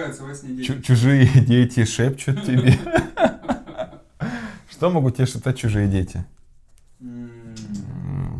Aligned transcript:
ругаются 0.00 0.24
во 0.24 0.34
сне 0.34 0.54
дети. 0.54 0.66
Чу- 0.66 0.82
чужие 0.82 1.26
дети 1.46 1.84
шепчут 1.84 2.44
тебе. 2.44 2.78
Что 4.70 4.90
могут 4.90 5.16
тебе 5.16 5.26
шептать 5.26 5.58
чужие 5.58 5.88
дети? 5.88 6.24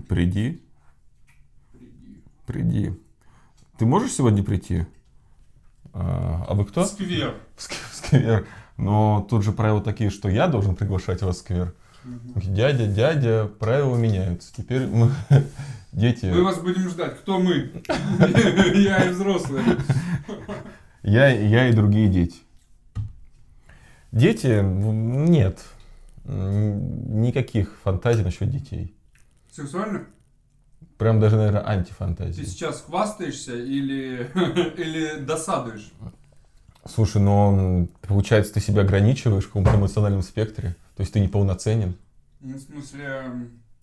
Приди, 0.09 0.63
приди. 2.47 2.93
Ты 3.79 3.87
можешь 3.87 4.13
сегодня 4.13 4.43
прийти? 4.43 4.87
А 5.93 6.45
а 6.49 6.55
вы 6.55 6.65
кто? 6.65 6.85
Сквер. 6.85 7.35
Сквер. 7.93 8.47
Но 8.77 9.27
тут 9.29 9.45
же 9.45 9.53
правила 9.53 9.81
такие, 9.83 10.11
что 10.11 10.29
я 10.29 10.49
должен 10.49 10.75
приглашать 10.75 11.23
вас 11.23 11.37
в 11.37 11.39
сквер. 11.41 11.75
Мгм. 12.03 12.55
Дядя, 12.55 12.87
дядя, 12.87 13.45
правила 13.47 13.95
меняются. 13.97 14.53
Теперь 14.57 14.87
мы, 14.87 15.11
дети, 15.93 16.25
Мы 16.27 16.43
вас 16.43 16.59
будем 16.59 16.89
ждать. 16.89 17.19
Кто 17.21 17.39
мы? 17.39 17.71
Я 18.75 19.05
и 19.05 19.11
взрослые. 19.11 19.65
Я, 21.03 21.29
я 21.29 21.69
и 21.69 21.73
другие 21.73 22.09
дети. 22.09 22.37
Дети, 24.13 24.61
нет. 24.63 25.59
Никаких 26.25 27.77
фантазий 27.83 28.23
насчет 28.23 28.51
детей. 28.51 28.95
Сексуально? 29.51 30.07
Прям 30.99 31.19
даже, 31.21 31.37
наверное, 31.37 31.63
Ты 31.63 31.69
антифантазии. 31.69 32.43
сейчас 32.43 32.83
хвастаешься 32.83 33.57
или, 33.57 34.31
или 34.77 35.21
досадуешь? 35.21 35.91
Слушай, 36.87 37.23
но 37.23 37.87
получается, 38.03 38.55
ты 38.55 38.61
себя 38.61 38.83
ограничиваешь 38.83 39.45
в 39.45 39.49
каком-то 39.49 39.75
эмоциональном 39.77 40.23
спектре. 40.23 40.77
То 40.97 41.03
есть 41.03 41.13
ты 41.13 41.21
неполноценен. 41.21 41.95
Ну, 42.41 42.57
в 42.57 42.61
смысле, 42.61 43.23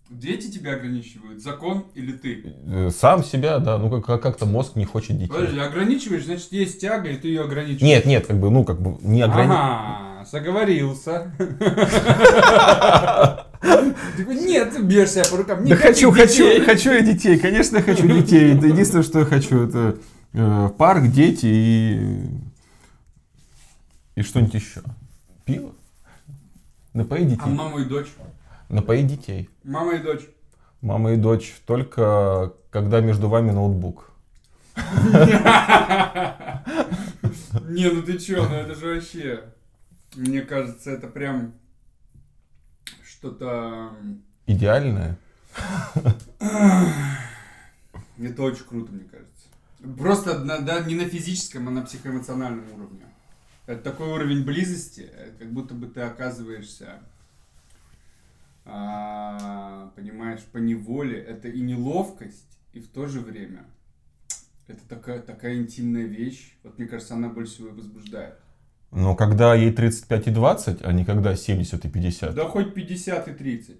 дети 0.09 0.49
тебя 0.51 0.73
ограничивают? 0.73 1.41
Закон 1.41 1.85
или 1.95 2.11
ты? 2.13 2.43
Э, 2.65 2.89
Сам 2.95 3.23
себя, 3.23 3.59
да, 3.59 3.77
ну 3.77 4.01
как- 4.01 4.21
как-то 4.21 4.45
мозг 4.45 4.75
не 4.75 4.85
хочет 4.85 5.17
детей. 5.17 5.31
Подожди, 5.33 5.59
ограничиваешь, 5.59 6.25
значит, 6.25 6.51
есть 6.51 6.79
тяга, 6.81 7.09
и 7.09 7.17
ты 7.17 7.27
ее 7.27 7.41
ограничиваешь. 7.41 7.81
Нет, 7.81 8.05
нет, 8.05 8.25
как 8.27 8.39
бы, 8.39 8.49
ну, 8.49 8.63
как 8.63 8.81
бы 8.81 8.97
не 9.01 9.21
ограничиваешь. 9.21 9.59
Ага, 9.59 10.25
заговорился. 10.31 11.31
Такой, 14.17 14.35
нет, 14.35 14.83
бьешь 14.85 15.09
себя 15.11 15.23
по 15.29 15.37
рукам. 15.37 15.65
Да 15.67 15.75
хочу, 15.75 16.11
хочу, 16.11 16.63
хочу 16.65 16.91
я 16.91 17.01
детей, 17.01 17.37
конечно, 17.39 17.81
хочу 17.81 18.07
детей. 18.07 18.55
Это 18.55 18.67
единственное, 18.67 19.03
что 19.03 19.19
я 19.19 19.25
хочу, 19.25 19.63
это 19.67 19.97
э, 20.33 20.69
парк, 20.77 21.07
дети 21.11 21.45
и... 21.45 22.25
И 24.15 24.21
что-нибудь 24.23 24.53
еще. 24.55 24.81
Пиво? 25.45 25.71
Напои 26.93 27.21
А 27.21 27.25
детей. 27.25 27.49
маму 27.49 27.79
и 27.79 27.85
дочь? 27.85 28.07
Напои 28.69 29.01
детей. 29.03 29.49
Мама 29.63 29.95
и 29.95 29.99
дочь. 29.99 30.27
Мама 30.81 31.13
и 31.13 31.17
дочь 31.17 31.55
только 31.65 32.53
когда 32.69 33.01
между 33.01 33.29
вами 33.29 33.51
ноутбук. 33.51 34.11
Не, 37.69 37.89
ну 37.91 38.01
ты 38.03 38.17
чё, 38.17 38.47
ну 38.47 38.55
это 38.55 38.75
же 38.75 38.95
вообще... 38.95 39.43
Мне 40.15 40.41
кажется, 40.41 40.91
это 40.91 41.07
прям 41.07 41.53
что-то... 43.03 43.93
Идеальное. 44.47 45.17
Это 46.39 48.41
очень 48.41 48.65
круто, 48.65 48.91
мне 48.91 49.03
кажется. 49.03 49.47
Просто 49.97 50.39
на- 50.39 50.59
да, 50.59 50.79
не 50.81 50.95
на 50.95 51.05
физическом, 51.05 51.67
а 51.67 51.71
на 51.71 51.81
психоэмоциональном 51.83 52.65
уровне. 52.73 53.05
Это 53.67 53.83
такой 53.83 54.09
уровень 54.09 54.43
близости, 54.43 55.07
э, 55.11 55.31
как 55.37 55.51
будто 55.51 55.75
бы 55.75 55.87
ты 55.87 56.01
оказываешься, 56.01 56.99
а, 58.67 59.91
понимаешь, 59.95 60.43
по 60.51 60.57
неволе. 60.57 61.19
Это 61.19 61.47
и 61.47 61.61
неловкость, 61.61 62.59
и 62.73 62.79
в 62.79 62.89
то 62.89 63.07
же 63.07 63.21
время 63.21 63.65
это 64.67 64.81
такая, 64.87 65.21
такая 65.21 65.55
интимная 65.55 66.05
вещь. 66.05 66.57
Вот 66.63 66.77
мне 66.77 66.87
кажется, 66.87 67.13
она 67.13 67.29
больше 67.29 67.53
всего 67.53 67.69
и 67.69 67.71
возбуждает. 67.71 68.35
Но 68.91 69.15
когда 69.15 69.55
ей 69.55 69.71
35 69.71 70.27
и 70.27 70.31
20, 70.31 70.81
а 70.83 70.91
не 70.91 71.05
когда 71.05 71.35
70 71.35 71.85
и 71.85 71.89
50. 71.89 72.35
Да 72.35 72.45
хоть 72.45 72.73
50 72.73 73.27
и 73.27 73.33
30. 73.33 73.77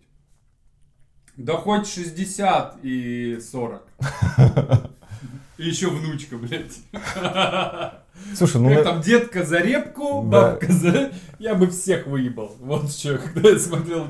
Да 1.37 1.53
хоть 1.53 1.87
60 1.87 2.77
и 2.83 3.39
40. 3.39 3.87
И 5.57 5.67
еще 5.67 5.89
внучка, 5.89 6.37
блядь. 6.37 6.77
Слушай, 8.35 8.61
ну... 8.61 8.75
Как 8.75 8.83
там 8.83 9.01
детка 9.01 9.43
за 9.43 9.57
репку, 9.57 10.21
бабка 10.21 10.71
за... 10.71 11.11
Я 11.39 11.55
бы 11.55 11.67
всех 11.67 12.05
выебал. 12.05 12.55
Вот 12.59 12.91
что, 12.91 13.17
когда 13.17 13.49
я 13.49 13.57
смотрел 13.59 14.05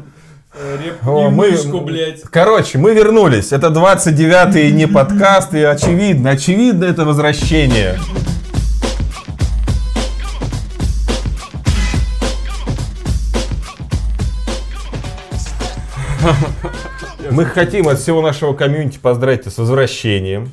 репку 0.53 1.09
О, 1.11 1.29
мы- 1.29 1.51
мышку, 1.51 1.81
блядь. 1.81 2.21
Короче, 2.23 2.77
мы 2.77 2.93
вернулись. 2.93 3.51
Это 3.51 3.67
29-й 3.67 4.71
не 4.71 4.87
подкаст, 4.87 5.53
и 5.53 5.61
очевидно, 5.61 6.31
очевидно 6.31 6.85
это 6.85 7.05
возвращение. 7.05 7.97
Мы 17.31 17.45
хотим 17.45 17.87
от 17.87 17.99
всего 17.99 18.21
нашего 18.21 18.53
комьюнити 18.53 18.99
поздравить 18.99 19.41
тебя 19.41 19.51
с 19.51 19.57
возвращением. 19.57 20.51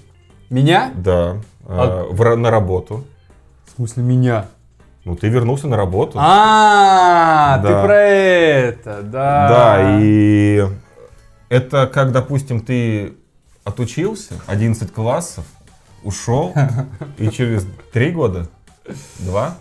Меня? 0.51 0.93
Да. 0.95 1.37
А- 1.67 2.07
э, 2.11 2.13
в 2.13 2.37
на 2.37 2.51
работу. 2.51 3.05
В 3.67 3.77
смысле 3.77 4.03
меня? 4.03 4.47
Ну, 5.05 5.17
ты 5.17 5.29
вернулся 5.29 5.69
на 5.69 5.77
работу. 5.77 6.19
А, 6.21 7.59
Да. 7.59 7.69
ты 7.69 7.87
про 7.87 8.01
это, 8.01 9.03
да. 9.03 9.49
Да, 9.49 9.99
и 10.01 10.65
это 11.51 11.87
как, 11.87 12.13
допустим, 12.13 12.61
ты 12.61 13.15
отучился 13.65 14.35
11 14.47 14.93
классов, 14.93 15.45
ушел, 16.03 16.55
и 17.19 17.29
через 17.29 17.67
три 17.93 18.13
года, 18.13 18.49
два, 19.19 19.57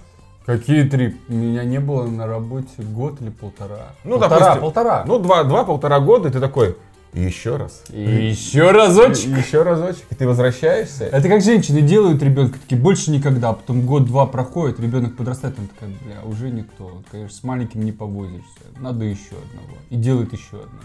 Какие 0.46 0.84
три? 0.84 1.18
Меня 1.30 1.64
не 1.64 1.80
было 1.80 2.06
на 2.06 2.28
работе 2.28 2.68
год 2.80 3.22
или 3.22 3.30
полтора. 3.30 3.94
Ну, 4.04 4.20
полтора, 4.20 4.40
допустим, 4.40 4.62
полтора. 4.62 5.04
ну, 5.08 5.18
два, 5.18 5.44
два, 5.46 5.64
полтора 5.64 6.00
года, 6.02 6.28
и 6.28 6.32
ты 6.34 6.42
такой, 6.42 6.76
еще 7.22 7.58
раз. 7.58 7.84
И 7.90 8.02
еще 8.02 8.72
разочек. 8.72 9.28
И 9.28 9.40
Еще 9.40 9.62
разочек, 9.64 10.04
и 10.10 10.16
ты 10.16 10.28
возвращаешься. 10.28 11.06
Это 11.06 11.28
как 11.30 11.42
женщины 11.42 11.82
делают 11.82 12.22
ребенка, 12.24 12.60
такие 12.60 12.80
больше 12.80 13.12
никогда, 13.12 13.50
а 13.50 13.54
потом 13.54 13.86
год-два 13.86 14.26
проходит, 14.26 14.80
ребенок 14.80 15.16
подрастает, 15.16 15.58
он 15.60 15.68
такая, 15.68 15.90
бля, 16.04 16.24
уже 16.24 16.50
никто. 16.50 17.04
Конечно, 17.12 17.38
с 17.38 17.44
маленьким 17.44 17.84
не 17.84 17.92
повозишься. 17.92 18.62
Надо 18.80 19.06
еще 19.06 19.36
одного. 19.36 19.78
И 19.90 19.96
делает 19.96 20.34
еще 20.34 20.58
одного. 20.58 20.84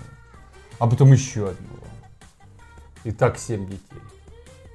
А 0.78 0.86
потом 0.86 1.12
еще 1.12 1.48
одного. 1.48 1.84
И 3.04 3.10
так 3.10 3.38
семь 3.38 3.66
детей. 3.66 4.02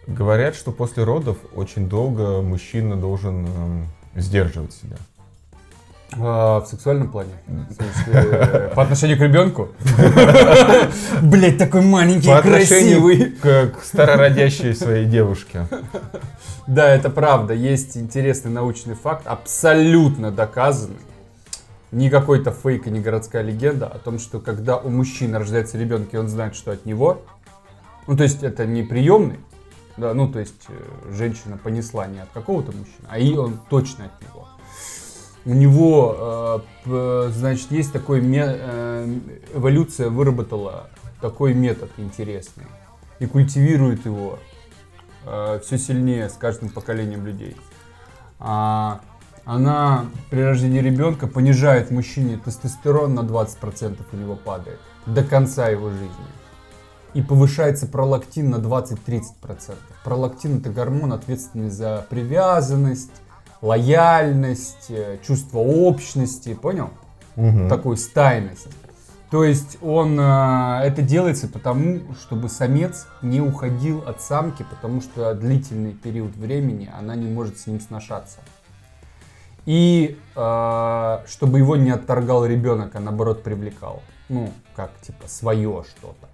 Говорят, 0.08 0.56
что 0.56 0.72
после 0.72 1.04
родов 1.04 1.38
очень 1.56 1.88
долго 1.88 2.42
мужчина 2.42 2.96
должен 2.96 3.46
эм, 3.46 3.88
сдерживать 4.16 4.74
себя. 4.74 4.98
А, 6.20 6.62
в 6.62 6.68
сексуальном 6.68 7.12
плане? 7.12 7.32
В 7.48 7.74
смысле, 7.74 8.72
по 8.76 8.84
отношению 8.84 9.18
к 9.18 9.22
ребенку? 9.22 9.70
Блять, 11.22 11.58
такой 11.58 11.82
маленький 11.82 12.28
По 12.28 12.42
красивый. 12.42 13.32
к, 13.32 13.72
к 13.72 13.84
старородящей 13.84 14.76
своей 14.76 15.06
девушке. 15.06 15.68
Да, 16.68 16.90
это 16.90 17.10
правда. 17.10 17.54
Есть 17.54 17.98
интересный 17.98 18.52
научный 18.52 18.96
факт, 18.96 19.28
абсолютно 19.28 20.32
доказанный. 20.32 20.98
Не 21.92 22.10
какой-то 22.10 22.52
фейк 22.52 22.88
и 22.88 22.90
не 22.90 23.00
городская 23.00 23.44
легенда 23.44 23.88
о 23.88 24.00
том, 24.00 24.18
что 24.18 24.40
когда 24.40 24.78
у 24.78 24.90
мужчины 24.90 25.38
рождается 25.38 25.78
ребенок, 25.78 26.14
и 26.14 26.18
он 26.18 26.28
знает, 26.28 26.56
что 26.56 26.72
от 26.72 26.86
него, 26.86 27.22
ну, 28.08 28.18
то 28.18 28.24
есть 28.24 28.42
это 28.42 28.66
не 28.66 28.82
приемный, 28.82 29.40
да, 29.96 30.14
ну, 30.16 30.28
то 30.28 30.40
есть 30.40 30.66
э, 30.70 31.14
женщина 31.14 31.58
понесла 31.58 32.08
не 32.08 32.20
от 32.20 32.30
какого-то 32.34 32.72
мужчины, 32.72 33.08
а 33.08 33.20
и 33.20 33.36
он 33.36 33.60
точно 33.70 34.06
от 34.06 34.22
него. 34.24 34.48
У 35.46 35.54
него, 35.54 36.62
э, 36.86 37.32
значит, 37.34 37.72
есть 37.72 37.92
такой, 37.92 38.22
э, 38.24 39.20
эволюция 39.54 40.10
выработала 40.10 40.90
такой 41.22 41.54
метод 41.54 41.92
интересный 41.98 42.66
и 43.20 43.26
культивирует 43.26 44.06
его 44.06 44.40
все 45.62 45.78
сильнее 45.78 46.28
с 46.28 46.34
каждым 46.34 46.68
поколением 46.68 47.26
людей. 47.26 47.56
А, 48.40 49.00
она 49.46 50.06
при 50.30 50.42
рождении 50.42 50.80
ребенка 50.80 51.28
понижает 51.28 51.92
мужчине 51.92 52.38
тестостерон 52.38 53.14
на 53.14 53.22
20% 53.22 54.00
у 54.12 54.16
него 54.18 54.36
падает 54.36 54.80
до 55.06 55.24
конца 55.24 55.68
его 55.70 55.90
жизни. 55.90 56.10
И 57.14 57.22
повышается 57.22 57.86
пролактин 57.86 58.50
на 58.50 58.56
20-30%. 58.56 59.76
Пролактин 60.04 60.60
это 60.60 60.70
гормон, 60.70 61.14
ответственный 61.14 61.70
за 61.70 62.06
привязанность, 62.10 63.12
лояльность, 63.64 64.88
э, 64.90 65.18
чувство 65.26 65.60
общности, 65.60 66.54
понял? 66.54 66.92
Мгм. 67.36 67.68
такую 67.68 67.98
стайность. 67.98 68.68
То 69.32 69.44
есть 69.44 69.80
он 69.82 70.20
э, 70.20 70.82
это 70.84 71.02
делается 71.02 71.48
потому, 71.48 72.02
чтобы 72.22 72.50
самец 72.50 73.08
не 73.24 73.42
уходил 73.42 74.04
от 74.06 74.22
самки, 74.22 74.64
потому 74.70 75.02
что 75.02 75.34
длительный 75.34 75.94
период 75.94 76.36
времени 76.36 76.92
она 76.96 77.16
не 77.16 77.28
может 77.28 77.58
с 77.58 77.66
ним 77.66 77.80
сношаться. 77.80 78.38
И 79.66 80.20
э, 80.36 81.18
чтобы 81.26 81.58
его 81.58 81.76
не 81.76 81.90
отторгал 81.90 82.46
ребенок, 82.46 82.96
а 82.96 83.00
наоборот 83.00 83.42
привлекал. 83.42 84.04
Ну, 84.30 84.52
как 84.76 84.92
типа 85.02 85.28
свое 85.28 85.84
что-то. 85.90 86.30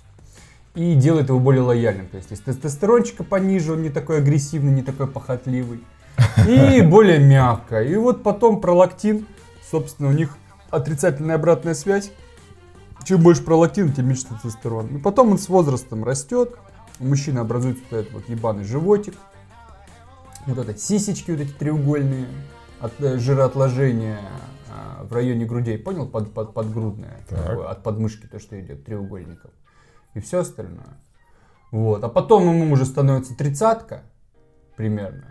И 0.76 0.96
делает 0.96 1.30
его 1.30 1.40
более 1.40 1.62
лояльным. 1.62 2.08
То 2.08 2.18
есть, 2.18 2.32
если 2.32 2.52
тестостерончика 2.52 3.24
пониже, 3.24 3.74
он 3.74 3.82
не 3.82 3.90
такой 3.90 4.18
агрессивный, 4.18 4.72
не 4.72 4.82
такой 4.82 5.08
похотливый. 5.08 5.80
И 6.48 6.82
более 6.82 7.20
мягкая. 7.20 7.84
И 7.84 7.96
вот 7.96 8.24
потом 8.24 8.62
пролактин, 8.62 9.26
собственно, 9.70 10.10
у 10.10 10.12
них 10.12 10.38
отрицательная 10.70 11.36
обратная 11.36 11.74
связь. 11.74 12.12
Чем 13.06 13.22
больше 13.22 13.44
пролактин, 13.44 13.94
тем 13.94 14.08
меньше 14.08 14.26
тестостерон. 14.28 14.88
И 14.98 15.00
потом 15.00 15.32
он 15.32 15.40
с 15.40 15.48
возрастом 15.50 16.04
растет, 16.04 16.56
у 17.00 17.06
мужчины 17.06 17.40
образуется 17.40 17.84
вот 17.90 17.98
этот 17.98 18.14
вот 18.14 18.30
ебаный 18.30 18.66
животик, 18.66 19.16
вот 20.46 20.58
это 20.58 20.78
сисечки 20.78 21.32
вот 21.32 21.40
эти 21.40 21.52
треугольные, 21.52 22.28
от 22.80 22.94
э, 23.02 23.18
жироотложения 23.18 24.20
а, 24.70 25.04
в 25.04 25.14
районе 25.14 25.46
грудей, 25.46 25.78
понял, 25.78 26.08
под, 26.08 26.34
под, 26.34 26.54
подгрудное, 26.54 27.20
Так. 27.30 27.46
такое, 27.46 27.68
от 27.68 27.84
подмышки 27.84 28.26
то, 28.28 28.40
что 28.40 28.60
идет 28.60 28.86
треугольником, 28.86 29.52
и 30.14 30.20
все 30.20 30.40
остальное. 30.40 30.98
Вот. 31.72 32.04
А 32.04 32.10
потом 32.10 32.44
ему 32.44 32.72
уже 32.72 32.86
становится 32.86 33.36
тридцатка 33.36 34.04
примерно, 34.76 35.26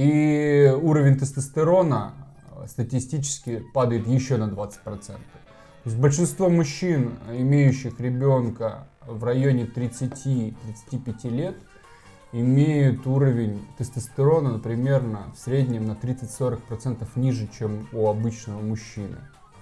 и 0.00 0.74
уровень 0.80 1.18
тестостерона 1.18 2.14
э, 2.56 2.66
статистически 2.66 3.62
падает 3.74 4.06
еще 4.06 4.38
на 4.38 4.44
20%. 4.44 4.78
То 4.86 5.18
есть 5.84 5.98
большинство 5.98 6.48
мужчин, 6.48 7.18
имеющих 7.30 8.00
ребенка 8.00 8.86
в 9.06 9.22
районе 9.24 9.64
30-35 9.64 11.28
лет, 11.28 11.56
имеют 12.32 13.06
уровень 13.06 13.60
тестостерона 13.76 14.58
примерно 14.58 15.34
в 15.34 15.38
среднем 15.38 15.86
на 15.86 15.92
30-40% 15.92 17.06
ниже, 17.16 17.46
чем 17.58 17.86
у 17.92 18.08
обычного 18.08 18.62
мужчины. 18.62 19.18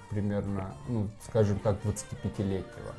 Примерно, 0.08 0.73
ну, 0.88 1.08
скажем 1.26 1.58
так, 1.58 1.79
25-летнего. 1.85 2.94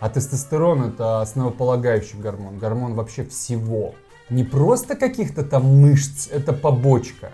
А 0.00 0.08
тестостерон 0.08 0.82
это 0.82 1.20
основополагающий 1.20 2.18
гормон. 2.18 2.58
Гормон 2.58 2.94
вообще 2.94 3.24
всего. 3.24 3.94
Не 4.30 4.44
просто 4.44 4.94
каких-то 4.94 5.42
там 5.42 5.64
мышц, 5.80 6.28
это 6.30 6.52
побочка. 6.52 7.32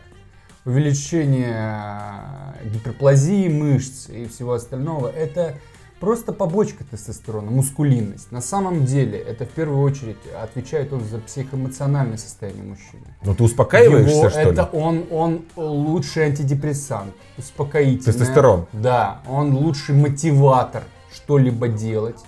Увеличение 0.65 2.55
гиперплазии 2.65 3.49
мышц 3.49 4.09
и 4.09 4.27
всего 4.27 4.55
остального, 4.55 5.09
это 5.09 5.55
просто 6.01 6.33
побочка 6.33 6.85
тестостерона, 6.85 7.51
мускулинность. 7.51 8.33
На 8.33 8.41
самом 8.41 8.85
деле, 8.85 9.19
это 9.19 9.45
в 9.45 9.51
первую 9.51 9.83
очередь 9.83 10.17
отвечает 10.43 10.93
он 10.93 11.05
за 11.05 11.19
психоэмоциональное 11.19 12.17
состояние 12.17 12.65
мужчины. 12.65 13.05
Ну 13.23 13.35
ты 13.35 13.45
успокаиваешься, 13.45 14.17
Его- 14.17 14.31
что 14.31 14.43
ли? 14.43 14.51
это 14.51 14.65
он, 14.73 15.05
он 15.11 15.43
лучший 15.57 16.25
антидепрессант, 16.25 17.15
успокоительный. 17.39 18.13
Тестостерон. 18.13 18.67
Да, 18.73 19.21
он 19.29 19.55
лучший 19.55 19.95
мотиватор 19.95 20.83
что-либо 21.15 21.69
делать, 21.69 22.19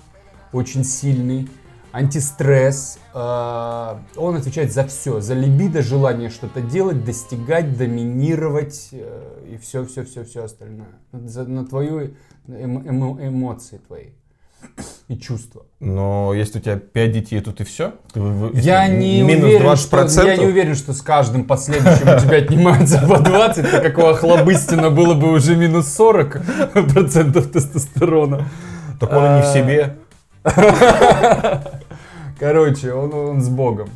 очень 0.52 0.84
сильный. 0.84 1.48
Антистресс, 1.92 2.98
э, 3.14 3.94
он 4.16 4.36
отвечает 4.36 4.72
за 4.72 4.84
все, 4.84 5.20
за 5.20 5.34
либидо, 5.34 5.82
желание 5.82 6.28
что-то 6.30 6.60
делать, 6.60 7.04
достигать, 7.04 7.76
доминировать 7.78 8.88
э, 8.92 9.52
и 9.52 9.56
все, 9.56 9.84
все, 9.84 10.04
все, 10.04 10.24
все 10.24 10.44
остальное. 10.44 10.88
За, 11.12 11.44
на 11.44 11.64
твою 11.64 12.10
эмо- 12.46 12.84
эмо- 12.86 13.26
эмоции 13.28 13.80
твои 13.86 14.08
и 15.06 15.16
чувства. 15.16 15.64
Но 15.80 16.34
если 16.34 16.58
у 16.58 16.62
тебя 16.62 16.76
5 16.76 17.12
детей, 17.12 17.40
то 17.40 17.52
ты 17.52 17.64
все? 17.64 17.92
Я 18.54 18.88
не, 18.88 19.22
Минус 19.22 19.44
уверен, 19.44 19.66
20%? 19.66 20.08
что, 20.08 20.22
я 20.26 20.36
не 20.36 20.46
уверен, 20.46 20.74
что 20.74 20.92
с 20.92 21.00
каждым 21.00 21.44
последующим 21.44 22.02
у 22.16 22.20
тебя 22.20 22.38
отнимаются 22.38 22.98
по 23.06 23.18
20, 23.18 23.70
так 23.70 23.82
как 23.82 23.98
у 23.98 24.02
Охлобыстина 24.06 24.90
было 24.90 25.14
бы 25.14 25.32
уже 25.32 25.56
минус 25.56 25.88
40 25.94 26.42
процентов 26.92 27.50
тестостерона. 27.50 28.46
Так 29.00 29.12
он 29.12 29.18
и 29.24 29.36
не 29.36 29.42
в 29.42 29.46
А, 29.46 29.54
себе. 29.54 29.96
Короче, 32.38 32.92
он, 32.92 33.12
он 33.12 33.40
с 33.42 33.48
Богом. 33.48 33.90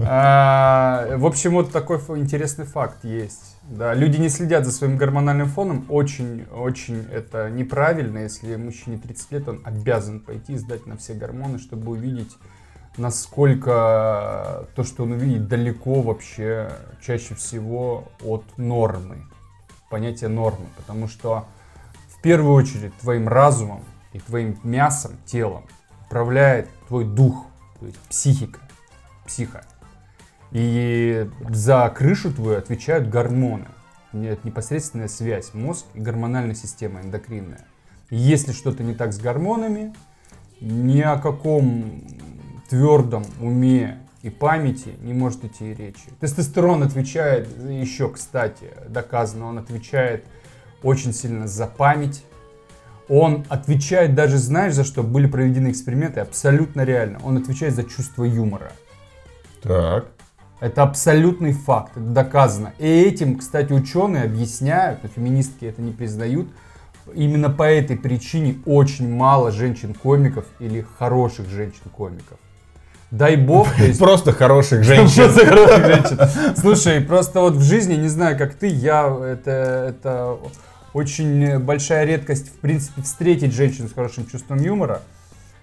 А, 0.00 1.16
в 1.16 1.24
общем, 1.24 1.52
вот 1.52 1.72
такой 1.72 1.98
интересный 2.18 2.66
факт 2.66 3.04
есть. 3.04 3.56
Да, 3.62 3.94
люди 3.94 4.18
не 4.18 4.28
следят 4.28 4.66
за 4.66 4.72
своим 4.72 4.98
гормональным 4.98 5.48
фоном. 5.48 5.86
Очень, 5.88 6.44
очень 6.52 7.06
это 7.10 7.48
неправильно. 7.48 8.18
Если 8.18 8.56
мужчине 8.56 8.98
30 8.98 9.32
лет, 9.32 9.48
он 9.48 9.62
обязан 9.64 10.20
пойти 10.20 10.52
и 10.54 10.56
сдать 10.58 10.86
на 10.86 10.98
все 10.98 11.14
гормоны, 11.14 11.58
чтобы 11.58 11.92
увидеть, 11.92 12.36
насколько 12.98 14.68
то, 14.74 14.84
что 14.84 15.04
он 15.04 15.12
увидит, 15.12 15.48
далеко 15.48 16.02
вообще 16.02 16.70
чаще 17.00 17.34
всего 17.34 18.08
от 18.22 18.44
нормы. 18.58 19.26
Понятие 19.88 20.28
нормы. 20.28 20.66
Потому 20.76 21.08
что 21.08 21.46
в 22.08 22.20
первую 22.20 22.52
очередь 22.52 22.94
твоим 22.98 23.26
разумом 23.26 23.82
и 24.12 24.18
твоим 24.18 24.58
мясом, 24.62 25.12
телом 25.24 25.64
управляет 26.06 26.68
твой 26.88 27.04
дух, 27.04 27.46
то 27.78 27.86
есть 27.86 27.98
психика, 28.08 28.60
психа. 29.26 29.64
И 30.52 31.28
за 31.50 31.92
крышу 31.94 32.32
твою 32.32 32.58
отвечают 32.58 33.08
гормоны. 33.08 33.66
Нет, 34.12 34.44
непосредственная 34.44 35.08
связь 35.08 35.52
мозг 35.52 35.84
и 35.94 36.00
гормональная 36.00 36.54
система 36.54 37.00
эндокринная. 37.00 37.66
И 38.10 38.16
если 38.16 38.52
что-то 38.52 38.82
не 38.82 38.94
так 38.94 39.12
с 39.12 39.18
гормонами, 39.18 39.94
ни 40.60 41.00
о 41.00 41.18
каком 41.18 42.02
твердом 42.70 43.24
уме 43.40 43.98
и 44.22 44.30
памяти 44.30 44.94
не 45.00 45.12
может 45.12 45.44
идти 45.44 45.72
и 45.72 45.74
речи. 45.74 46.08
Тестостерон 46.20 46.82
отвечает, 46.82 47.48
еще, 47.68 48.08
кстати, 48.10 48.70
доказано, 48.88 49.46
он 49.46 49.58
отвечает 49.58 50.24
очень 50.82 51.12
сильно 51.12 51.46
за 51.46 51.66
память, 51.66 52.24
он 53.08 53.44
отвечает 53.48 54.14
даже, 54.14 54.38
знаешь, 54.38 54.74
за 54.74 54.84
что 54.84 55.02
были 55.02 55.26
проведены 55.26 55.70
эксперименты, 55.70 56.20
абсолютно 56.20 56.82
реально. 56.82 57.18
Он 57.24 57.36
отвечает 57.36 57.74
за 57.74 57.84
чувство 57.84 58.24
юмора. 58.24 58.72
Так. 59.62 60.06
Это 60.58 60.82
абсолютный 60.82 61.52
факт, 61.52 61.92
это 61.96 62.06
доказано. 62.06 62.72
И 62.78 62.86
этим, 62.86 63.38
кстати, 63.38 63.72
ученые 63.72 64.24
объясняют, 64.24 65.02
но 65.02 65.08
феминистки 65.08 65.66
это 65.66 65.82
не 65.82 65.92
признают. 65.92 66.48
Именно 67.14 67.50
по 67.50 67.62
этой 67.62 67.96
причине 67.96 68.56
очень 68.64 69.08
мало 69.08 69.52
женщин-комиков 69.52 70.44
или 70.58 70.84
хороших 70.98 71.48
женщин-комиков. 71.48 72.38
Дай 73.12 73.36
бог, 73.36 73.72
то 73.72 73.84
есть 73.84 74.00
Просто 74.00 74.32
хороших 74.32 74.82
женщин. 74.82 75.24
Просто 75.24 75.46
хороших 75.46 75.86
женщин. 75.86 76.56
Слушай, 76.56 77.00
просто 77.00 77.40
вот 77.40 77.54
в 77.54 77.62
жизни, 77.62 77.94
не 77.94 78.08
знаю, 78.08 78.36
как 78.36 78.54
ты, 78.54 78.66
я 78.66 79.06
это, 79.06 79.50
это 79.90 80.38
очень 80.96 81.58
большая 81.58 82.04
редкость, 82.06 82.48
в 82.48 82.58
принципе, 82.60 83.02
встретить 83.02 83.52
женщину 83.52 83.88
с 83.88 83.92
хорошим 83.92 84.26
чувством 84.26 84.58
юмора. 84.58 85.02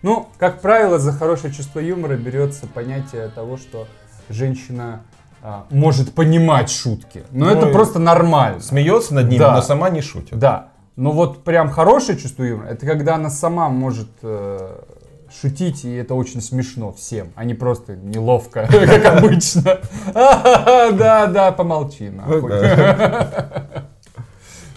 Ну, 0.04 0.28
как 0.38 0.62
правило, 0.62 1.00
за 1.00 1.12
хорошее 1.12 1.52
чувство 1.52 1.80
юмора 1.80 2.16
берется 2.18 2.68
понятие 2.68 3.30
того, 3.30 3.58
что 3.58 3.88
женщина 4.30 5.02
а, 5.42 5.66
может 5.72 6.14
понимать 6.14 6.70
шутки. 6.70 7.24
Но 7.32 7.46
Ну 7.46 7.52
это 7.52 7.68
просто 7.68 7.98
нормально. 7.98 8.60
Смеется 8.62 9.16
над 9.16 9.28
ними, 9.28 9.40
Да. 9.40 9.56
но 9.56 9.62
сама 9.64 9.90
не 9.90 10.02
шутит. 10.02 10.38
Да. 10.38 10.68
Но 10.96 11.12
вот 11.12 11.44
прям 11.44 11.70
хорошее 11.70 12.18
чувство 12.20 12.44
юмора, 12.44 12.68
это 12.68 12.86
когда 12.86 13.16
она 13.16 13.32
сама 13.32 13.70
может 13.70 14.10
э, 14.22 14.76
шутить, 15.42 15.84
и 15.86 15.96
это 15.96 16.14
очень 16.14 16.42
смешно 16.42 16.92
всем, 16.94 17.30
а 17.36 17.44
не 17.44 17.56
просто 17.56 17.96
неловко, 17.96 18.68
как 18.72 19.06
обычно. 19.18 19.80
Да, 20.14 21.26
да, 21.26 21.52
помолчи, 21.52 22.10
нахуй. 22.10 22.52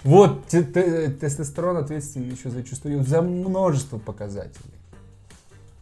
Вот 0.03 0.47
те- 0.47 0.63
те- 0.63 1.09
тестостерон 1.09 1.77
ответственен 1.77 2.31
еще 2.31 2.49
за 2.49 2.63
чувство 2.63 2.89
за 3.03 3.21
множество 3.21 3.97
показателей. 3.97 4.71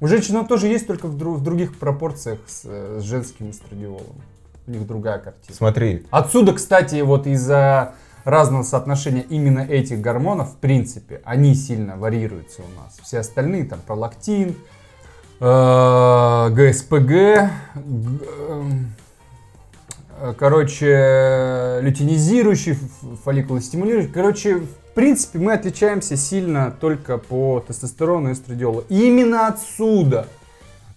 У 0.02 0.08
женщин 0.08 0.36
он 0.36 0.48
тоже 0.48 0.68
есть, 0.68 0.88
только 0.88 1.08
в, 1.08 1.16
дру- 1.16 1.36
в 1.36 1.44
других 1.44 1.78
пропорциях 1.80 2.40
с, 2.48 2.62
э, 2.66 3.00
с 3.02 3.04
женским 3.04 3.50
эстрадиолом. 3.52 4.16
У 4.68 4.72
них 4.72 4.86
другая 4.86 5.20
картина. 5.20 5.56
Смотри, 5.56 6.06
Отсюда, 6.12 6.54
кстати, 6.54 7.00
вот 7.02 7.28
из-за 7.28 7.94
разного 8.24 8.64
соотношения 8.64 9.22
именно 9.22 9.60
этих 9.60 10.02
гормонов, 10.02 10.54
в 10.54 10.56
принципе, 10.58 11.22
они 11.24 11.54
сильно 11.56 11.96
варьируются 11.98 12.62
у 12.64 12.82
нас. 12.82 12.98
Все 13.04 13.20
остальные, 13.20 13.66
там, 13.66 13.80
пролактин, 13.86 14.56
э, 15.40 16.50
ГСПГ, 16.50 17.52
короче, 20.38 21.80
лютинизирующий, 21.82 22.78
фолликулостимулирующий. 23.24 24.12
Короче, 24.12 24.56
в 24.56 24.94
принципе, 24.94 25.40
мы 25.40 25.54
отличаемся 25.54 26.16
сильно 26.16 26.76
только 26.80 27.18
по 27.18 27.64
тестостерону 27.68 28.30
и 28.30 28.34
эстрадиолу. 28.34 28.84
И 28.90 29.08
именно 29.08 29.48
отсюда 29.48 30.28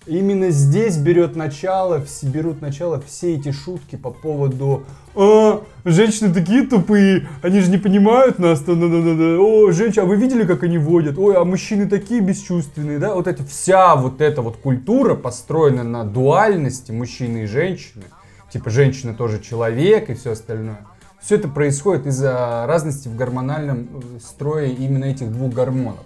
Именно 0.08 0.48
здесь 0.48 0.96
берет 0.96 1.36
начало, 1.36 2.02
берут 2.22 2.62
начало 2.62 2.98
все 3.06 3.34
эти 3.34 3.52
шутки 3.52 3.96
по 3.96 4.10
поводу 4.10 4.84
«А, 5.14 5.62
женщины 5.84 6.32
такие 6.32 6.66
тупые, 6.66 7.28
они 7.42 7.60
же 7.60 7.70
не 7.70 7.76
понимают 7.76 8.38
нас, 8.38 8.60
да, 8.60 8.74
да, 8.74 8.88
да, 8.88 9.02
да. 9.02 9.38
о, 9.38 9.70
женщины, 9.70 10.04
а 10.04 10.06
вы 10.06 10.16
видели, 10.16 10.46
как 10.46 10.62
они 10.62 10.78
водят, 10.78 11.18
ой, 11.18 11.36
а 11.36 11.44
мужчины 11.44 11.86
такие 11.86 12.22
бесчувственные, 12.22 12.98
да, 12.98 13.14
вот 13.14 13.26
эта 13.26 13.44
вся 13.44 13.96
вот 13.96 14.22
эта 14.22 14.40
вот 14.40 14.56
культура 14.56 15.14
построена 15.14 15.84
на 15.84 16.04
дуальности 16.04 16.90
мужчины 16.90 17.42
и 17.42 17.46
женщины, 17.46 18.04
типа 18.50 18.70
женщина 18.70 19.14
тоже 19.14 19.40
человек 19.40 20.10
и 20.10 20.14
все 20.14 20.32
остальное. 20.32 20.86
Все 21.20 21.34
это 21.36 21.48
происходит 21.48 22.06
из-за 22.06 22.64
разности 22.66 23.08
в 23.08 23.16
гормональном 23.16 23.88
э, 23.92 24.18
строе 24.20 24.70
именно 24.70 25.04
этих 25.04 25.30
двух 25.32 25.52
гормонов. 25.52 26.04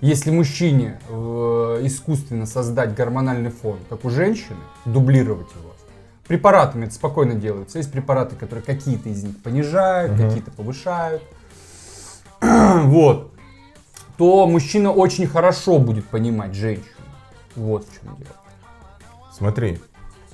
Если 0.00 0.32
мужчине 0.32 0.98
э, 1.08 1.12
искусственно 1.82 2.46
создать 2.46 2.94
гормональный 2.94 3.50
фон, 3.50 3.78
как 3.88 4.04
у 4.04 4.10
женщины, 4.10 4.56
дублировать 4.84 5.46
его, 5.60 5.70
препаратами 6.26 6.86
это 6.86 6.94
спокойно 6.94 7.34
делается. 7.34 7.78
Есть 7.78 7.92
препараты, 7.92 8.34
которые 8.34 8.64
какие-то 8.64 9.08
из 9.08 9.22
них 9.22 9.40
понижают, 9.42 10.12
Мгм. 10.12 10.28
какие-то 10.28 10.50
повышают. 10.50 11.22
Вот. 12.40 13.30
То 14.18 14.46
мужчина 14.46 14.90
очень 14.92 15.26
хорошо 15.26 15.78
будет 15.78 16.06
понимать 16.06 16.54
женщину. 16.54 16.86
Вот 17.56 17.86
в 17.86 17.94
чем 17.94 18.16
дело. 18.16 18.36
Смотри, 19.36 19.80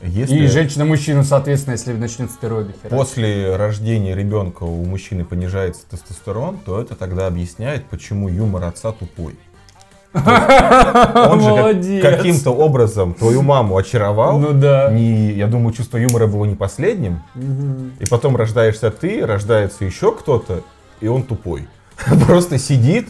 если 0.02 0.36
И 0.36 0.46
женщина 0.46 0.84
мужчину, 0.84 1.24
соответственно, 1.24 1.72
если 1.74 1.92
начнет 1.92 2.30
стероиды 2.30 2.72
херачить. 2.72 2.90
после 2.90 3.56
рождения 3.56 4.14
ребенка 4.14 4.62
у 4.64 4.84
мужчины 4.84 5.24
понижается 5.24 5.82
тестостерон, 5.90 6.58
то 6.64 6.80
это 6.80 6.94
тогда 6.94 7.26
объясняет, 7.26 7.84
почему 7.86 8.28
юмор 8.28 8.64
отца 8.64 8.92
тупой. 8.92 9.36
Он 10.14 11.40
же 11.40 12.00
как- 12.00 12.16
каким-то 12.18 12.50
образом 12.50 13.14
твою 13.14 13.42
маму 13.42 13.76
очаровал. 13.76 14.38
Ну 14.38 14.52
да. 14.52 14.90
Не, 14.90 15.32
я 15.32 15.46
думаю, 15.46 15.72
чувство 15.74 15.98
юмора 15.98 16.26
было 16.26 16.44
не 16.46 16.54
последним. 16.54 17.22
Мгм. 17.34 17.92
И 18.00 18.06
потом 18.06 18.36
рождаешься 18.36 18.90
ты, 18.90 19.24
рождается 19.26 19.84
еще 19.84 20.12
кто-то, 20.12 20.62
и 21.00 21.08
он 21.08 21.22
тупой. 21.24 21.68
Просто 22.26 22.58
сидит, 22.58 23.08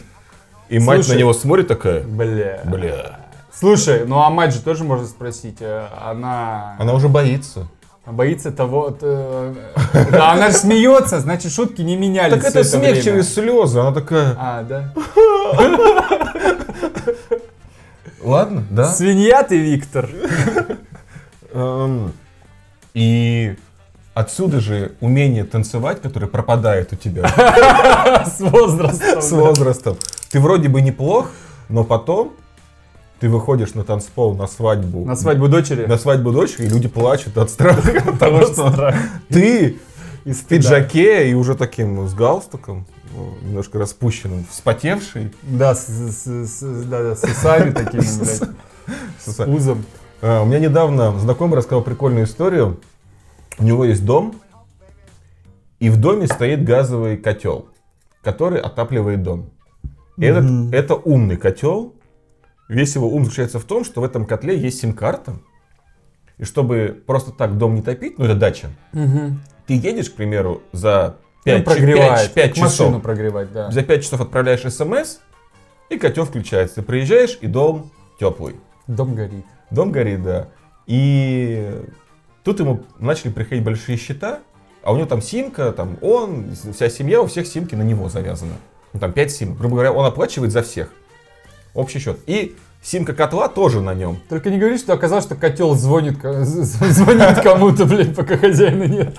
и 0.67 0.77
мать 0.79 1.03
Слушай. 1.05 1.15
на 1.15 1.19
него 1.19 1.33
смотрит 1.33 1.67
такая, 1.67 2.01
Бля. 2.03 2.61
бля. 2.65 3.19
Слушай, 3.53 4.05
ну 4.05 4.19
а 4.21 4.29
мать 4.29 4.53
же 4.53 4.61
тоже 4.61 4.83
можно 4.83 5.05
спросить, 5.07 5.57
э, 5.59 5.87
она, 6.05 6.75
Она 6.79 6.93
уже 6.93 7.09
боится. 7.09 7.67
боится 8.05 8.51
того, 8.51 8.95
э, 9.01 9.53
да, 10.11 10.31
она 10.31 10.49
же 10.51 10.57
смеется, 10.57 11.19
значит 11.19 11.51
шутки 11.51 11.81
не 11.81 11.95
менялись. 11.95 12.35
Так 12.41 12.43
это 12.45 12.63
смех 12.63 13.03
через 13.03 13.33
слезы. 13.33 13.79
Она 13.79 13.91
такая, 13.91 14.35
А, 14.39 14.63
да? 14.63 14.93
ладно, 18.23 18.63
да. 18.69 18.85
Свинья 18.87 19.43
ты, 19.43 19.57
Виктор. 19.59 20.09
Эм, 21.53 22.13
И 22.93 23.55
отсюда 24.13 24.59
же 24.59 24.93
умение 24.99 25.43
танцевать, 25.43 26.01
которое 26.01 26.27
пропадает 26.27 26.91
у 26.93 26.95
тебя 26.95 27.27
С 28.25 28.39
возрастом. 28.39 29.21
с 29.21 29.31
возрастом. 29.31 29.97
Ты 30.31 30.39
вроде 30.39 30.69
бы 30.69 30.81
неплох, 30.81 31.31
но 31.69 31.83
потом 31.83 32.33
ты 33.19 33.29
выходишь 33.29 33.73
на 33.73 33.83
танцпол 33.83 34.35
на 34.35 34.47
свадьбу. 34.47 35.05
На 35.05 35.15
свадьбу 35.15 35.47
дочери. 35.47 35.85
На 35.85 35.97
свадьбу 35.97 36.31
дочери, 36.31 36.65
и 36.65 36.69
люди 36.69 36.87
плачут 36.87 37.37
от 37.37 37.49
страха, 37.49 38.01
потому 38.11 38.43
что 38.43 38.93
ты 39.29 39.77
в 40.25 40.45
пиджаке 40.45 41.29
и 41.29 41.33
уже 41.33 41.55
таким 41.55 42.07
с 42.07 42.13
галстуком, 42.13 42.85
ну, 43.15 43.33
немножко 43.41 43.79
распущенным, 43.79 44.45
вспотевший. 44.49 45.33
Да, 45.43 45.75
с, 45.75 45.87
усами 47.23 47.71
такими, 47.71 48.01
блядь, 48.19 48.49
с 49.25 49.45
пузом. 49.45 49.85
А, 50.21 50.41
У 50.41 50.45
меня 50.45 50.59
недавно 50.59 51.17
знакомый 51.19 51.57
рассказал 51.57 51.81
прикольную 51.83 52.25
историю. 52.25 52.79
У 53.57 53.63
него 53.63 53.83
есть 53.83 54.05
дом, 54.05 54.35
и 55.79 55.89
в 55.89 55.97
доме 55.97 56.27
стоит 56.27 56.63
газовый 56.63 57.17
котел, 57.17 57.67
который 58.23 58.59
отапливает 58.59 59.23
дом. 59.23 59.49
И 60.17 60.25
этот, 60.25 60.73
это 60.73 60.95
умный 60.95 61.37
котел. 61.37 61.93
Весь 62.69 62.95
его 62.95 63.09
ум 63.09 63.25
заключается 63.25 63.59
в 63.59 63.65
том, 63.65 63.83
что 63.83 63.99
в 63.99 64.03
этом 64.03 64.25
котле 64.25 64.57
есть 64.57 64.79
сим-карта. 64.79 65.33
И 66.37 66.45
чтобы 66.45 67.03
просто 67.05 67.31
так 67.31 67.57
дом 67.57 67.75
не 67.75 67.81
топить, 67.81 68.17
ну 68.17 68.25
это 68.25 68.35
дача, 68.35 68.69
ты 68.93 69.73
едешь, 69.73 70.09
к 70.09 70.15
примеру, 70.15 70.61
за 70.71 71.17
5, 71.43 71.57
Ну, 71.57 71.63
прогревает, 71.65 72.31
пять 72.31 72.53
как 72.53 72.63
машину 72.63 72.89
часов. 72.89 73.01
прогревать, 73.03 73.51
да. 73.51 73.69
За 73.71 73.83
5 73.83 74.03
часов 74.03 74.21
отправляешь 74.21 74.61
смс, 74.61 75.17
и 75.89 75.97
котел 75.97 76.25
включается. 76.25 76.75
Ты 76.75 76.81
приезжаешь, 76.83 77.37
и 77.41 77.47
дом 77.47 77.91
теплый. 78.19 78.55
Дом 78.87 79.15
горит. 79.15 79.45
Дом 79.69 79.91
горит, 79.91 80.23
да. 80.23 80.47
И 80.87 81.81
тут 82.43 82.59
ему 82.59 82.83
начали 82.99 83.31
приходить 83.31 83.63
большие 83.63 83.97
счета, 83.97 84.39
а 84.81 84.93
у 84.93 84.95
него 84.95 85.07
там 85.07 85.21
симка, 85.21 85.71
там 85.71 85.97
он, 86.01 86.55
вся 86.73 86.89
семья, 86.89 87.21
у 87.21 87.27
всех 87.27 87.47
симки 87.47 87.75
на 87.75 87.83
него 87.83 88.09
завязаны. 88.09 88.53
Ну 88.93 88.99
там 88.99 89.11
5 89.11 89.31
сим. 89.31 89.55
Грубо 89.55 89.75
говоря, 89.75 89.91
он 89.91 90.05
оплачивает 90.05 90.51
за 90.51 90.63
всех. 90.63 90.91
Общий 91.73 91.99
счет. 91.99 92.19
И 92.25 92.55
симка 92.81 93.13
котла 93.13 93.47
тоже 93.47 93.81
на 93.81 93.93
нем. 93.93 94.19
Только 94.29 94.49
не 94.49 94.57
говори, 94.57 94.77
что 94.77 94.93
оказалось, 94.93 95.25
что 95.25 95.35
котел 95.35 95.75
звонит, 95.75 96.17
звонит 96.21 97.39
кому-то, 97.41 97.85
блядь, 97.85 98.15
пока 98.15 98.37
хозяина 98.37 98.83
нет. 98.83 99.15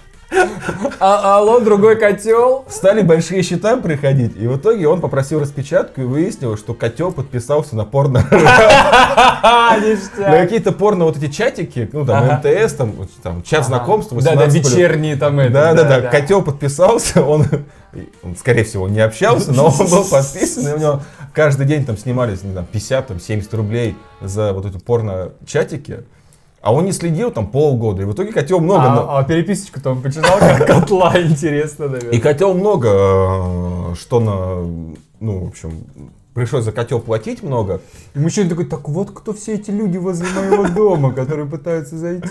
А, 1.00 1.38
алло, 1.38 1.60
другой 1.60 1.96
котел? 1.96 2.64
Стали 2.68 3.02
большие 3.02 3.42
счета 3.42 3.76
приходить, 3.76 4.36
и 4.36 4.46
в 4.46 4.56
итоге 4.56 4.86
он 4.86 5.00
попросил 5.00 5.40
распечатку 5.40 6.02
и 6.02 6.04
выяснил, 6.04 6.56
что 6.56 6.74
котел 6.74 7.10
подписался 7.10 7.74
на 7.74 7.84
порно. 7.84 8.24
На 8.30 10.16
какие-то 10.16 10.72
порно 10.72 11.06
вот 11.06 11.16
эти 11.16 11.30
чатики, 11.30 11.88
ну 11.92 12.06
там. 12.06 12.38
МТС, 12.38 12.74
там, 13.22 13.42
чат 13.42 13.66
знакомства. 13.66 14.20
Да, 14.20 14.36
да, 14.36 14.46
18 14.46 14.62
плюс. 14.62 14.74
вечерние 14.74 15.16
там 15.16 15.40
это. 15.40 15.52
Да, 15.52 15.74
да, 15.74 15.84
да. 15.84 16.00
Котел 16.02 16.42
подписался, 16.42 17.24
он, 17.24 17.46
он, 18.22 18.36
скорее 18.36 18.64
всего, 18.64 18.88
не 18.88 19.00
общался, 19.00 19.52
но 19.52 19.66
он 19.66 19.90
был 19.90 20.04
подписан, 20.04 20.68
и 20.68 20.72
у 20.74 20.78
него 20.78 21.02
каждый 21.32 21.66
день 21.66 21.84
там 21.84 21.96
снимались, 21.96 22.42
не 22.42 22.52
знаю, 22.52 22.66
50, 22.70 23.06
там, 23.06 23.20
70 23.20 23.52
рублей 23.54 23.96
за 24.20 24.52
вот 24.52 24.66
эти 24.66 24.78
порно-чатики. 24.78 26.04
А 26.62 26.74
он 26.74 26.84
не 26.84 26.92
следил 26.92 27.30
там 27.30 27.46
полгода, 27.46 28.02
и 28.02 28.04
в 28.04 28.12
итоге 28.12 28.32
котел 28.32 28.60
много... 28.60 28.82
А, 28.82 29.20
а 29.20 29.24
переписочку-то 29.24 29.92
он 29.92 30.02
почитал 30.02 30.38
как 30.38 30.66
котла, 30.66 31.18
интересно, 31.20 31.84
И 31.84 31.88
наверное. 31.88 32.20
котел 32.20 32.54
много, 32.54 32.88
э, 32.90 33.94
что 33.98 34.20
на... 34.20 34.56
Ну, 35.20 35.44
в 35.44 35.48
общем, 35.48 35.84
пришлось 36.34 36.64
за 36.64 36.72
котел 36.72 37.00
платить 37.00 37.42
много. 37.42 37.80
И 38.14 38.18
мужчина 38.18 38.50
такой, 38.50 38.66
так 38.66 38.88
вот 38.90 39.10
кто 39.10 39.32
все 39.32 39.54
эти 39.54 39.70
люди 39.70 39.96
возле 39.96 40.28
моего 40.28 40.68
дома, 40.68 41.12
которые 41.14 41.46
пытаются 41.46 41.96
зайти. 41.96 42.28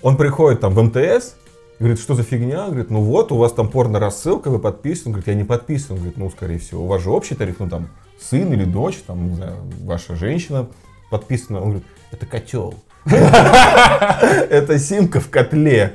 Он 0.00 0.16
приходит 0.16 0.60
там 0.60 0.72
в 0.72 0.82
МТС, 0.82 1.34
говорит, 1.78 2.00
что 2.00 2.14
за 2.14 2.22
фигня? 2.22 2.66
Говорит, 2.66 2.90
ну 2.90 3.00
вот, 3.00 3.32
у 3.32 3.36
вас 3.36 3.52
там 3.52 3.68
порно-рассылка, 3.68 4.50
вы 4.50 4.58
подписаны. 4.58 5.12
Говорит, 5.12 5.28
я 5.28 5.34
не 5.34 5.44
подписан. 5.44 5.96
Говорит, 5.96 6.16
ну, 6.16 6.30
скорее 6.30 6.58
всего, 6.58 6.84
у 6.84 6.86
вас 6.86 7.02
же 7.02 7.10
общий 7.10 7.34
тариф, 7.34 7.56
ну, 7.58 7.68
там, 7.68 7.88
сын 8.20 8.52
или 8.52 8.64
дочь, 8.64 8.96
там, 9.06 9.28
не 9.28 9.34
знаю, 9.34 9.56
ваша 9.82 10.16
женщина 10.16 10.66
подписана. 11.10 11.60
Он 11.60 11.64
говорит, 11.70 11.86
это 12.12 12.26
котел. 12.26 12.74
Это 13.06 14.78
симка 14.80 15.20
в 15.20 15.30
котле. 15.30 15.92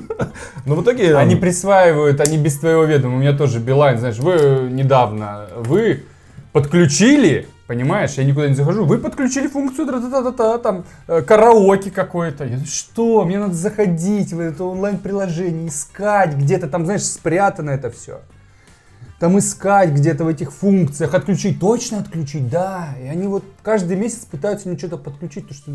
Но 0.66 0.74
в 0.74 0.82
итоге... 0.82 1.16
Они 1.16 1.34
присваивают, 1.34 2.20
они 2.20 2.36
без 2.36 2.58
твоего 2.58 2.84
ведома. 2.84 3.16
У 3.16 3.18
меня 3.20 3.32
тоже 3.32 3.58
Билайн, 3.58 3.98
знаешь, 3.98 4.18
вы 4.18 4.68
недавно, 4.70 5.48
вы 5.56 6.04
подключили, 6.52 7.48
понимаешь, 7.66 8.12
я 8.14 8.24
никуда 8.24 8.48
не 8.48 8.54
захожу, 8.54 8.84
вы 8.84 8.98
подключили 8.98 9.46
функцию 9.46 9.86
та-та-та-та, 9.86 10.58
там 10.58 10.84
э, 11.06 11.22
караоке 11.22 11.90
какое-то. 11.90 12.44
Я 12.44 12.58
что, 12.64 13.24
мне 13.24 13.38
надо 13.38 13.54
заходить 13.54 14.32
в 14.32 14.40
это 14.40 14.64
онлайн-приложение, 14.64 15.68
искать 15.68 16.34
где-то, 16.34 16.68
там, 16.68 16.84
знаешь, 16.84 17.04
спрятано 17.04 17.70
это 17.70 17.90
все. 17.90 18.20
Там 19.20 19.38
искать 19.38 19.90
где-то 19.90 20.24
в 20.24 20.28
этих 20.28 20.52
функциях, 20.52 21.14
отключить, 21.14 21.60
точно 21.60 21.98
отключить, 21.98 22.48
да. 22.48 22.88
И 23.00 23.06
они 23.06 23.28
вот 23.28 23.44
каждый 23.62 23.96
месяц 23.96 24.24
пытаются 24.24 24.68
мне 24.68 24.76
что-то 24.76 24.96
подключить, 24.96 25.46
то 25.48 25.54
что... 25.54 25.72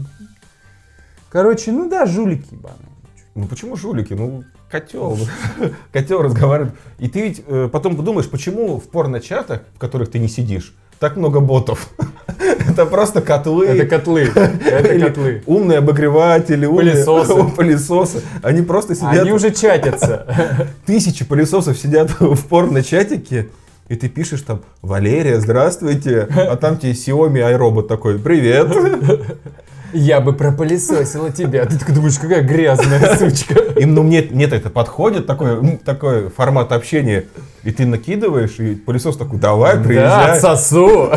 Короче, 1.30 1.72
ну 1.72 1.90
да, 1.90 2.06
жулики 2.06 2.54
ебаные. 2.54 2.90
Ну 3.36 3.48
почему 3.48 3.76
жулики? 3.76 4.14
Ну, 4.14 4.44
котел. 4.70 5.18
Котел 5.94 6.22
разговаривает. 6.22 6.74
И 7.00 7.08
ты 7.08 7.22
ведь 7.22 7.44
э, 7.46 7.70
потом 7.72 7.96
подумаешь, 7.96 8.30
почему 8.30 8.80
в 8.80 8.90
порно-чатах, 8.90 9.62
в 9.76 9.80
которых 9.80 10.12
ты 10.12 10.20
не 10.20 10.28
сидишь, 10.28 10.76
так 11.00 11.16
много 11.16 11.40
ботов? 11.40 11.90
Это 12.70 12.86
просто 12.86 13.22
котлы. 13.22 13.68
Это 13.68 13.86
котлы, 13.88 14.22
это 14.66 15.00
котлы. 15.00 15.42
Умные 15.46 15.80
обогреватели, 15.80 16.66
умные 16.66 16.94
Пылесосы. 16.94 17.44
пылесосы. 17.56 18.22
Они 18.44 18.62
просто 18.62 18.94
сидят, 18.96 19.20
Они 19.22 19.32
уже 19.32 19.52
чатятся. 19.52 20.68
тысячи 20.86 21.26
пылесосов 21.26 21.78
сидят 21.78 22.12
в 22.20 22.46
порно-чатике, 22.48 23.50
и 23.88 23.96
ты 23.96 24.10
пишешь 24.10 24.42
там, 24.42 24.62
Валерия, 24.82 25.40
здравствуйте, 25.40 26.28
а 26.30 26.56
там 26.58 26.78
тебе 26.78 26.92
Xiaomi 26.92 27.40
iRobot 27.58 27.88
такой, 27.88 28.20
привет. 28.20 28.68
Я 29.94 30.20
бы 30.22 30.34
пропылесосила 30.34 31.32
тебя. 31.32 31.66
Ты 31.66 31.80
такой 31.80 31.96
думаешь, 31.96 32.18
какая 32.20 32.42
грязная 32.42 33.16
сучка. 33.18 33.54
Им, 33.80 33.94
ну, 33.96 34.04
нет, 34.04 34.32
нет, 34.32 34.52
это 34.54 34.70
подходит, 34.70 35.26
такой, 35.28 35.78
такой 35.78 36.30
формат 36.30 36.72
общения. 36.72 37.26
И 37.64 37.72
ты 37.72 37.86
накидываешь, 37.86 38.60
и 38.60 38.76
пылесос 38.76 39.18
такой, 39.18 39.40
давай, 39.40 39.78
Да, 39.78 39.84
приезжай. 39.84 40.32
отсосу. 40.34 41.10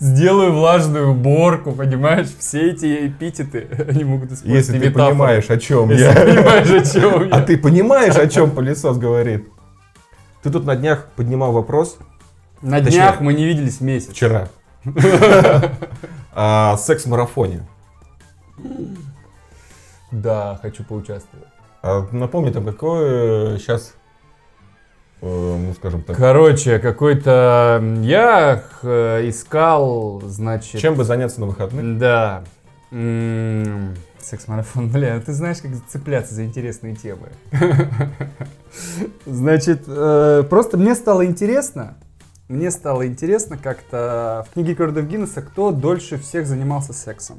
Сделаю 0.00 0.52
влажную 0.52 1.10
уборку, 1.10 1.72
понимаешь? 1.72 2.28
Все 2.38 2.70
эти 2.70 3.06
эпитеты, 3.08 3.68
они 3.88 4.04
могут 4.04 4.32
использовать 4.32 4.66
Если 4.66 4.78
ты 4.78 4.90
понимаешь, 4.90 5.48
о 5.50 5.58
чем 5.58 5.90
Если 5.90 6.04
я. 6.04 6.12
понимаешь, 6.14 6.70
о 6.70 6.84
чем 6.84 7.28
я. 7.28 7.34
А 7.34 7.42
ты 7.42 7.56
понимаешь, 7.58 8.16
о 8.16 8.26
чем 8.26 8.50
пылесос 8.50 8.98
говорит? 8.98 9.46
Ты 10.42 10.50
тут 10.50 10.64
на 10.64 10.74
днях 10.74 11.06
поднимал 11.16 11.52
вопрос 11.52 11.98
На 12.62 12.78
Точнее- 12.78 12.92
днях 12.92 13.20
мы 13.20 13.32
не 13.34 13.44
виделись 13.44 13.80
месяц. 13.80 14.10
вчера 14.10 14.48
о 16.32 16.76
секс-марафоне. 16.76 17.66
Да, 20.10 20.58
хочу 20.60 20.84
поучаствовать. 20.84 21.46
А 21.82 22.06
напомни, 22.12 22.50
там 22.50 22.64
какое 22.64 23.58
сейчас 23.58 23.94
э, 25.22 25.26
ну, 25.26 25.72
скажем 25.74 26.02
так, 26.02 26.16
Короче, 26.16 26.78
какой-то... 26.78 27.82
Я 28.02 28.62
искал, 28.82 30.20
значит... 30.26 30.80
чем 30.80 30.94
бы 30.94 31.04
заняться 31.04 31.40
на 31.40 31.46
выходных? 31.46 31.98
Да. 31.98 32.42
Секс-марафон, 34.20 34.88
бля, 34.92 35.20
ты 35.20 35.32
знаешь, 35.32 35.58
как 35.62 35.70
цепляться 35.88 36.34
за 36.34 36.44
интересные 36.44 36.94
темы. 36.94 37.28
Значит, 39.26 39.84
э, 39.86 40.44
просто 40.48 40.76
мне 40.76 40.94
стало 40.94 41.24
интересно, 41.24 41.96
мне 42.50 42.72
стало 42.72 43.06
интересно 43.06 43.56
как-то 43.56 44.44
в 44.48 44.54
книге 44.54 44.70
рекордов 44.72 45.06
Гиннесса, 45.06 45.40
кто 45.40 45.70
дольше 45.70 46.18
всех 46.18 46.46
занимался 46.48 46.92
сексом. 46.92 47.38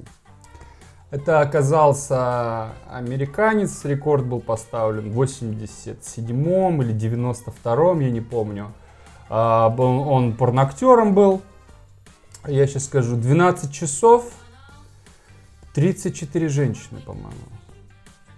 Это 1.09 1.41
оказался 1.41 2.69
американец, 2.89 3.83
рекорд 3.83 4.25
был 4.25 4.39
поставлен 4.39 5.11
в 5.11 5.21
87-м 5.21 6.81
или 6.81 6.95
92-м, 6.95 7.99
я 7.99 8.09
не 8.09 8.21
помню. 8.21 8.71
А, 9.29 9.69
был- 9.69 10.07
Он 10.07 10.33
порноактером 10.37 11.13
был, 11.13 11.41
я 12.47 12.65
сейчас 12.65 12.85
скажу, 12.85 13.17
12 13.17 13.73
часов 13.73 14.31
34 15.73 16.47
женщины, 16.47 17.01
по-моему. 17.01 17.31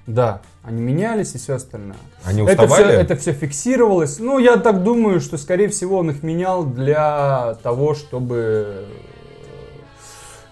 Да, 0.08 0.42
они 0.64 0.82
менялись 0.82 1.36
и 1.36 1.38
все 1.38 1.56
остальное. 1.56 1.98
Они 2.24 2.42
Это 2.42 2.66
все, 2.66 2.76
уставали? 2.76 2.96
это 2.96 3.16
все 3.18 3.34
фиксировалось. 3.34 4.20
Ну, 4.20 4.40
я 4.40 4.56
так 4.56 4.82
думаю, 4.82 5.20
что, 5.20 5.38
скорее 5.38 5.68
всего, 5.68 5.98
он 5.98 6.10
их 6.10 6.24
менял 6.24 6.64
для 6.66 7.56
того, 7.64 7.94
чтобы 7.96 8.88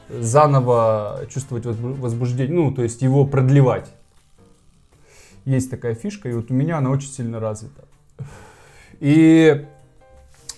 э, 0.09 0.21
заново 0.21 1.21
чувствовать 1.29 1.65
возбу- 1.65 1.95
возбуждение, 1.95 2.53
ну, 2.53 2.73
то 2.73 2.83
есть 2.83 3.01
его 3.01 3.25
продлевать. 3.25 3.89
Есть 5.45 5.71
такая 5.71 5.95
фишка, 5.95 6.27
и 6.29 6.33
вот 6.33 6.51
у 6.51 6.53
меня 6.53 6.77
она 6.77 6.89
очень 6.89 7.09
сильно 7.09 7.39
развита. 7.39 7.85
И, 8.99 9.65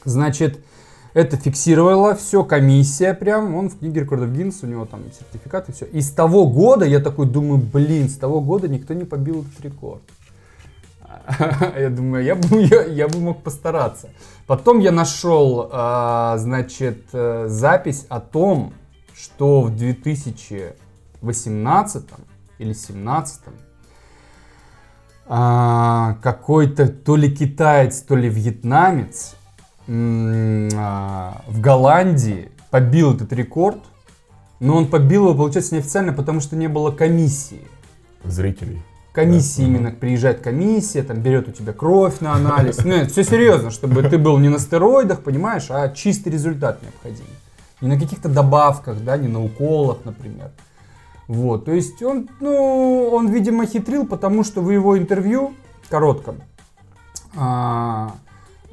значит, 0.03 0.65
это 1.13 1.37
фиксировала 1.37 2.15
все 2.15 2.43
комиссия 2.43 3.13
прям, 3.13 3.53
он 3.55 3.69
в 3.69 3.77
книге 3.77 4.01
рекордов 4.01 4.33
Гиннесса, 4.33 4.65
у 4.65 4.69
него 4.69 4.85
там 4.85 5.03
сертификат 5.17 5.69
и 5.69 5.71
все. 5.71 5.85
И 5.85 6.01
с 6.01 6.11
того 6.11 6.47
года 6.47 6.83
я 6.85 6.99
такой 6.99 7.27
думаю, 7.27 7.59
блин, 7.59 8.09
с 8.09 8.17
того 8.17 8.41
года 8.41 8.67
никто 8.67 8.95
не 8.95 9.05
побил 9.05 9.41
этот 9.41 9.61
рекорд. 9.63 10.01
Я 11.77 11.89
думаю, 11.89 12.25
я 12.25 12.35
бы, 12.35 12.61
я, 12.63 12.83
я 12.83 13.07
бы 13.07 13.17
мог 13.19 13.43
постараться. 13.43 14.09
Потом 14.45 14.79
я 14.79 14.91
нашел, 14.91 15.69
а, 15.71 16.37
значит, 16.37 17.05
э, 17.13 17.45
запись 17.47 18.05
о 18.09 18.19
том, 18.19 18.73
что 19.15 19.61
в 19.61 19.73
2018 19.73 22.03
или 22.59 22.73
2017 22.73 23.41
а, 25.27 26.17
какой-то 26.21 26.89
то 26.89 27.15
ли 27.15 27.33
китаец, 27.33 28.01
то 28.01 28.17
ли 28.17 28.27
вьетнамец 28.27 29.37
в 29.87 31.59
Голландии 31.59 32.51
побил 32.71 33.13
этот 33.13 33.33
рекорд, 33.33 33.79
но 34.59 34.77
он 34.77 34.87
побил 34.87 35.25
его, 35.25 35.35
получается, 35.35 35.75
неофициально, 35.75 36.13
потому 36.13 36.39
что 36.39 36.55
не 36.55 36.67
было 36.67 36.91
комиссии. 36.91 37.67
Зрителей. 38.23 38.81
Комиссии 39.11 39.61
Да, 39.61 39.67
именно 39.67 39.91
приезжает 39.91 40.39
комиссия, 40.39 41.03
там 41.03 41.19
берет 41.19 41.47
у 41.47 41.51
тебя 41.51 41.71
кровь 41.73 42.19
на 42.19 42.33
анализ. 42.33 42.83
Ну, 42.83 42.93
это 42.93 43.11
все 43.11 43.23
серьезно, 43.23 43.69
чтобы 43.69 44.01
ты 44.03 44.17
был 44.17 44.39
не 44.39 44.49
на 44.49 44.57
стероидах, 44.57 45.21
понимаешь, 45.21 45.67
а 45.69 45.89
чистый 45.89 46.29
результат 46.29 46.81
необходим. 46.81 47.25
Не 47.81 47.89
на 47.89 47.99
каких-то 47.99 48.27
добавках, 48.27 49.03
да, 49.03 49.17
не 49.17 49.27
на 49.27 49.43
уколах, 49.43 49.99
например. 50.05 50.49
Вот, 51.27 51.65
то 51.65 51.71
есть 51.71 52.01
он, 52.01 52.29
ну, 52.39 53.09
он, 53.11 53.29
видимо, 53.29 53.65
хитрил, 53.65 54.05
потому 54.05 54.43
что 54.43 54.61
в 54.61 54.71
его 54.71 54.97
интервью, 54.97 55.53
коротком, 55.89 56.37
а, 57.35 58.13
а, 58.13 58.13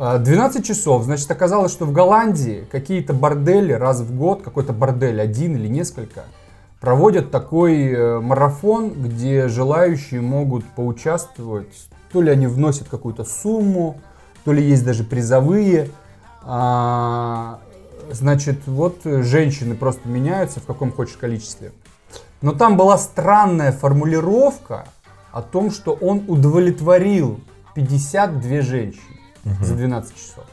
12 0.00 0.64
часов, 0.64 1.04
значит, 1.04 1.30
оказалось, 1.30 1.70
что 1.72 1.84
в 1.84 1.92
Голландии 1.92 2.66
какие-то 2.72 3.12
бордели 3.12 3.74
раз 3.74 4.00
в 4.00 4.16
год, 4.16 4.40
какой-то 4.40 4.72
бордель, 4.72 5.20
один 5.20 5.56
или 5.56 5.68
несколько, 5.68 6.24
проводят 6.80 7.30
такой 7.30 7.92
э, 7.92 8.18
марафон, 8.20 8.92
где 8.92 9.48
желающие 9.48 10.22
могут 10.22 10.64
поучаствовать. 10.64 11.88
То 12.12 12.22
ли 12.22 12.30
они 12.30 12.46
вносят 12.46 12.88
какую-то 12.88 13.24
сумму, 13.24 14.00
то 14.46 14.54
ли 14.54 14.64
есть 14.64 14.86
даже 14.86 15.04
призовые. 15.04 15.90
А, 16.44 17.60
значит, 18.10 18.60
вот 18.64 19.00
женщины 19.04 19.74
просто 19.74 20.08
меняются 20.08 20.60
в 20.60 20.64
каком 20.64 20.92
хочешь 20.92 21.18
количестве. 21.18 21.72
Но 22.40 22.52
там 22.52 22.78
была 22.78 22.96
странная 22.96 23.70
формулировка 23.70 24.86
о 25.30 25.42
том, 25.42 25.70
что 25.70 25.92
он 25.92 26.24
удовлетворил 26.26 27.38
52 27.74 28.62
женщины 28.62 29.19
за 29.44 29.74
12 29.74 30.14
часов. 30.16 30.44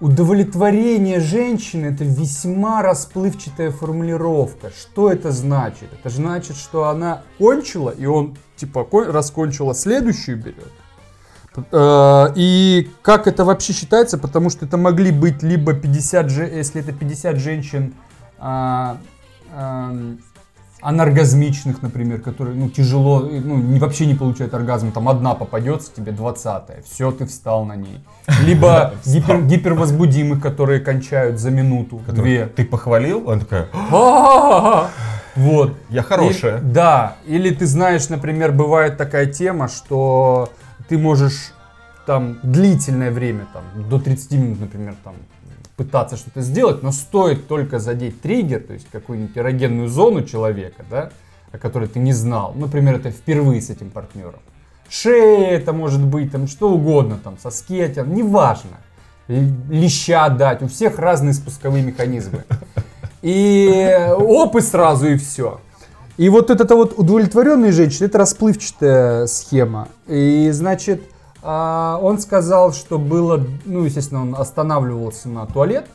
Удовлетворение 0.00 1.20
женщины 1.20 1.86
это 1.86 2.04
весьма 2.04 2.80
расплывчатая 2.82 3.70
формулировка. 3.70 4.70
Что 4.70 5.12
это 5.12 5.30
значит? 5.30 5.92
Это 5.92 6.08
значит, 6.08 6.56
что 6.56 6.88
она 6.88 7.22
кончила, 7.38 7.90
и 7.90 8.06
он 8.06 8.36
типа 8.56 8.84
кон- 8.84 9.10
раскончила, 9.10 9.74
следующую 9.74 10.38
берет. 10.38 10.72
Э, 11.72 12.28
И 12.34 12.88
как 13.02 13.26
это 13.26 13.44
вообще 13.44 13.74
считается? 13.74 14.16
Потому 14.16 14.48
что 14.48 14.64
это 14.64 14.78
могли 14.78 15.10
быть 15.12 15.42
либо 15.42 15.74
50, 15.74 16.30
же- 16.30 16.44
если 16.46 16.80
это 16.80 16.92
50 16.92 17.36
женщин 17.36 17.92
а, 20.80 20.88
ам, 20.88 20.94
аноргазмичных, 20.94 21.82
например, 21.82 22.20
которые 22.20 22.56
ну, 22.56 22.68
тяжело, 22.68 23.20
ну, 23.20 23.56
не, 23.56 23.78
вообще 23.78 24.06
не 24.06 24.14
получают 24.14 24.54
оргазм, 24.54 24.92
там 24.92 25.08
одна 25.08 25.34
попадется 25.34 25.92
тебе, 25.94 26.12
двадцатая, 26.12 26.82
все, 26.82 27.10
ты 27.10 27.26
встал 27.26 27.64
на 27.64 27.76
ней. 27.76 28.00
Либо 28.44 28.94
гипер- 29.04 29.46
гипервозбудимых, 29.46 30.40
которые 30.40 30.80
кончают 30.80 31.38
за 31.38 31.50
минуту, 31.50 32.00
две. 32.08 32.46
Ты 32.46 32.64
похвалил, 32.64 33.28
он 33.28 33.40
такая! 33.40 33.68
Вот. 35.36 35.74
я 35.88 36.02
хорошая. 36.02 36.58
И- 36.58 36.60
да, 36.60 37.16
или 37.24 37.54
ты 37.54 37.64
знаешь, 37.66 38.08
например, 38.08 38.52
бывает 38.52 38.96
такая 38.96 39.26
тема, 39.26 39.68
что 39.68 40.50
ты 40.88 40.98
можешь 40.98 41.52
там 42.04 42.38
длительное 42.42 43.12
время, 43.12 43.46
там, 43.52 43.62
до 43.88 44.00
30 44.00 44.32
минут, 44.32 44.60
например, 44.60 44.94
там, 45.04 45.14
пытаться 45.80 46.18
что-то 46.18 46.42
сделать, 46.42 46.82
но 46.82 46.92
стоит 46.92 47.48
только 47.48 47.78
задеть 47.78 48.20
триггер, 48.20 48.60
то 48.60 48.74
есть 48.74 48.86
какую-нибудь 48.92 49.38
эрогенную 49.38 49.88
зону 49.88 50.22
человека, 50.22 50.84
да, 50.90 51.10
о 51.52 51.56
которой 51.56 51.88
ты 51.88 51.98
не 52.00 52.12
знал. 52.12 52.52
Например, 52.54 52.96
это 52.96 53.10
впервые 53.10 53.62
с 53.62 53.70
этим 53.70 53.88
партнером. 53.88 54.40
Шея 54.90 55.52
это 55.52 55.72
может 55.72 56.04
быть, 56.04 56.32
там, 56.32 56.48
что 56.48 56.70
угодно, 56.70 57.18
там, 57.24 57.38
соски, 57.38 57.88
тебя, 57.88 58.02
неважно. 58.02 58.76
Леща 59.26 60.28
дать, 60.28 60.60
у 60.60 60.68
всех 60.68 60.98
разные 60.98 61.32
спусковые 61.32 61.82
механизмы. 61.82 62.44
И 63.22 64.06
оп, 64.18 64.56
и 64.56 64.60
сразу, 64.60 65.08
и 65.08 65.16
все. 65.16 65.62
И 66.18 66.28
вот 66.28 66.50
это 66.50 66.76
вот 66.76 66.98
удовлетворенные 66.98 67.72
женщины, 67.72 68.04
это 68.04 68.18
расплывчатая 68.18 69.26
схема. 69.26 69.88
И, 70.06 70.50
значит, 70.52 71.00
он 71.42 72.18
сказал, 72.18 72.72
что 72.72 72.98
было, 72.98 73.44
ну, 73.64 73.84
естественно, 73.84 74.22
он 74.22 74.34
останавливался 74.34 75.28
на 75.28 75.46
туалет, 75.46 75.86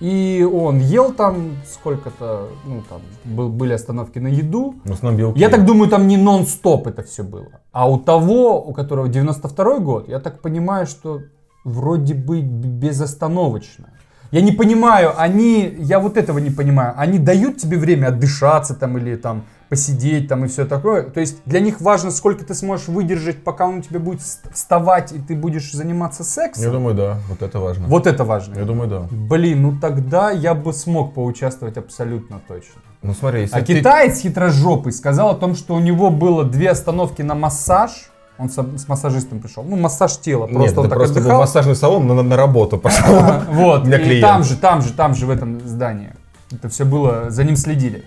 и 0.00 0.46
он 0.52 0.78
ел 0.80 1.12
там 1.12 1.56
сколько-то, 1.70 2.48
ну, 2.66 2.82
там, 2.88 3.00
был- 3.24 3.48
были 3.48 3.72
остановки 3.72 4.18
на 4.18 4.28
еду. 4.28 4.74
В 4.84 4.92
основном 4.92 5.18
белки. 5.18 5.40
Я 5.40 5.48
так 5.48 5.64
думаю, 5.64 5.88
там 5.90 6.06
не 6.08 6.16
нон-стоп 6.16 6.86
это 6.86 7.02
все 7.02 7.22
было. 7.22 7.60
А 7.72 7.88
у 7.88 7.98
того, 7.98 8.62
у 8.62 8.72
которого 8.72 9.08
92 9.08 9.78
год, 9.78 10.08
я 10.08 10.18
так 10.18 10.40
понимаю, 10.40 10.86
что 10.86 11.20
вроде 11.64 12.14
бы 12.14 12.40
безостановочно. 12.42 13.90
Я 14.30 14.40
не 14.40 14.52
понимаю, 14.52 15.12
они, 15.16 15.74
я 15.78 16.00
вот 16.00 16.16
этого 16.16 16.38
не 16.38 16.50
понимаю, 16.50 16.94
они 16.96 17.18
дают 17.18 17.58
тебе 17.58 17.78
время 17.78 18.08
отдышаться 18.08 18.74
там 18.74 18.98
или 18.98 19.16
там 19.16 19.44
посидеть 19.68 20.28
там 20.28 20.44
и 20.44 20.48
все 20.48 20.64
такое. 20.64 21.02
То 21.04 21.20
есть 21.20 21.38
для 21.46 21.60
них 21.60 21.80
важно, 21.80 22.10
сколько 22.10 22.44
ты 22.44 22.54
сможешь 22.54 22.88
выдержать, 22.88 23.42
пока 23.42 23.66
он 23.66 23.78
у 23.78 23.82
тебя 23.82 23.98
будет 24.00 24.20
вст- 24.20 24.52
вставать 24.52 25.12
и 25.12 25.18
ты 25.18 25.34
будешь 25.34 25.72
заниматься 25.72 26.24
сексом. 26.24 26.64
Я 26.64 26.70
думаю, 26.70 26.94
да, 26.94 27.18
вот 27.28 27.42
это 27.42 27.58
важно. 27.58 27.86
Вот 27.86 28.06
это 28.06 28.24
важно. 28.24 28.58
Я 28.58 28.64
думаю, 28.64 28.88
да. 28.88 29.08
Блин, 29.10 29.62
ну 29.62 29.78
тогда 29.80 30.30
я 30.30 30.54
бы 30.54 30.72
смог 30.72 31.14
поучаствовать 31.14 31.76
абсолютно 31.76 32.40
точно. 32.46 32.80
Ну 33.02 33.12
смотри, 33.14 33.42
если 33.42 33.56
А 33.56 33.62
ты- 33.62 33.78
китаец 33.78 34.20
хитрожопый 34.20 34.92
сказал 34.92 35.30
о 35.30 35.34
том, 35.34 35.54
что 35.54 35.74
у 35.74 35.80
него 35.80 36.10
было 36.10 36.44
две 36.44 36.70
остановки 36.70 37.22
на 37.22 37.34
массаж. 37.34 38.10
Он 38.36 38.50
с, 38.50 38.54
с 38.56 38.88
массажистом 38.88 39.38
пришел. 39.38 39.62
Ну, 39.62 39.76
массаж 39.76 40.16
тела. 40.18 40.46
Просто 40.48 40.60
Нет, 40.70 40.78
он 40.78 40.88
так 40.88 40.98
просто 40.98 41.14
был 41.14 41.20
отдыхал. 41.20 41.40
массажный 41.42 41.76
салон, 41.76 42.06
но 42.08 42.14
на, 42.14 42.22
на 42.24 42.36
работу 42.36 42.78
пошел. 42.78 43.22
Вот. 43.48 43.84
Для 43.84 43.98
И 43.98 44.04
клиента. 44.04 44.26
там 44.26 44.42
же, 44.42 44.56
там 44.56 44.82
же, 44.82 44.92
там 44.92 45.14
же, 45.14 45.26
в 45.26 45.30
этом 45.30 45.60
здании. 45.64 46.12
Это 46.50 46.68
все 46.68 46.84
было, 46.84 47.30
за 47.30 47.44
ним 47.44 47.54
следили. 47.56 48.04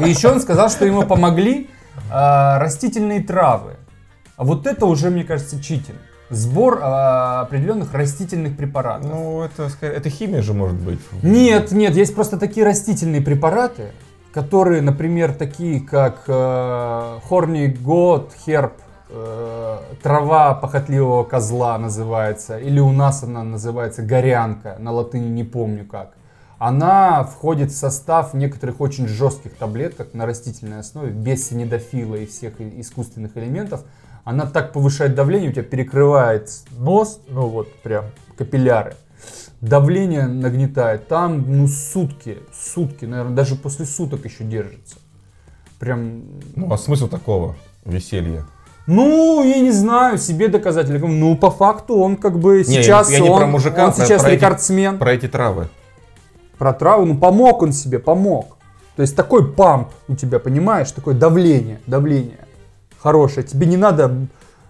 И 0.00 0.08
еще 0.08 0.30
он 0.30 0.40
сказал, 0.40 0.70
что 0.70 0.84
ему 0.84 1.02
помогли 1.02 1.68
а, 2.10 2.58
растительные 2.58 3.22
травы. 3.22 3.76
А 4.36 4.44
вот 4.44 4.66
это 4.66 4.86
уже, 4.86 5.10
мне 5.10 5.24
кажется, 5.24 5.62
читинг. 5.62 5.98
Сбор 6.30 6.78
а, 6.82 7.42
определенных 7.42 7.92
растительных 7.92 8.56
препаратов. 8.56 9.10
Ну, 9.10 9.42
это, 9.42 9.70
это 9.84 10.10
химия 10.10 10.42
же 10.42 10.54
может 10.54 10.78
быть. 10.78 11.00
Нет, 11.22 11.72
нет, 11.72 11.96
есть 11.96 12.14
просто 12.14 12.38
такие 12.38 12.64
растительные 12.64 13.20
препараты, 13.20 13.92
которые, 14.32 14.80
например, 14.80 15.32
такие 15.34 15.80
как 15.80 16.22
э, 16.28 16.32
Horny 17.28 17.76
God 17.76 18.30
Herb 18.46 18.72
э, 19.08 19.78
трава 20.02 20.54
похотливого 20.54 21.24
козла 21.24 21.76
называется, 21.78 22.58
или 22.58 22.78
у 22.78 22.92
нас 22.92 23.24
она 23.24 23.42
называется 23.42 24.02
горянка, 24.02 24.76
на 24.78 24.92
латыни 24.92 25.28
не 25.28 25.44
помню 25.44 25.84
как. 25.84 26.14
Она 26.60 27.24
входит 27.24 27.70
в 27.70 27.74
состав 27.74 28.34
некоторых 28.34 28.82
очень 28.82 29.08
жестких 29.08 29.54
таблеток 29.54 30.12
на 30.12 30.26
растительной 30.26 30.80
основе, 30.80 31.10
без 31.10 31.48
синедофила 31.48 32.16
и 32.16 32.26
всех 32.26 32.60
искусственных 32.60 33.34
элементов. 33.38 33.80
Она 34.24 34.44
так 34.44 34.74
повышает 34.74 35.14
давление, 35.14 35.48
у 35.48 35.52
тебя 35.54 35.62
перекрывает 35.62 36.50
нос, 36.72 37.20
ну 37.28 37.46
вот 37.46 37.72
прям 37.80 38.04
капилляры. 38.36 38.94
Давление 39.62 40.26
нагнетает. 40.26 41.08
Там, 41.08 41.44
ну, 41.48 41.66
сутки, 41.66 42.36
сутки, 42.52 43.06
наверное, 43.06 43.34
даже 43.34 43.56
после 43.56 43.86
суток 43.86 44.26
еще 44.26 44.44
держится. 44.44 44.96
Прям, 45.78 46.24
Ну, 46.56 46.70
а 46.70 46.76
смысл 46.76 47.08
такого 47.08 47.56
веселья? 47.86 48.44
ну, 48.86 49.42
я 49.42 49.60
не 49.60 49.70
знаю, 49.72 50.18
себе 50.18 50.48
доказать. 50.48 50.90
Ну, 50.90 51.36
по 51.38 51.50
факту 51.50 51.96
он 51.96 52.16
как 52.16 52.38
бы 52.38 52.62
Не, 52.66 52.74
я 52.74 52.82
сейчас, 52.82 53.10
не 53.10 53.22
он, 53.22 53.38
про 53.38 53.46
мужика, 53.46 53.86
он 53.86 53.94
сейчас 53.94 54.20
про 54.20 54.28
эти- 54.32 54.36
рекордсмен. 54.36 54.98
Про 54.98 55.12
эти 55.12 55.26
травы. 55.26 55.68
Про 56.60 56.74
траву, 56.74 57.06
ну, 57.06 57.16
помог 57.16 57.62
он 57.62 57.72
себе, 57.72 57.98
помог. 57.98 58.58
То 58.94 59.00
есть 59.00 59.16
такой 59.16 59.50
памп 59.50 59.88
у 60.08 60.14
тебя, 60.14 60.38
понимаешь, 60.38 60.92
такое 60.92 61.14
давление, 61.14 61.80
давление 61.86 62.46
хорошее. 62.98 63.46
Тебе 63.46 63.66
не 63.66 63.78
надо, 63.78 64.26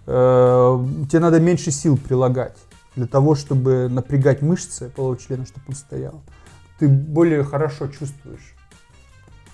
э, 0.07 0.85
тебе 1.11 1.19
надо 1.19 1.41
меньше 1.41 1.73
сил 1.73 1.99
прилагать 1.99 2.57
для 2.95 3.09
того, 3.09 3.35
чтобы 3.35 3.89
напрягать 3.91 4.41
мышцы 4.41 4.89
полового 4.89 5.19
члена, 5.19 5.45
чтобы 5.47 5.65
он 5.67 5.75
стоял. 5.75 6.23
Ты 6.79 6.87
более 6.87 7.43
хорошо 7.43 7.89
чувствуешь. 7.89 8.55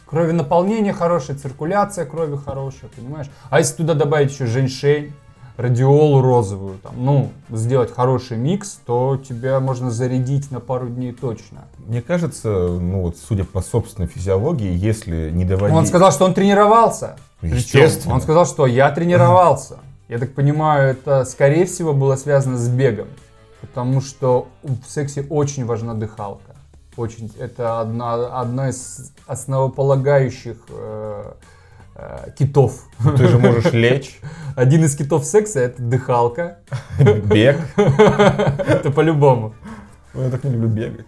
Крови 0.05 0.33
наполнение 0.33 0.93
хорошее, 0.93 1.39
циркуляция 1.39 2.05
крови 2.05 2.37
хорошая, 2.37 2.91
понимаешь? 2.95 3.31
А 3.49 3.61
если 3.61 3.77
туда 3.77 3.95
добавить 3.95 4.31
еще 4.31 4.45
женьшень, 4.45 5.15
радиолу 5.57 6.21
розовую, 6.21 6.79
там, 6.79 6.95
ну, 6.97 7.31
сделать 7.51 7.93
хороший 7.93 8.37
микс, 8.37 8.81
то 8.85 9.17
тебя 9.17 9.61
можно 9.61 9.91
зарядить 9.91 10.51
на 10.51 10.61
пару 10.61 10.89
дней 10.89 11.13
точно. 11.13 11.65
Мне 11.87 12.03
кажется, 12.03 12.49
ну 12.49 13.03
вот, 13.03 13.17
судя 13.17 13.45
по 13.45 13.63
собственной 13.63 14.09
физиологии, 14.09 14.73
если 14.73 15.31
не 15.31 15.45
доводить... 15.45 15.77
Он 15.77 15.87
сказал, 15.87 16.13
что 16.13 16.25
он 16.25 16.35
тренировался. 16.35 17.17
Причем 17.41 17.57
Естественно. 17.57 18.15
Он 18.15 18.21
сказал, 18.21 18.47
что 18.47 18.67
я 18.67 18.91
тренировался. 18.91 19.79
Я 20.09 20.19
так 20.19 20.35
понимаю, 20.35 20.91
это 20.91 21.25
скорее 21.25 21.67
всего 21.67 21.93
было 21.93 22.17
связано 22.17 22.57
с 22.59 22.69
бегом. 22.69 23.09
Потому 23.61 24.01
что 24.01 24.49
в 24.63 24.91
сексе 24.91 25.27
очень 25.29 25.65
важна 25.65 25.95
дыхалка. 25.95 26.55
Очень. 26.97 27.31
Это 27.39 27.81
одна, 27.81 28.41
одна 28.41 28.71
из 28.71 29.13
основополагающих 29.27 30.57
э, 30.71 31.33
э, 31.97 32.31
китов. 32.39 32.85
Ты 33.17 33.29
же 33.29 33.39
можешь 33.39 33.73
лечь, 33.73 34.21
Один 34.57 34.85
из 34.85 34.97
китов 34.97 35.27
секса 35.27 35.61
это 35.61 35.83
дыхалка. 35.83 36.59
бег. 36.99 37.59
Это 37.77 38.91
по-любому. 38.91 39.55
Ну, 40.15 40.23
Я 40.23 40.31
так 40.31 40.45
не 40.45 40.53
люблю 40.53 40.69
бегать. 40.69 41.07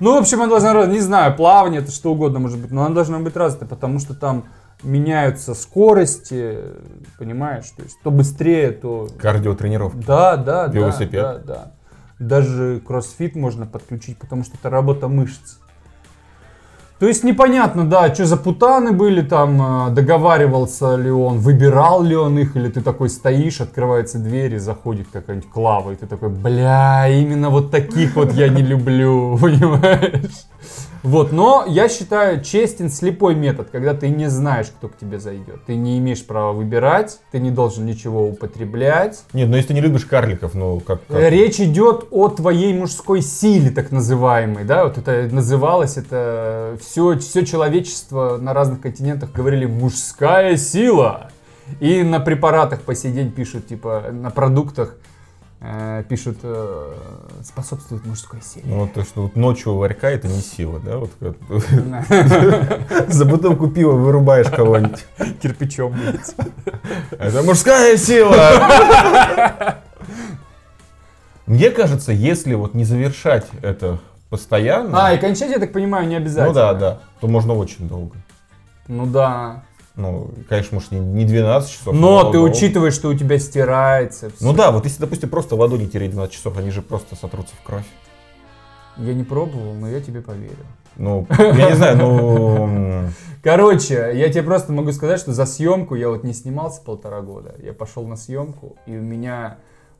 Ну, 0.00 0.14
в 0.14 0.18
общем, 0.18 0.42
она 0.42 0.50
должна, 0.58 0.86
не 0.86 0.98
знаю, 0.98 1.36
плавание, 1.36 1.80
это 1.80 1.92
что 1.92 2.12
угодно 2.12 2.40
может 2.40 2.58
быть, 2.58 2.72
но 2.72 2.84
она 2.84 2.94
должна 2.94 3.20
быть 3.20 3.36
развита, 3.36 3.66
потому 3.66 4.00
что 4.00 4.14
там 4.14 4.46
меняются 4.82 5.54
скорости, 5.54 6.58
понимаешь, 7.18 7.66
то 7.76 7.82
есть 7.82 7.98
то 8.02 8.10
быстрее, 8.10 8.72
то... 8.72 9.08
Кардиотренировка. 9.20 9.98
Да, 9.98 10.36
да, 10.36 10.66
да, 10.66 10.72
Велосипед. 10.72 11.22
да, 11.22 11.38
да. 11.38 11.72
Даже 12.18 12.80
кроссфит 12.84 13.36
можно 13.36 13.64
подключить, 13.64 14.18
потому 14.18 14.42
что 14.42 14.56
это 14.56 14.70
работа 14.70 15.06
мышц. 15.06 15.58
То 16.98 17.06
есть 17.06 17.22
непонятно, 17.22 17.84
да, 17.84 18.12
что 18.12 18.26
за 18.26 18.36
путаны 18.36 18.90
были 18.90 19.22
там, 19.22 19.88
э, 19.88 19.90
договаривался 19.90 20.96
ли 20.96 21.10
он, 21.10 21.38
выбирал 21.38 22.02
ли 22.02 22.16
он 22.16 22.38
их, 22.38 22.56
или 22.56 22.68
ты 22.68 22.80
такой 22.80 23.08
стоишь, 23.08 23.60
открывается 23.60 24.18
дверь 24.18 24.54
и 24.54 24.58
заходит 24.58 25.06
какая-нибудь 25.12 25.48
Клава, 25.48 25.92
и 25.92 25.94
ты 25.94 26.06
такой, 26.06 26.30
бля, 26.30 27.08
именно 27.08 27.50
вот 27.50 27.70
таких 27.70 28.16
вот 28.16 28.32
я 28.32 28.48
не 28.48 28.62
люблю, 28.62 29.38
понимаешь? 29.40 30.46
Вот, 31.02 31.32
но 31.32 31.64
я 31.66 31.88
считаю 31.88 32.42
честен 32.42 32.90
слепой 32.90 33.34
метод, 33.34 33.68
когда 33.70 33.94
ты 33.94 34.08
не 34.08 34.28
знаешь, 34.28 34.66
кто 34.66 34.88
к 34.88 34.96
тебе 34.96 35.18
зайдет. 35.18 35.64
Ты 35.66 35.76
не 35.76 35.98
имеешь 35.98 36.24
права 36.24 36.52
выбирать, 36.52 37.20
ты 37.30 37.38
не 37.38 37.50
должен 37.50 37.86
ничего 37.86 38.26
употреблять. 38.26 39.22
Нет, 39.32 39.48
ну 39.48 39.56
если 39.56 39.68
ты 39.68 39.74
не 39.74 39.80
любишь 39.80 40.04
карликов, 40.04 40.54
ну 40.54 40.80
как... 40.80 41.06
как? 41.06 41.16
Э, 41.16 41.30
Речь 41.30 41.60
идет 41.60 42.06
о 42.10 42.28
твоей 42.28 42.72
мужской 42.74 43.22
силе, 43.22 43.70
так 43.70 43.90
называемой, 43.90 44.64
да, 44.64 44.84
вот 44.84 44.98
это 44.98 45.28
называлось, 45.32 45.96
это 45.96 46.76
все, 46.80 47.18
все 47.18 47.44
человечество 47.44 48.38
на 48.38 48.52
разных 48.52 48.80
континентах 48.80 49.32
говорили 49.32 49.66
мужская 49.66 50.56
сила. 50.56 51.30
И 51.80 52.02
на 52.02 52.18
препаратах 52.18 52.80
по 52.80 52.94
сей 52.94 53.12
день 53.12 53.30
пишут, 53.30 53.66
типа, 53.66 54.06
на 54.10 54.30
продуктах 54.30 54.96
э, 54.96 55.07
пишут, 56.08 56.38
э, 56.42 56.94
способствует 57.44 58.06
мужской 58.06 58.40
силе. 58.42 58.64
Ну, 58.66 58.80
вот 58.80 58.92
то, 58.92 59.02
что 59.02 59.22
вот 59.22 59.36
ночью 59.36 59.72
у 59.72 59.78
ларька 59.78 60.08
это 60.08 60.28
не 60.28 60.40
сила, 60.40 60.78
да? 60.78 60.98
Вот 60.98 61.10
за 63.08 63.24
бутылку 63.24 63.68
пива 63.68 63.92
вырубаешь 63.92 64.48
кого-нибудь. 64.48 65.04
Кирпичом. 65.42 65.94
Это 67.10 67.42
мужская 67.42 67.96
сила! 67.96 68.36
Мне 71.46 71.70
кажется, 71.70 72.12
если 72.12 72.54
вот 72.54 72.74
не 72.74 72.84
завершать 72.84 73.46
это 73.62 73.98
постоянно, 74.28 75.06
А, 75.06 75.14
и 75.14 75.18
кончать, 75.18 75.50
я 75.50 75.58
так 75.58 75.72
понимаю, 75.72 76.06
не 76.06 76.16
обязательно. 76.16 76.48
ну 76.48 76.54
да, 76.54 76.74
да, 76.74 76.98
то 77.20 77.26
можно 77.26 77.54
очень 77.54 77.88
долго. 77.88 78.16
Ну 78.86 79.06
да. 79.06 79.62
Ну, 79.98 80.30
конечно, 80.48 80.76
может, 80.76 80.92
не- 80.92 81.00
не 81.00 81.24
12 81.24 81.70
часов. 81.72 81.92
Но 81.92 82.30
ты 82.30 82.38
долго. 82.38 82.50
учитываешь, 82.52 82.94
что 82.94 83.08
у 83.08 83.14
тебя 83.14 83.36
стирается. 83.40 84.30
всё. 84.30 84.36
Ну 84.46 84.52
да, 84.52 84.70
вот 84.70 84.84
если, 84.84 85.00
допустим, 85.00 85.28
просто 85.28 85.56
ладони 85.56 85.86
тереть 85.86 86.12
12 86.12 86.32
часов, 86.32 86.56
они 86.56 86.70
же 86.70 86.82
просто 86.82 87.16
сотрутся 87.16 87.56
в 87.56 87.66
кровь. 87.66 87.84
Я 88.96 89.12
не 89.12 89.24
пробовал, 89.24 89.74
но 89.74 89.88
я 89.88 90.00
тебе 90.00 90.20
поверю. 90.20 90.54
Ну, 90.96 91.26
я 91.36 91.70
не 91.70 91.74
знаю, 91.76 91.96
ну... 91.96 93.08
Короче, 93.42 94.12
я 94.14 94.28
тебе 94.28 94.44
просто 94.44 94.72
могу 94.72 94.92
сказать, 94.92 95.18
что 95.18 95.32
за 95.32 95.46
съемку 95.46 95.96
я 95.96 96.10
вот 96.10 96.22
не 96.22 96.32
снимался 96.32 96.80
полтора 96.80 97.20
года. 97.20 97.56
Я 97.60 97.72
пошел 97.72 98.06
на 98.06 98.14
съемку, 98.16 98.76
и 98.86 98.96
у 98.96 99.02
меня 99.02 99.58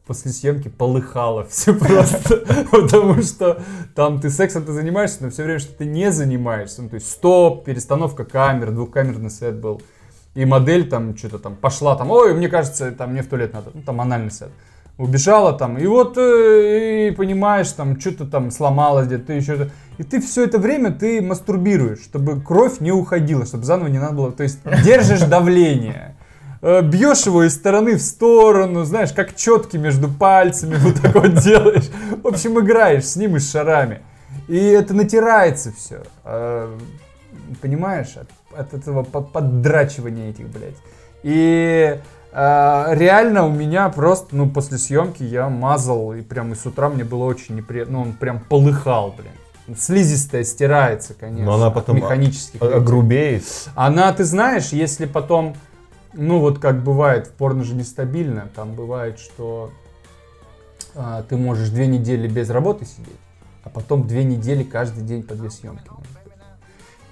после 0.08 0.32
съемки 0.32 0.68
полыхало 0.68 1.44
все 1.44 1.74
просто. 1.74 2.38
Потому 2.72 3.22
что 3.22 3.62
там 3.94 4.20
ты 4.20 4.30
сексом 4.30 4.64
ты 4.64 4.72
занимаешься, 4.72 5.18
но 5.20 5.30
все 5.30 5.44
время, 5.44 5.60
что 5.60 5.74
ты 5.74 5.84
не 5.84 6.10
занимаешься. 6.10 6.82
Ну, 6.82 6.88
то 6.88 6.94
есть 6.94 7.08
стоп, 7.08 7.64
перестановка 7.64 8.24
камер, 8.24 8.72
двухкамерный 8.72 9.30
сет 9.30 9.56
был. 9.56 9.82
И 10.34 10.44
модель 10.44 10.88
там 10.88 11.16
что-то 11.16 11.38
там 11.38 11.56
пошла 11.56 11.94
там, 11.94 12.10
ой, 12.10 12.34
мне 12.34 12.48
кажется, 12.48 12.90
там 12.90 13.12
мне 13.12 13.22
в 13.22 13.28
туалет 13.28 13.52
надо. 13.52 13.70
Ну, 13.74 13.82
там 13.82 14.00
анальный 14.00 14.30
сет. 14.30 14.48
Убежала 14.96 15.52
там, 15.52 15.78
и 15.78 15.86
вот, 15.86 16.18
э, 16.18 17.08
и 17.08 17.10
понимаешь, 17.12 17.70
там 17.70 18.00
что-то 18.00 18.24
там 18.24 18.50
сломалось 18.50 19.06
где-то, 19.06 19.32
еще. 19.32 19.70
И 19.98 20.02
ты 20.02 20.20
все 20.20 20.42
это 20.42 20.58
время 20.58 20.90
ты 20.90 21.22
мастурбируешь, 21.22 22.02
чтобы 22.02 22.40
кровь 22.40 22.80
не 22.80 22.90
уходила, 22.90 23.46
чтобы 23.46 23.64
заново 23.64 23.88
не 23.88 23.98
надо 23.98 24.14
было. 24.14 24.32
То 24.32 24.42
есть 24.42 24.58
держишь 24.84 25.20
давление. 25.20 26.16
Э, 26.62 26.82
Бьешь 26.82 27.26
его 27.26 27.44
из 27.44 27.54
стороны 27.54 27.96
в 27.96 28.02
сторону, 28.02 28.84
знаешь, 28.84 29.12
как 29.12 29.34
четки 29.36 29.76
между 29.76 30.08
пальцами, 30.08 30.76
вот 30.76 31.00
так 31.00 31.14
вот 31.14 31.34
делаешь. 31.42 31.88
В 32.22 32.26
общем, 32.26 32.58
играешь 32.60 33.04
с 33.06 33.16
ним 33.16 33.36
и 33.36 33.38
с 33.38 33.50
шарами. 33.50 34.02
И 34.48 34.56
это 34.56 34.94
натирается 34.94 35.72
все. 35.72 36.02
Понимаешь? 37.60 38.14
От, 38.16 38.28
от 38.58 38.74
этого 38.74 39.02
по- 39.02 39.20
поддрачивания 39.20 40.30
этих, 40.30 40.48
блядь. 40.48 40.76
И 41.22 41.98
э, 42.32 42.86
реально 42.94 43.46
у 43.46 43.50
меня 43.50 43.88
просто, 43.88 44.36
ну, 44.36 44.48
после 44.48 44.78
съемки 44.78 45.22
я 45.22 45.48
мазал, 45.48 46.12
и 46.12 46.20
прям 46.22 46.52
и 46.52 46.54
с 46.54 46.64
утра 46.66 46.88
мне 46.88 47.04
было 47.04 47.24
очень 47.24 47.56
неприятно. 47.56 47.94
Ну, 47.94 48.02
он 48.02 48.12
прям 48.12 48.40
полыхал, 48.40 49.14
блин. 49.16 49.76
Слизистая 49.78 50.44
стирается, 50.44 51.14
конечно. 51.14 51.44
Но 51.46 51.54
она 51.54 51.66
от 51.66 51.74
потом 51.74 51.96
механических 51.96 52.62
а- 52.62 52.66
этих. 52.66 52.76
огрубеет. 52.76 53.44
Она, 53.74 54.12
ты 54.12 54.24
знаешь, 54.24 54.68
если 54.68 55.06
потом, 55.06 55.56
ну 56.12 56.38
вот 56.40 56.58
как 56.58 56.82
бывает, 56.82 57.26
в 57.26 57.32
порно 57.32 57.64
же 57.64 57.74
нестабильно, 57.74 58.48
там 58.54 58.74
бывает, 58.74 59.18
что 59.18 59.70
а, 60.94 61.22
ты 61.22 61.36
можешь 61.36 61.68
две 61.70 61.86
недели 61.86 62.28
без 62.28 62.50
работы 62.50 62.84
сидеть, 62.84 63.18
а 63.64 63.70
потом 63.70 64.06
две 64.06 64.24
недели 64.24 64.62
каждый 64.62 65.02
день 65.04 65.22
по 65.22 65.34
две 65.34 65.50
съемки. 65.50 65.84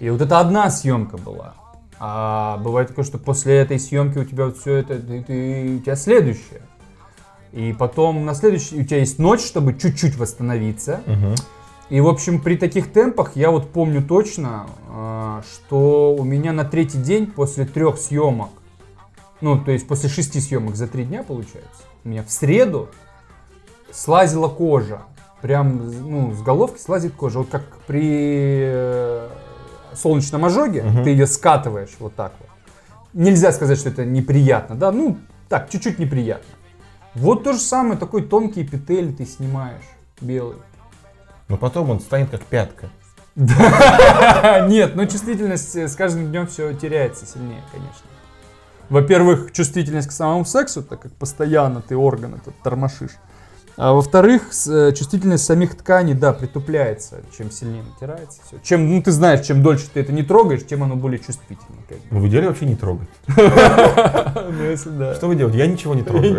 И 0.01 0.11
вот 0.11 0.21
это 0.21 0.41
одна 0.41 0.71
съемка 0.71 1.17
была. 1.17 1.55
А 1.99 2.59
бывает 2.59 2.89
такое, 2.89 3.05
что 3.05 3.19
после 3.19 3.57
этой 3.57 3.79
съемки 3.79 4.19
у 4.19 4.25
тебя 4.25 4.47
вот 4.47 4.59
все 4.59 4.75
это, 4.77 4.99
ты- 4.99 5.23
ты- 5.23 5.77
у 5.77 5.81
тебя 5.81 5.97
следующее. 5.97 6.61
И 7.53 7.75
потом 7.79 8.27
на 8.27 8.35
следующий, 8.35 8.79
у 8.81 8.85
тебя 8.85 8.99
есть 8.99 9.19
ночь, 9.19 9.41
чтобы 9.41 9.73
чуть-чуть 9.75 10.17
восстановиться. 10.19 11.01
И, 11.89 12.01
в 12.01 12.09
общем, 12.09 12.41
при 12.43 12.57
таких 12.57 12.93
темпах 12.93 13.37
я 13.37 13.51
вот 13.51 13.71
помню 13.71 14.03
точно, 14.03 14.67
а, 14.91 15.43
что 15.51 16.15
у 16.15 16.25
меня 16.25 16.53
на 16.53 16.65
третий 16.65 16.99
день 16.99 17.27
после 17.29 17.65
трех 17.65 17.97
съемок, 17.97 18.51
ну, 19.41 19.63
то 19.63 19.71
есть 19.71 19.87
после 19.87 20.09
шести 20.09 20.41
съемок 20.41 20.77
за 20.77 20.87
три 20.89 21.05
дня, 21.05 21.23
получается, 21.23 21.83
у 22.05 22.09
меня 22.09 22.23
в 22.23 22.31
среду 22.31 22.89
слазила 23.93 24.49
кожа. 24.49 25.03
Прям, 25.43 25.91
ну, 26.11 26.33
с 26.33 26.41
головки 26.43 26.81
слазит 26.81 27.15
кожа. 27.15 27.41
Вот 27.41 27.49
как 27.51 27.63
при 27.87 28.61
э, 28.65 29.29
солнечном 29.95 30.45
ожоге, 30.47 30.83
Мгм. 30.83 31.05
ты 31.05 31.11
ее 31.11 31.27
скатываешь 31.27 31.95
вот 31.99 32.15
так 32.15 32.33
вот. 32.41 32.49
нельзя 33.13 33.53
сказать, 33.53 33.79
что 33.79 33.91
это 33.91 34.05
неприятно, 34.05 34.75
да, 34.75 34.91
ну, 34.93 35.19
так, 35.49 35.69
чуть-чуть 35.71 35.99
неприятно. 35.99 36.47
Вот 37.15 37.45
то 37.45 37.53
же 37.53 37.59
самое, 37.61 37.99
такой 37.99 38.23
тонкий 38.23 38.63
эпителий 38.63 39.13
ты 39.13 39.25
снимаешь, 39.25 39.85
белый. 40.21 40.57
Но 41.49 41.57
потом 41.57 41.91
он 41.91 42.01
станет 42.01 42.31
как 42.31 42.43
пятка. 42.43 42.89
Нет, 43.37 44.97
но 44.97 45.05
чувствительность 45.05 45.77
э, 45.77 45.89
с 45.89 45.95
каждым 45.95 46.29
днем 46.31 46.47
все 46.47 46.73
теряется 46.75 47.27
сильнее, 47.27 47.63
конечно. 47.71 48.07
Во-первых, 48.89 49.53
чувствительность 49.53 50.09
к 50.09 50.13
самому 50.13 50.45
сексу, 50.45 50.83
так 50.83 51.01
как 51.01 51.13
постоянно 51.13 51.83
ты 51.83 51.97
орган 51.97 52.35
этот 52.35 52.55
тормошишь. 52.63 53.17
А 53.79 53.93
во-вторых, 53.93 54.53
э, 54.69 54.93
чувствительность 54.93 55.45
самих 55.45 55.77
тканей, 55.77 56.15
да, 56.15 56.33
притупляется, 56.33 57.21
чем 57.37 57.51
сильнее 57.51 57.83
натирается. 57.83 58.41
Все. 58.47 58.57
Чем, 58.63 58.89
ну 58.89 59.03
ты 59.03 59.13
знаешь, 59.13 59.47
чем 59.47 59.63
дольше 59.63 59.89
ты 59.93 60.01
это 60.01 60.13
не 60.13 60.23
трогаешь, 60.23 60.65
тем 60.65 60.83
оно 60.83 60.97
более 60.97 61.19
чувствительно. 61.19 61.77
как 61.87 61.99
бы. 61.99 62.05
Ну, 62.11 62.21
в 62.21 62.29
идеале 62.29 62.49
вообще 62.49 62.65
не 62.65 62.77
трогать. 62.77 63.09
Ну, 64.49 64.63
если 64.63 64.91
да. 64.91 65.15
Что 65.15 65.27
вы 65.27 65.35
делаете? 65.35 65.59
Я 65.59 65.67
ничего 65.67 65.95
не 65.95 66.03
трогаю. 66.03 66.39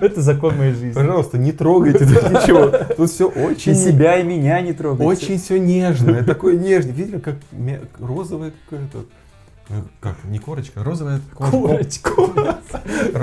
Это 0.00 0.22
закон 0.22 0.56
моей 0.56 0.72
жизни. 0.72 0.92
Пожалуйста, 0.92 1.38
не 1.38 1.52
трогайте 1.52 1.98
тут 2.06 2.30
ничего. 2.30 2.68
Тут 2.96 3.10
все 3.10 3.28
И 3.28 3.38
очень... 3.38 3.74
себя, 3.74 4.18
и 4.18 4.24
меня 4.24 4.60
не 4.60 4.72
трогайте. 4.72 5.04
Очень 5.04 5.38
все 5.38 5.58
нежное, 5.58 6.24
такой 6.24 6.56
нежный. 6.56 6.92
Видели, 6.92 7.18
как 7.18 7.36
какая-то... 8.68 8.98
э, 8.98 9.02
Как, 10.00 10.16
не 10.24 10.38
корочка, 10.38 10.80
а 10.80 10.84
розовая 10.84 11.20
кожа. 11.34 11.78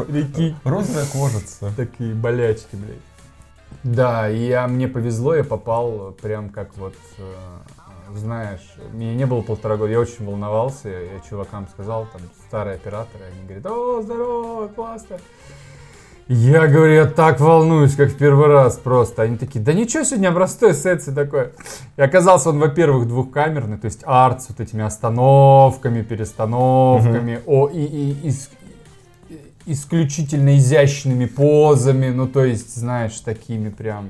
Прикинь. 0.07 0.55
Розовая 0.63 1.05
кожица. 1.05 1.71
Такие 1.75 2.13
болячки, 2.13 2.75
блядь. 2.75 3.01
Да, 3.83 4.29
и 4.29 4.47
я, 4.47 4.67
мне 4.67 4.87
повезло, 4.87 5.35
я 5.35 5.43
попал 5.43 6.15
прям 6.21 6.49
как 6.49 6.75
вот, 6.77 6.95
э, 7.17 7.33
знаешь, 8.15 8.75
мне 8.93 9.13
не 9.13 9.25
было 9.25 9.41
полтора 9.41 9.77
года, 9.77 9.91
я 9.91 9.99
очень 9.99 10.25
волновался, 10.25 10.89
я 10.89 11.19
чувакам 11.29 11.67
сказал, 11.67 12.07
там, 12.11 12.21
старые 12.47 12.75
операторы, 12.75 13.25
они 13.25 13.43
говорят, 13.45 13.65
о, 13.65 14.01
здорово, 14.01 14.67
классно. 14.69 15.17
Я 16.29 16.67
говорю, 16.67 16.93
я 16.93 17.05
так 17.05 17.39
волнуюсь, 17.39 17.95
как 17.95 18.09
в 18.11 18.17
первый 18.17 18.47
раз 18.47 18.75
просто. 18.77 19.21
Они 19.21 19.37
такие, 19.37 19.63
да 19.63 19.71
ничего, 19.71 20.03
сегодня 20.03 20.31
простой 20.33 20.73
сет, 20.73 21.07
и 21.07 21.11
такое. 21.11 21.51
И 21.95 22.01
оказался 22.01 22.49
он, 22.49 22.59
во-первых, 22.59 23.07
двухкамерный, 23.07 23.77
то 23.77 23.85
есть 23.85 24.01
арт 24.05 24.41
с 24.43 24.49
вот 24.49 24.59
этими 24.59 24.83
остановками, 24.83 26.01
перестановками, 26.01 27.39
о, 27.45 27.69
и, 27.69 27.79
и- 27.81 28.29
и 28.29 28.33
исключительно 29.65 30.57
изящными 30.57 31.25
позами, 31.25 32.09
ну 32.09 32.27
то 32.27 32.43
есть, 32.43 32.75
знаешь, 32.75 33.19
такими 33.19 33.69
прям... 33.69 34.09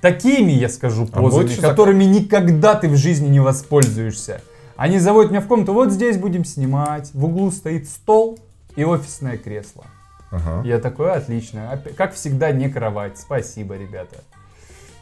Такими, 0.00 0.52
я 0.52 0.68
скажу, 0.68 1.08
А 1.12 1.20
позами, 1.20 1.46
за- 1.60 1.68
которыми 1.68 2.04
никогда 2.04 2.74
ты 2.74 2.88
в 2.88 2.96
жизни 2.96 3.28
не 3.28 3.40
воспользуешься. 3.40 4.40
Они 4.76 4.98
заводят 4.98 5.30
меня 5.30 5.42
в 5.42 5.46
комнату, 5.46 5.74
вот 5.74 5.90
здесь 5.92 6.16
будем 6.16 6.44
снимать, 6.44 7.10
в 7.14 7.24
углу 7.24 7.50
стоит 7.50 7.88
стол 7.88 8.38
и 8.76 8.84
офисное 8.84 9.36
кресло. 9.36 9.84
Ага. 10.30 10.62
Я 10.66 10.78
такой, 10.78 11.12
отлично. 11.12 11.80
Как 11.96 12.14
всегда, 12.14 12.52
не 12.52 12.68
кровать. 12.68 13.18
Спасибо, 13.18 13.76
ребята. 13.76 14.22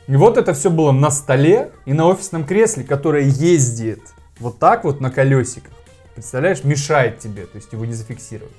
И 0.06 0.16
вот 0.16 0.38
это 0.38 0.54
все 0.54 0.70
было 0.70 0.90
на 0.90 1.10
столе 1.10 1.70
и 1.84 1.92
на 1.92 2.06
офисном 2.06 2.44
кресле, 2.44 2.82
которое 2.84 3.24
ездит 3.24 4.00
вот 4.40 4.58
так 4.58 4.84
вот 4.84 5.00
на 5.00 5.10
колесиках. 5.10 5.72
Представляешь, 6.14 6.64
мешает 6.64 7.18
тебе, 7.18 7.44
то 7.46 7.56
есть 7.56 7.72
его 7.72 7.84
не 7.84 7.92
зафиксировать. 7.92 8.54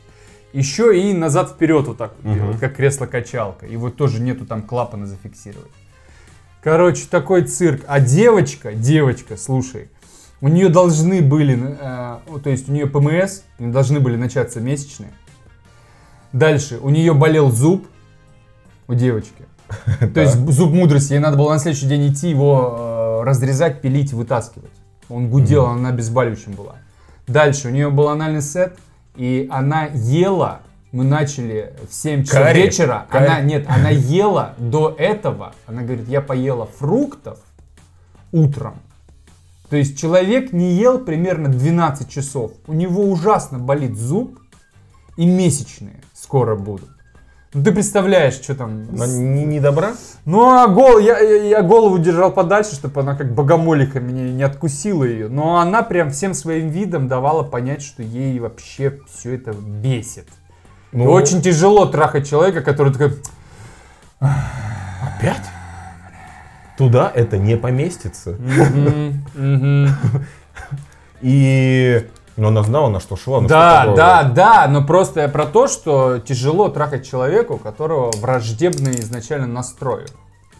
Еще 0.53 0.99
и 0.99 1.13
назад 1.13 1.49
вперед 1.51 1.87
вот 1.87 1.97
так 1.97 2.13
вот 2.17 2.25
Мгм. 2.25 2.35
делает, 2.35 2.59
как 2.59 2.75
кресло-качалка. 2.75 3.65
Вот 3.77 3.95
тоже 3.95 4.21
нету 4.21 4.45
там 4.45 4.61
клапана 4.61 5.05
зафиксировать. 5.07 5.71
Короче, 6.61 7.05
такой 7.09 7.43
цирк. 7.43 7.81
А 7.87 7.99
девочка, 7.99 8.73
девочка, 8.73 9.37
слушай, 9.37 9.89
у 10.41 10.47
нее 10.47 10.69
должны 10.69 11.21
были, 11.21 11.57
э, 11.79 12.17
то 12.43 12.49
есть 12.49 12.69
у 12.69 12.71
нее 12.71 12.85
ПМС, 12.87 13.41
должны 13.59 13.99
были 13.99 14.15
начаться 14.17 14.59
месячные. 14.59 15.11
Дальше, 16.33 16.79
у 16.81 16.89
нее 16.89 17.13
болел 17.13 17.51
зуб, 17.51 17.87
у 18.87 18.93
девочки. 18.93 19.45
То 20.13 20.21
есть 20.21 20.35
зуб 20.49 20.71
мудрости, 20.71 21.13
ей 21.13 21.19
надо 21.19 21.37
было 21.37 21.53
на 21.53 21.59
следующий 21.59 21.87
день 21.87 22.11
идти 22.11 22.29
его 22.29 23.21
э, 23.21 23.23
разрезать, 23.23 23.81
пилить, 23.81 24.13
вытаскивать. 24.13 24.71
Он 25.09 25.29
гудел, 25.29 25.65
она 25.65 25.81
на 25.81 25.89
обезболивающем 25.89 26.53
была. 26.53 26.75
Дальше, 27.27 27.67
у 27.67 27.71
нее 27.71 27.89
был 27.89 28.09
анальный 28.09 28.41
сет, 28.41 28.77
и 29.15 29.47
она 29.51 29.85
ела, 29.85 30.61
мы 30.91 31.03
начали 31.03 31.73
в 31.89 31.93
7 31.93 32.23
часов 32.23 32.39
Карри. 32.39 32.61
вечера, 32.61 33.05
Карри. 33.09 33.25
она, 33.25 33.41
нет, 33.41 33.65
она 33.69 33.89
ела 33.89 34.53
до 34.57 34.95
этого, 34.97 35.53
она 35.67 35.83
говорит, 35.83 36.07
я 36.07 36.21
поела 36.21 36.65
фруктов 36.65 37.39
утром. 38.31 38.75
То 39.69 39.77
есть 39.77 39.99
человек 39.99 40.51
не 40.51 40.73
ел 40.73 40.99
примерно 40.99 41.49
12 41.49 42.09
часов. 42.09 42.53
У 42.65 42.73
него 42.73 43.03
ужасно 43.03 43.59
болит 43.59 43.95
зуб, 43.95 44.39
и 45.19 45.25
месячные 45.25 45.99
скоро 46.13 46.55
будут. 46.55 46.89
Ну, 47.53 47.61
ты 47.61 47.73
представляешь, 47.73 48.35
что 48.35 48.55
там... 48.55 48.95
С- 48.95 49.15
не, 49.17 49.43
не 49.43 49.59
добра? 49.59 49.95
Ну, 50.23 50.49
а 50.49 50.65
гол, 50.67 50.97
я, 50.99 51.19
я, 51.19 51.43
я 51.43 51.61
голову 51.61 51.97
держал 51.97 52.31
подальше, 52.31 52.75
чтобы 52.75 53.01
она 53.01 53.15
как 53.15 53.33
богомолиха 53.33 53.99
меня 53.99 54.31
не 54.31 54.43
откусила 54.43 55.03
ее. 55.03 55.27
Но 55.27 55.57
она 55.57 55.83
прям 55.83 56.11
всем 56.11 56.33
своим 56.33 56.69
видом 56.69 57.09
давала 57.09 57.43
понять, 57.43 57.81
что 57.81 58.01
ей 58.01 58.39
вообще 58.39 58.99
все 59.13 59.35
это 59.35 59.51
бесит. 59.51 60.27
И 60.93 60.97
Ну, 60.97 61.11
очень 61.11 61.41
тяжело 61.41 61.85
трахать 61.85 62.29
человека, 62.29 62.61
который 62.61 62.93
такой... 62.93 63.17
Опять? 64.19 65.43
Туда 66.77 67.11
это 67.13 67.37
не 67.37 67.57
поместится. 67.57 68.37
И... 71.21 72.07
Но 72.39 72.47
она 72.47 72.63
знала, 72.63 72.87
на 72.89 72.99
что 73.01 73.15
шла. 73.17 73.41
на 73.41 73.47
что 73.47 73.55
Да, 73.57 73.79
такое. 73.81 73.95
да, 73.97 74.23
да, 74.23 74.67
но 74.69 74.83
просто 74.83 75.19
я 75.21 75.27
про 75.27 75.45
то, 75.45 75.67
что 75.67 76.19
тяжело 76.19 76.69
трахать 76.69 77.05
человеку, 77.05 77.55
у 77.55 77.57
которого 77.57 78.11
враждебный 78.21 78.99
изначально 79.01 79.45
настрой. 79.45 80.05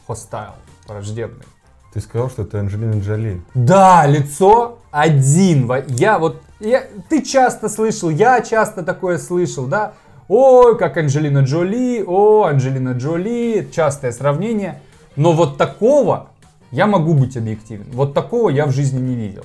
Хостайл, 0.06 0.52
враждебный. 0.88 1.46
Ты 1.94 2.02
сказал, 2.02 2.30
что 2.30 2.42
это 2.42 2.60
Анджелина 2.60 3.00
Джоли. 3.00 3.42
Да, 3.54 4.06
лицо 4.06 4.80
один. 4.92 5.72
Я 5.88 6.20
вот, 6.20 6.42
я, 6.60 6.84
ты 7.08 7.22
часто 7.22 7.70
слышал, 7.70 8.10
я 8.10 8.42
часто 8.42 8.84
такое 8.84 9.18
слышал, 9.18 9.66
да? 9.66 9.94
Ой, 10.28 10.78
как 10.78 10.98
Анджелина 10.98 11.40
Джоли, 11.40 12.04
о, 12.06 12.44
Анджелина 12.44 12.92
Джоли, 12.92 13.68
частое 13.72 14.12
сравнение. 14.12 14.82
Но 15.16 15.32
вот 15.32 15.58
такого, 15.58 16.28
я 16.72 16.86
могу 16.88 17.14
быть 17.14 17.38
объективен, 17.38 17.86
вот 17.94 18.14
такого 18.14 18.50
я 18.50 18.66
в 18.66 18.72
жизни 18.72 19.00
не 19.00 19.16
видел. 19.16 19.44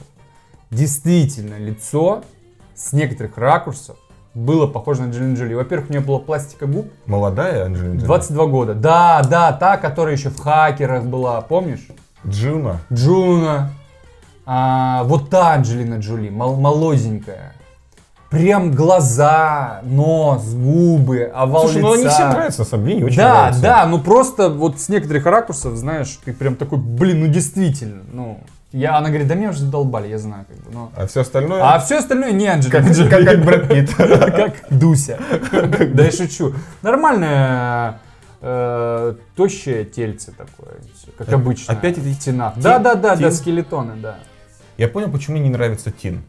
Действительно, 0.75 1.57
лицо 1.59 2.23
с 2.75 2.93
некоторых 2.93 3.39
ракурсов 3.39 3.97
было 4.35 4.67
похоже 4.67 5.01
на 5.03 5.07
Анджелину 5.07 5.37
Джоли. 5.37 5.55
Во-первых, 5.55 5.89
у 5.89 5.93
нее 5.93 6.03
была 6.03 6.19
пластика 6.19 6.67
губ, 6.67 6.91
Молодая 7.07 7.67
Анджелина 7.67 7.95
Джоли? 7.99 8.07
22 8.07 8.47
года. 8.47 8.75
Да, 8.75 9.23
да, 9.31 9.53
та, 9.53 9.77
которая 9.77 10.17
еще 10.17 10.31
в 10.31 10.39
хакерах 10.41 11.05
была, 11.05 11.41
помнишь? 11.41 11.87
Джуна. 12.27 12.81
Джуна. 12.93 13.71
А, 14.47 15.05
вот 15.05 15.31
та 15.31 15.55
Анджелина 15.55 15.99
Джоли, 15.99 16.29
мол- 16.31 16.57
молоденькая. 16.57 17.53
Прям 18.31 18.73
глаза, 18.73 19.81
нос, 19.85 20.55
губы, 20.55 21.31
овал 21.33 21.69
Слушай, 21.69 21.83
ну 21.83 21.93
они 21.93 22.03
лица. 22.03 22.15
всем 22.15 22.31
нравятся, 22.31 22.61
на 22.63 22.65
самом 22.65 22.85
деле, 22.87 22.97
мне 22.97 23.07
очень 23.07 23.17
да, 23.19 23.33
нравится. 23.35 23.63
да, 23.63 23.87
ну 23.87 24.01
просто 24.01 24.49
вот 24.51 24.81
с 24.81 24.89
некоторых 24.89 25.25
ракурсов, 25.27 25.77
знаешь, 25.77 26.19
ты 26.25 26.33
прям 26.33 26.57
такой, 26.57 26.79
блин, 26.79 27.21
ну 27.21 27.27
действительно, 27.29 28.03
ну. 28.13 28.41
Я, 28.75 28.97
она 28.97 29.09
говорит, 29.09 29.29
да 29.29 29.37
меня 29.37 29.51
уже 29.51 29.61
задолбали, 29.61 30.09
я 30.09 30.19
знаю, 30.19 30.47
как 30.49 30.57
бы, 30.57 30.73
но... 30.73 30.91
А 30.97 31.07
все 31.07 31.21
остальное... 31.21 31.63
А 31.63 31.79
все 31.79 31.99
остальное 31.99 32.33
не 32.33 32.49
Анджелина 32.49 32.83
как, 32.83 32.93
Джоли. 32.93 33.09
как, 33.09 33.25
как 33.25 33.45
Брэд 33.45 33.69
Питт. 33.69 33.95
Как 33.97 34.55
Дуся. 34.69 35.17
Да 35.95 36.03
я 36.05 36.11
шучу. 36.11 36.55
Нормальная 36.83 38.01
э, 38.41 39.15
тощее 39.37 39.85
тельце 39.85 40.33
такое, 40.33 40.75
как 41.17 41.29
обычно. 41.33 41.73
опять 41.73 41.99
эти 41.99 42.15
тена. 42.19 42.53
тин- 42.57 42.63
Да, 42.63 42.81
да, 42.81 42.97
да, 42.97 43.15
да, 43.15 43.31
скелетоны, 43.31 43.95
да. 43.95 44.19
Я 44.77 44.89
понял, 44.89 45.09
почему 45.09 45.37
мне 45.37 45.45
не 45.49 45.53
нравится 45.53 45.93
Тин. 45.93 46.25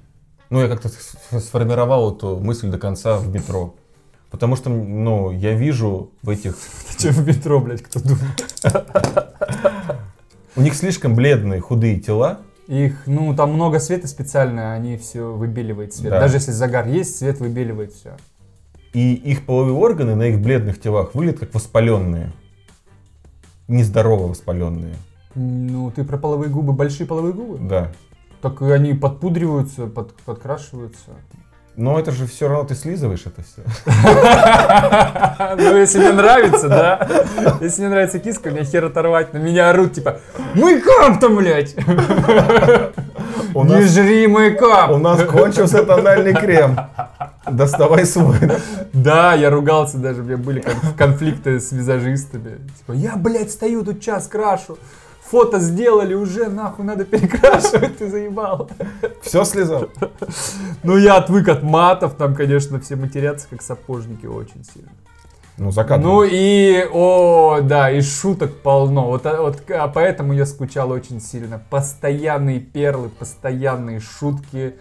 Ну, 0.51 0.61
я 0.61 0.67
как-то 0.67 0.89
сформировал 1.39 2.15
эту 2.15 2.37
мысль 2.37 2.67
до 2.69 2.77
конца 2.77 3.17
в 3.17 3.27
метро. 3.27 3.73
Потому 4.29 4.55
что, 4.55 4.69
ну, 4.69 5.31
я 5.31 5.53
вижу 5.53 6.11
в 6.21 6.29
этих... 6.29 6.55
Че 6.99 7.09
в 7.09 7.25
метро, 7.27 7.59
блядь, 7.59 7.81
кто 7.81 7.99
думает? 7.99 8.45
У 10.55 10.61
них 10.61 10.73
слишком 10.75 11.15
бледные, 11.15 11.59
худые 11.59 11.99
тела. 11.99 12.39
Их, 12.67 13.03
ну, 13.05 13.35
там 13.35 13.53
много 13.53 13.79
света 13.79 14.07
специально, 14.07 14.73
они 14.73 14.97
все 14.97 15.31
выбеливают 15.33 15.93
свет. 15.93 16.11
Да. 16.11 16.19
Даже 16.21 16.37
если 16.37 16.51
загар 16.51 16.87
есть, 16.87 17.17
свет 17.17 17.39
выбеливает 17.39 17.93
все. 17.93 18.17
И 18.93 19.13
их 19.13 19.45
половые 19.45 19.75
органы 19.75 20.15
на 20.15 20.23
их 20.23 20.39
бледных 20.39 20.79
телах 20.81 21.13
выглядят 21.13 21.41
как 21.41 21.53
воспаленные. 21.53 22.31
Нездорово 23.67 24.27
воспаленные. 24.27 24.95
Ну, 25.35 25.91
ты 25.91 26.03
про 26.05 26.17
половые 26.17 26.49
губы, 26.49 26.71
большие 26.73 27.05
половые 27.05 27.33
губы? 27.33 27.57
Да. 27.67 27.91
Так 28.41 28.61
они 28.61 28.93
подпудриваются, 28.93 29.87
под- 29.87 30.13
подкрашиваются. 30.21 31.11
Но 31.77 31.99
это 31.99 32.11
же 32.11 32.25
все 32.25 32.47
равно 32.47 32.63
ты 32.63 32.73
слизываешь 32.75 33.23
это 33.25 33.41
все. 33.43 33.61
Ну, 35.57 35.77
если 35.77 35.99
мне 35.99 36.13
нравится, 36.13 36.69
да. 36.69 37.07
Если 37.59 37.81
мне 37.81 37.89
нравится 37.89 38.19
киска, 38.19 38.49
мне 38.49 38.63
хер 38.63 38.85
оторвать. 38.85 39.33
На 39.33 39.37
меня 39.39 39.69
орут, 39.69 39.93
типа, 39.93 40.19
мейкап 40.53 41.19
там, 41.19 41.35
блядь! 41.35 41.75
Не 43.53 43.81
жри 43.83 44.27
мейкап! 44.27 44.91
у 44.91 44.97
нас 44.97 45.21
кончился 45.23 45.83
тональный 45.83 46.33
крем. 46.33 46.79
Доставай 47.49 48.05
свой. 48.05 48.37
да? 48.93 49.33
Я 49.33 49.49
ругался 49.49 49.97
даже, 49.97 50.21
у 50.21 50.23
меня 50.23 50.37
были 50.37 50.61
кон- 50.61 50.93
конфликты 50.97 51.59
с 51.59 51.71
визажистами. 51.71 52.57
Типа, 52.79 52.93
я, 52.93 53.15
блядь, 53.17 53.51
стою 53.51 53.83
тут 53.83 54.01
час 54.01 54.27
крашу. 54.27 54.77
Фото 55.29 55.59
сделали 55.59 56.13
уже, 56.13 56.49
нахуй, 56.49 56.85
надо 56.85 57.03
перекрашивать, 57.05 57.97
ты 57.97 58.09
заебал. 58.09 58.69
Все 59.21 59.43
слезал. 59.43 59.89
Ну, 60.83 60.97
я 60.97 61.17
отвык 61.17 61.47
от 61.49 61.63
матов, 61.63 62.13
там, 62.15 62.35
конечно, 62.35 62.79
все 62.79 62.95
матерятся, 62.95 63.47
как 63.49 63.61
сапожники, 63.61 64.27
очень 64.27 64.63
сильно. 64.63 64.91
Ну, 65.57 65.71
закат. 65.71 66.01
Ну 66.01 66.23
и, 66.23 66.85
о, 66.93 67.61
да, 67.63 67.89
и 67.89 68.01
шуток 68.01 68.61
полно. 68.61 69.07
Вот, 69.07 69.25
а- 69.25 69.41
вот 69.41 69.63
а 69.71 69.87
поэтому 69.87 70.33
я 70.33 70.45
скучал 70.45 70.91
очень 70.91 71.21
сильно. 71.21 71.61
Постоянные 71.69 72.59
перлы, 72.59 73.07
постоянные 73.09 74.01
шутки, 74.01 74.75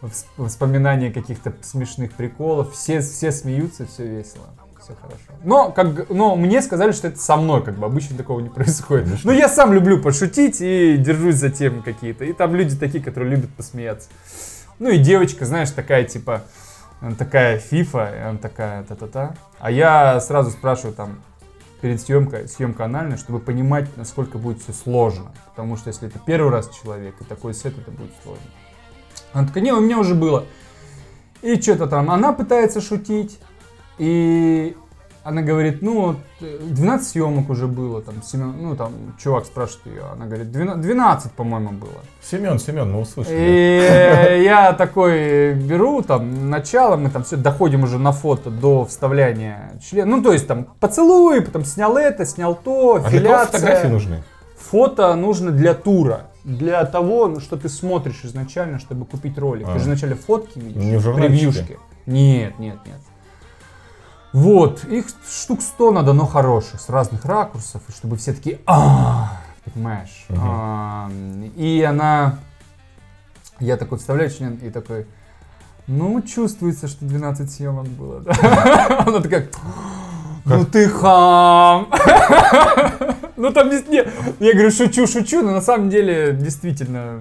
вс- 0.00 0.46
вспоминания 0.48 1.10
каких-то 1.10 1.52
смешных 1.62 2.12
приколов. 2.12 2.72
Все, 2.72 3.00
все 3.00 3.32
смеются, 3.32 3.84
все 3.86 4.06
весело. 4.06 4.46
Все 4.82 4.94
хорошо. 5.00 5.22
Но, 5.44 5.70
как, 5.70 6.10
но 6.10 6.34
мне 6.34 6.60
сказали, 6.60 6.90
что 6.90 7.06
это 7.06 7.18
со 7.18 7.36
мной, 7.36 7.62
как 7.62 7.76
бы 7.76 7.86
обычно 7.86 8.16
такого 8.16 8.40
не 8.40 8.48
происходит. 8.50 9.24
Но 9.24 9.32
я 9.32 9.48
сам 9.48 9.72
люблю 9.72 10.00
пошутить 10.00 10.60
и 10.60 10.96
держусь 10.96 11.36
за 11.36 11.50
темы 11.50 11.82
какие-то. 11.82 12.24
И 12.24 12.32
там 12.32 12.54
люди 12.54 12.76
такие, 12.76 13.02
которые 13.02 13.30
любят 13.30 13.50
посмеяться. 13.50 14.08
Ну 14.78 14.90
и 14.90 14.98
девочка, 14.98 15.44
знаешь, 15.44 15.70
такая 15.70 16.04
типа, 16.04 16.42
такая 17.16 17.58
фифа, 17.58 18.12
и 18.16 18.20
она 18.20 18.38
такая 18.38 18.82
та-та-та. 18.82 19.34
А 19.60 19.70
я 19.70 20.20
сразу 20.20 20.50
спрашиваю 20.50 20.94
там 20.94 21.20
перед 21.80 22.00
съемкой, 22.00 22.48
съемка 22.48 22.84
анальная, 22.84 23.16
чтобы 23.16 23.38
понимать, 23.38 23.88
насколько 23.96 24.38
будет 24.38 24.60
все 24.60 24.72
сложно. 24.72 25.32
Потому 25.54 25.76
что 25.76 25.88
если 25.88 26.08
это 26.08 26.18
первый 26.18 26.50
раз 26.50 26.68
человек 26.70 27.14
и 27.20 27.24
такой 27.24 27.54
сет, 27.54 27.78
это 27.78 27.90
будет 27.92 28.12
сложно. 28.24 28.44
Она 29.32 29.46
такая, 29.46 29.62
не, 29.62 29.72
у 29.72 29.80
меня 29.80 29.98
уже 29.98 30.14
было. 30.14 30.44
И 31.42 31.60
что-то 31.60 31.88
там, 31.88 32.10
она 32.10 32.32
пытается 32.32 32.80
шутить, 32.80 33.38
и 33.98 34.76
она 35.24 35.42
говорит, 35.42 35.82
ну, 35.82 36.06
вот, 36.06 36.16
э, 36.40 36.58
12 36.60 37.08
съемок 37.08 37.48
уже 37.48 37.68
было, 37.68 38.02
там, 38.02 38.22
Семен, 38.22 38.54
ну, 38.60 38.74
там, 38.74 38.92
чувак 39.22 39.46
спрашивает 39.46 39.86
ее, 39.86 40.02
она 40.12 40.26
говорит, 40.26 40.50
12, 40.50 40.82
12 40.82 41.32
по-моему, 41.32 41.70
было. 41.70 42.00
Семен, 42.20 42.58
Семен, 42.58 42.90
мы 42.90 43.00
услышали. 43.00 43.36
И 43.36 44.42
я 44.44 44.72
такой 44.72 45.54
беру 45.54 46.02
там 46.02 46.50
начало, 46.50 46.96
мы 46.96 47.10
там 47.10 47.22
все 47.22 47.36
доходим 47.36 47.84
уже 47.84 47.98
на 47.98 48.12
фото 48.12 48.50
до 48.50 48.84
вставляния 48.84 49.72
члена. 49.80 50.16
Ну, 50.16 50.22
то 50.22 50.32
есть 50.32 50.48
там 50.48 50.66
поцелуй, 50.80 51.40
потом 51.40 51.64
снял 51.64 51.96
это, 51.96 52.26
снял 52.26 52.56
то, 52.56 52.96
А 53.04 53.08
филяция. 53.08 53.60
фотографии 53.60 53.88
нужны? 53.88 54.22
Фото 54.58 55.14
нужно 55.14 55.52
для 55.52 55.74
тура. 55.74 56.26
Для 56.42 56.84
того, 56.84 57.28
ну, 57.28 57.38
что 57.38 57.56
ты 57.56 57.68
смотришь 57.68 58.22
изначально, 58.24 58.80
чтобы 58.80 59.04
купить 59.04 59.38
ролик. 59.38 59.68
А. 59.68 59.74
Ты 59.74 59.78
же 59.78 59.84
вначале 59.84 60.16
фотки 60.16 60.58
видишь, 60.58 60.82
Не 60.82 60.96
в 60.96 61.14
превьюшки. 61.14 61.78
Нет, 62.06 62.58
нет, 62.58 62.78
нет. 62.84 62.96
Вот, 64.32 64.84
их 64.84 65.06
штук 65.28 65.60
100 65.60 65.92
надо, 65.92 66.12
но 66.14 66.26
хороших, 66.26 66.80
с 66.80 66.88
разных 66.88 67.24
ракурсов, 67.24 67.82
и 67.88 67.92
чтобы 67.92 68.16
все 68.16 68.32
такие, 68.32 68.60
а 68.66 69.40
понимаешь. 69.64 70.26
А, 70.30 71.10
И 71.56 71.82
она, 71.82 72.38
я 73.60 73.76
такой 73.76 73.98
вставляю 73.98 74.30
член 74.30 74.54
и 74.56 74.70
такой, 74.70 75.06
ну, 75.86 76.22
чувствуется, 76.22 76.88
что 76.88 77.04
12 77.04 77.50
съемок 77.50 77.86
было. 77.88 78.20
да». 78.20 79.04
Она 79.06 79.20
такая, 79.20 79.48
ну 80.44 80.64
ты 80.64 80.88
хам. 80.88 81.88
Ну 83.34 83.50
там 83.50 83.72
здесь 83.72 83.88
не... 83.88 84.04
Я 84.38 84.52
говорю, 84.52 84.70
шучу, 84.70 85.08
шучу, 85.08 85.42
но 85.42 85.50
на 85.50 85.62
самом 85.62 85.90
деле, 85.90 86.32
действительно, 86.32 87.18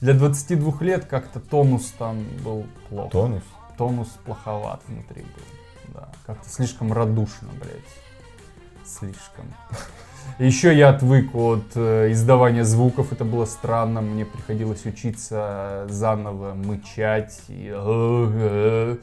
для 0.00 0.14
22 0.14 0.72
лет 0.80 1.04
как-то 1.04 1.40
тонус 1.40 1.92
там 1.98 2.24
был 2.42 2.64
плохо. 2.88 3.10
Тонус. 3.10 3.42
Тонус 3.76 4.08
плоховат 4.24 4.80
внутри 4.86 5.22
был. 5.22 5.59
Да, 5.94 6.08
как-то 6.26 6.48
слишком 6.48 6.92
радушно, 6.92 7.48
блядь. 7.60 8.84
Слишком. 8.84 9.46
Еще 10.38 10.76
я 10.76 10.90
отвык 10.90 11.34
от 11.34 11.64
э, 11.74 12.12
издавания 12.12 12.64
звуков, 12.64 13.12
это 13.12 13.24
было 13.24 13.44
странно, 13.44 14.00
мне 14.00 14.24
приходилось 14.24 14.86
учиться 14.86 15.86
заново 15.88 16.54
мычать. 16.54 17.40
и, 17.48 17.70
э, 17.72 18.96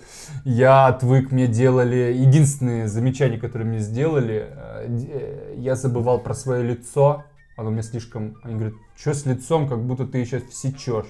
Я 0.45 0.87
отвык, 0.87 1.31
мне 1.31 1.47
делали, 1.47 2.13
единственные 2.13 2.87
замечания, 2.87 3.37
которые 3.37 3.67
мне 3.67 3.79
сделали, 3.79 4.47
э, 4.49 4.87
э, 4.87 5.55
я 5.57 5.75
забывал 5.75 6.19
про 6.19 6.33
свое 6.33 6.63
лицо, 6.63 7.25
оно 7.55 7.69
у 7.69 7.71
меня 7.71 7.83
слишком, 7.83 8.35
они 8.43 8.55
говорят, 8.55 8.75
что 8.95 9.13
с 9.13 9.25
лицом, 9.25 9.67
как 9.67 9.83
будто 9.83 10.05
ты 10.05 10.23
сейчас 10.25 10.43
всечешь. 10.43 11.07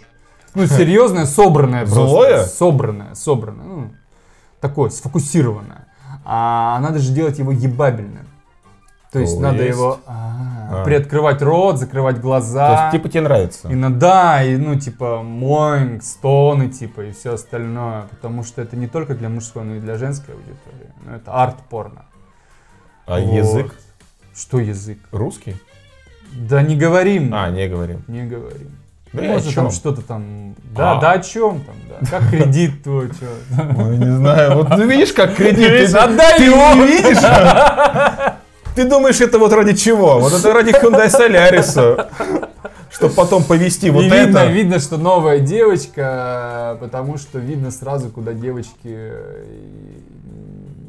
Ну, 0.56 0.66
серьезное, 0.68 1.26
собранное 1.26 1.86
просто. 1.86 2.08
Злое? 2.08 2.44
Собранное, 2.46 3.14
собранное. 3.14 3.66
Ну, 3.66 3.92
такое, 4.60 4.90
сфокусированное. 4.90 5.88
А 6.26 6.80
надо 6.82 7.00
же 7.00 7.12
делать 7.14 7.40
его 7.40 7.52
ебабельным. 7.52 8.28
То 9.12 9.20
есть 9.20 9.36
То 9.38 9.42
надо 9.42 9.64
есть? 9.64 9.78
его 9.78 10.00
а, 10.06 10.82
А. 10.82 10.84
приоткрывать 10.84 11.42
рот, 11.42 11.78
закрывать 11.80 12.18
То 12.18 12.22
глаза. 12.22 12.82
есть, 12.84 12.92
типа, 12.98 13.08
тебе 13.10 13.22
нравится? 13.22 13.72
Иногда, 13.72 14.44
и, 14.44 14.58
ну, 14.58 14.78
типа, 14.78 15.24
моинг, 15.24 16.04
стоны, 16.04 16.68
типа, 16.70 17.02
и 17.06 17.12
все 17.14 17.34
остальное. 17.36 18.04
Потому 18.10 18.44
что 18.44 18.62
это 18.62 18.76
не 18.76 18.88
только 18.88 19.16
для 19.16 19.30
мужской, 19.30 19.64
но 19.64 19.76
и 19.76 19.80
для 19.80 19.96
женской 19.98 20.34
аудитории. 20.36 20.92
Ну, 21.06 21.14
это 21.14 21.32
арт-порно. 21.32 22.06
А 23.06 23.20
Вот. 23.22 23.34
язык 23.34 23.76
Что 24.36 24.60
язык? 24.60 25.00
русский? 25.12 25.56
Да 26.34 26.62
не 26.62 26.76
говорим. 26.76 27.34
А, 27.34 27.50
не 27.50 27.70
говорим. 27.70 28.04
Не 28.08 28.24
говорим. 28.26 28.78
Да 29.14 29.22
Может, 29.24 29.48
чем? 29.54 29.64
там 29.64 29.72
что-то 29.72 30.02
там... 30.02 30.56
Да, 30.76 30.98
А. 30.98 31.02
да 31.02 31.12
о 31.14 31.20
чем 31.20 31.62
там, 31.62 31.76
да. 31.90 32.06
Как 32.10 32.30
кредит 32.30 32.84
твой, 32.84 33.08
что? 33.14 33.26
Ой, 33.78 33.98
не 33.98 34.16
знаю. 34.18 34.58
Вот 34.58 34.70
ну 34.70 34.86
видишь, 34.86 35.14
как 35.14 35.36
кредит. 35.36 35.92
Ты- 35.92 35.98
Отдай 35.98 36.38
Ты 36.38 36.44
его! 36.46 36.74
не 36.76 36.88
видишь? 36.88 38.34
Ты 38.76 38.86
думаешь, 38.88 39.20
это 39.22 39.40
вот 39.40 39.52
ради 39.54 39.74
чего? 39.76 40.20
Вот 40.20 40.34
это 40.34 40.54
ради 40.54 40.70
Hyundai 40.72 41.08
Solaris. 41.08 42.08
Чтобы 42.92 43.14
потом 43.14 43.44
повести 43.44 43.90
вот 43.90 44.02
и 44.04 44.10
видно, 44.10 44.40
это. 44.40 44.46
видно, 44.48 44.80
что 44.80 44.98
новая 44.98 45.40
девочка, 45.40 46.78
потому 46.80 47.18
что 47.18 47.38
видно 47.38 47.70
сразу, 47.70 48.10
куда 48.10 48.34
девочки 48.34 49.12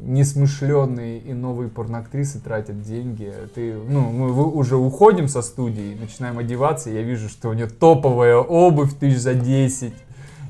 несмышленные 0.09 1.19
и 1.19 1.33
новые 1.33 1.69
порноактрисы 1.69 2.39
тратят 2.39 2.81
деньги. 2.81 3.31
Ты, 3.53 3.75
ну, 3.75 4.01
мы 4.01 4.31
уже 4.31 4.75
уходим 4.75 5.27
со 5.27 5.41
студии, 5.41 5.95
начинаем 5.99 6.39
одеваться, 6.39 6.89
я 6.89 7.03
вижу, 7.03 7.29
что 7.29 7.49
у 7.49 7.53
нее 7.53 7.67
топовая 7.67 8.37
обувь 8.37 8.95
тысяч 8.95 9.19
за 9.19 9.35
10, 9.35 9.93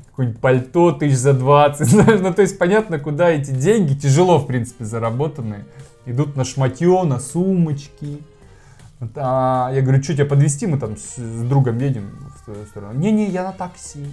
какое-нибудь 0.06 0.40
пальто 0.40 0.92
тысяч 0.92 1.18
за 1.18 1.34
20. 1.34 1.86
знаешь. 1.86 2.20
Ну, 2.22 2.32
то 2.32 2.42
есть 2.42 2.58
понятно, 2.58 2.98
куда 2.98 3.30
эти 3.30 3.50
деньги, 3.50 3.94
тяжело, 3.94 4.38
в 4.38 4.46
принципе, 4.46 4.84
заработанные, 4.84 5.66
идут 6.06 6.36
на 6.36 6.44
шматье, 6.44 7.02
на 7.04 7.20
сумочки. 7.20 8.22
А 9.14 9.70
я 9.72 9.82
говорю, 9.82 10.02
что 10.02 10.14
тебя 10.14 10.26
подвести? 10.26 10.66
Мы 10.66 10.78
там 10.78 10.96
с, 10.96 11.16
с 11.16 11.42
другом 11.42 11.78
едем 11.78 12.10
в 12.36 12.44
твою 12.44 12.64
сторону. 12.66 12.98
Не-не, 12.98 13.28
я 13.28 13.44
на 13.44 13.52
такси. 13.52 14.06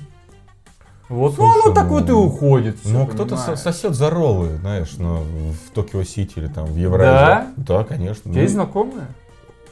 Вот, 1.10 1.38
ну 1.38 1.46
оно 1.46 1.74
так 1.74 1.88
вот 1.88 2.10
и 2.10 2.12
ну, 2.12 2.26
уходит. 2.26 2.78
Ну, 2.84 3.08
кто-то 3.08 3.38
со- 3.38 3.56
сосет 3.56 3.96
за 3.96 4.10
роллы, 4.10 4.58
знаешь, 4.58 4.93
ну, 4.98 5.24
в 5.24 5.72
Токио-Сити 5.74 6.34
или 6.36 6.48
там 6.48 6.65
в 6.65 6.76
Евразии. 6.76 7.48
Да? 7.56 7.84
конечно. 7.86 8.30
У 8.30 8.34
тебя 8.34 8.41
есть 8.41 8.56
Ну, 8.56 8.63
знакомые? 8.63 9.08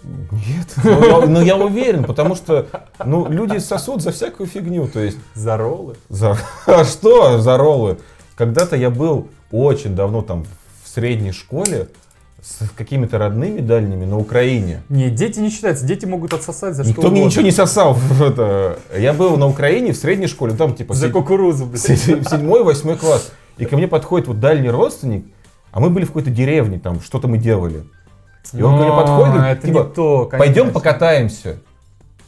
Нет. 0.04 0.68
Но 0.84 1.06
я, 1.06 1.26
но 1.26 1.42
я 1.42 1.58
уверен, 1.58 2.04
потому 2.04 2.36
что, 2.36 2.68
ну, 3.04 3.28
люди 3.28 3.58
сосут 3.58 4.02
за 4.02 4.12
всякую 4.12 4.48
фигню, 4.48 4.88
то 4.88 5.00
есть 5.00 5.18
За 5.34 5.58
роллы? 5.58 5.96
За... 6.10 6.38
А 6.68 6.86
что 6.86 7.40
за 7.40 7.58
роллы? 7.58 7.98
Когда-то 8.36 8.76
я 8.76 8.90
был 8.90 9.28
очень 9.52 9.96
давно 9.96 10.22
там 10.22 10.46
в 10.84 10.90
средней 10.90 11.32
школе 11.32 11.88
с 12.42 12.70
какими-то 12.76 13.18
родными 13.18 13.60
дальними 13.60 14.06
на 14.06 14.18
Украине. 14.18 14.84
Не, 14.90 15.10
дети 15.10 15.40
не 15.40 15.50
считаются. 15.50 15.86
Дети 15.86 16.06
могут 16.06 16.34
отсосать 16.34 16.76
за 16.76 16.84
что 16.84 16.92
Никто 16.92 17.10
мне 17.10 17.26
ничего 17.26 17.42
не 17.42 17.52
сосал. 17.52 17.98
это. 18.22 18.80
Я 18.96 19.14
был 19.14 19.38
на 19.38 19.48
Украине 19.48 19.94
в 19.94 19.98
средней 19.98 20.28
школе, 20.28 20.54
там 20.54 20.76
типа 20.76 20.94
За 20.94 21.10
кукурузу, 21.10 21.66
блядь. 21.66 21.82
се- 21.82 21.98
седьмой, 22.30 22.64
восьмой 22.64 22.98
класс. 22.98 23.32
И 23.58 23.66
ко 23.66 23.78
мне 23.78 23.88
подходит 23.88 24.28
вот 24.28 24.40
дальний 24.40 24.70
родственник, 24.70 25.26
а 25.72 25.80
мы 25.80 25.90
были 25.90 26.04
в 26.04 26.10
какой-то 26.10 26.30
деревне, 26.30 26.80
там 26.80 27.02
что-то 27.02 27.28
мы 27.28 27.38
делали. 27.38 27.84
И 28.54 28.62
он 28.62 28.78
ко 28.78 28.84
мне 28.84 28.96
подходит, 28.96 29.34
говорит, 29.34 29.62
типа, 29.62 29.84
то, 29.86 30.30
пойдем 30.32 30.72
покатаемся. 30.72 31.58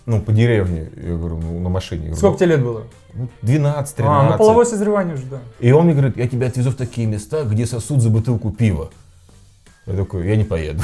Ну, 0.08 0.22
по 0.22 0.32
деревне. 0.32 0.90
Я 0.96 1.18
говорю, 1.18 1.38
ну, 1.38 1.60
на 1.60 1.70
машине. 1.70 2.04
Говорю, 2.04 2.16
Сколько 2.16 2.38
тебе 2.38 2.48
лет 2.52 2.64
было? 2.64 2.84
«Ну, 3.14 3.28
12, 3.42 3.96
13. 3.96 4.00
А, 4.00 4.32
ну 4.32 4.38
половое 4.38 4.66
созревание 4.66 5.16
уже, 5.16 5.24
да. 5.26 5.40
И 5.60 5.72
он 5.72 5.86
мне 5.86 5.94
говорит, 5.94 6.18
я 6.18 6.28
тебя 6.28 6.48
отвезу 6.48 6.70
в 6.70 6.76
такие 6.76 7.08
места, 7.08 7.44
где 7.44 7.66
сосут 7.66 8.02
за 8.02 8.10
бутылку 8.10 8.52
пива. 8.52 8.90
Я 9.88 9.94
такой, 9.96 10.28
я 10.28 10.36
не 10.36 10.44
поеду. 10.44 10.82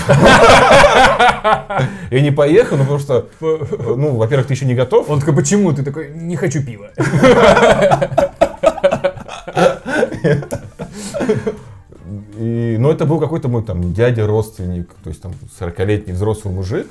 Я 2.10 2.22
не 2.22 2.32
поехал, 2.32 2.78
ну 2.78 2.84
потому 2.84 3.00
что, 3.00 3.28
ну, 3.42 4.16
во-первых, 4.16 4.48
ты 4.48 4.54
еще 4.54 4.66
не 4.66 4.76
готов. 4.76 5.10
Он 5.10 5.20
такой, 5.20 5.36
почему? 5.36 5.74
Ты 5.74 5.84
такой, 5.84 6.12
не 6.16 6.38
хочу 6.38 6.64
пива. 6.64 6.90
И, 12.38 12.78
но 12.80 12.92
это 12.92 13.06
был 13.06 13.20
какой-то 13.20 13.48
мой 13.48 13.64
там 13.64 13.94
дядя, 13.94 14.26
родственник, 14.28 14.90
то 15.04 15.10
есть 15.10 15.22
там 15.22 15.34
40-летний 15.60 16.14
взрослый 16.14 16.54
мужик. 16.54 16.88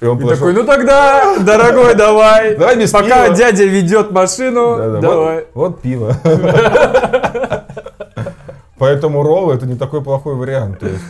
И 0.00 0.04
он 0.06 0.18
И 0.18 0.22
подошел, 0.22 0.48
такой, 0.48 0.60
ну 0.60 0.66
тогда, 0.66 1.38
дорогой, 1.38 1.94
давай. 1.94 2.56
Давай 2.56 2.76
без 2.76 2.90
Пока 2.90 3.24
пива. 3.26 3.36
дядя 3.36 3.64
ведет 3.64 4.10
машину, 4.10 4.76
«Да-да, 4.76 4.92
вот- 4.94 5.00
давай. 5.00 5.44
Вот, 5.54 5.80
пиво. 5.80 6.16
Поэтому 8.78 9.22
ролл 9.22 9.52
это 9.52 9.64
не 9.66 9.76
такой 9.76 10.02
плохой 10.02 10.34
вариант. 10.34 10.80
То 10.80 10.86
есть, 10.86 11.02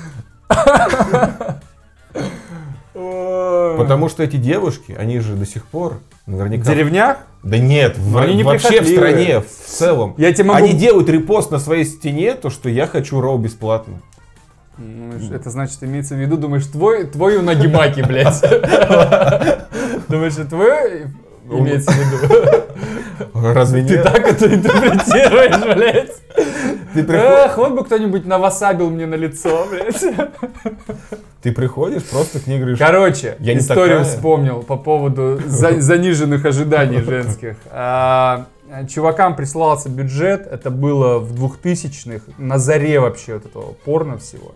потому 3.79 4.09
что 4.09 4.23
эти 4.23 4.37
девушки, 4.37 4.95
они 4.99 5.21
же 5.21 5.35
до 5.35 5.47
сих 5.47 5.65
пор 5.67 6.01
В 6.27 6.31
наверняка... 6.31 6.71
деревнях? 6.73 7.17
Да 7.43 7.59
нет, 7.59 7.97
в- 7.99 8.17
они 8.19 8.35
не 8.35 8.45
вообще 8.45 8.81
в 8.81 8.89
стране, 8.89 9.41
в 9.41 9.47
целом. 9.67 10.15
Я 10.17 10.33
тебе 10.33 10.45
могу... 10.45 10.65
Они 10.65 10.73
делают 10.75 11.09
репост 11.09 11.51
на 11.51 11.59
своей 11.59 11.85
стене, 11.85 12.35
то, 12.35 12.51
что 12.51 12.69
я 12.69 12.87
хочу 12.87 13.21
ролл 13.21 13.39
бесплатно. 13.39 13.95
Ну, 14.79 15.13
это 15.35 15.51
значит, 15.51 15.83
имеется 15.83 16.15
в 16.15 16.19
виду, 16.19 16.37
думаешь, 16.37 16.67
твой, 16.67 17.37
у 17.37 17.43
Нагимаки, 17.43 18.01
блядь. 18.03 18.41
Думаешь, 20.09 20.35
это 20.35 20.47
твой 20.47 21.07
имеется 21.51 21.91
в 21.91 21.97
виду? 21.97 22.65
Разве 23.35 23.83
Ты 23.85 23.95
нет? 23.95 24.03
так 24.03 24.27
это 24.27 24.55
интерпретируешь, 24.55 25.75
блядь? 25.77 26.13
Ты, 26.95 27.05
приход- 27.05 27.27
Эх, 27.47 27.57
вот 27.59 27.73
бы 27.73 27.85
кто-нибудь 27.85 28.25
навасабил 28.27 28.91
мне 28.91 29.07
на 29.07 29.15
лицо, 29.15 29.67
блядь. 29.71 30.05
ты 31.43 31.53
приходишь 31.53 32.03
просто 32.05 32.41
к 32.41 32.47
ней 32.47 32.59
говоришь, 32.59 32.79
Короче, 32.79 33.37
Я 33.41 33.57
историю 33.59 33.99
такая. 34.01 34.05
вспомнил 34.17 34.63
по 34.63 34.77
поводу 34.77 35.41
за- 35.47 35.81
заниженных 35.81 36.45
ожиданий 36.45 37.01
женских. 37.03 37.57
А, 37.71 38.47
Чувакам 38.89 39.37
присылался 39.37 39.89
бюджет, 39.89 40.47
это 40.47 40.71
было 40.71 41.19
в 41.19 41.33
2000-х, 41.35 42.25
на 42.39 42.59
заре 42.59 43.01
вообще 43.01 43.35
вот 43.35 43.47
этого 43.47 43.73
порно 43.85 44.19
всего. 44.19 44.55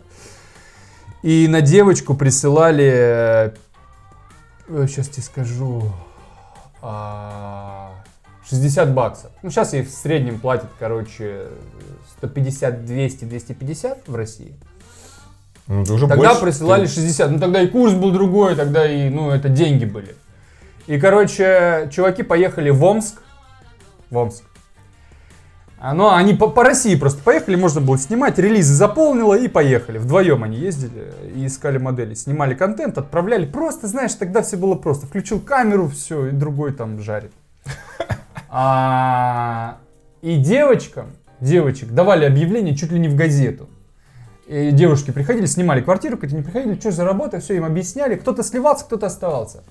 И 1.22 1.48
на 1.48 1.60
девочку 1.60 2.14
присылали, 2.14 3.52
сейчас 4.68 5.08
тебе 5.08 5.22
скажу, 5.22 5.92
а, 6.80 7.90
60 8.48 8.92
баксов. 8.94 9.30
Ну, 9.42 9.50
сейчас 9.50 9.72
ей 9.72 9.82
в 9.82 9.90
среднем 9.90 10.38
платят, 10.38 10.68
короче, 10.78 11.48
150, 12.18 12.84
200, 12.84 13.24
250 13.24 14.06
в 14.08 14.14
России. 14.14 14.54
ну, 15.66 15.84
ты 15.84 15.92
уже 15.94 16.06
Тогда 16.06 16.28
больше, 16.30 16.42
присылали 16.42 16.86
ты- 16.86 16.92
60. 16.92 17.30
Ну 17.32 17.38
тогда 17.40 17.60
и 17.60 17.66
курс 17.66 17.92
был 17.94 18.12
другой, 18.12 18.54
тогда 18.54 18.90
и, 18.90 19.08
ну, 19.10 19.30
это 19.30 19.48
деньги 19.48 19.84
были. 19.84 20.14
И, 20.86 20.98
короче, 21.00 21.88
чуваки 21.92 22.22
поехали 22.22 22.70
в 22.70 22.82
Омск. 22.84 23.20
В 24.10 24.16
Омск. 24.16 24.44
А, 25.78 25.92
Ну, 25.92 26.08
они 26.10 26.32
по, 26.34 26.46
по 26.48 26.62
России 26.62 26.94
просто 26.94 27.22
поехали, 27.22 27.56
можно 27.56 27.80
было 27.80 27.98
снимать, 27.98 28.38
релизы 28.38 28.72
заполнило 28.72 29.34
и 29.34 29.48
поехали. 29.48 29.98
Вдвоем 29.98 30.44
они 30.44 30.56
ездили 30.56 31.12
и 31.34 31.46
искали 31.46 31.78
модели. 31.78 32.14
Снимали 32.14 32.54
контент, 32.54 32.96
отправляли. 32.96 33.44
Просто, 33.44 33.88
знаешь, 33.88 34.14
тогда 34.14 34.42
все 34.42 34.56
было 34.56 34.76
просто. 34.76 35.06
Включил 35.06 35.40
камеру, 35.40 35.88
все, 35.88 36.28
и 36.28 36.30
другой 36.30 36.72
там 36.72 37.00
жарит. 37.02 37.32
А, 38.48 39.78
и 40.22 40.36
девочкам, 40.36 41.12
девочек 41.40 41.90
давали 41.90 42.24
объявление 42.24 42.76
чуть 42.76 42.92
ли 42.92 42.98
не 42.98 43.08
в 43.08 43.16
газету. 43.16 43.68
И 44.46 44.70
девушки 44.70 45.10
приходили, 45.10 45.46
снимали 45.46 45.80
квартиру, 45.80 46.16
какие-то 46.16 46.36
не 46.36 46.42
приходили, 46.42 46.78
что 46.78 46.92
за 46.92 47.04
работа, 47.04 47.40
все 47.40 47.56
им 47.56 47.64
объясняли. 47.64 48.14
Кто-то 48.14 48.42
сливался, 48.42 48.84
кто-то 48.84 49.06
оставался. 49.06 49.64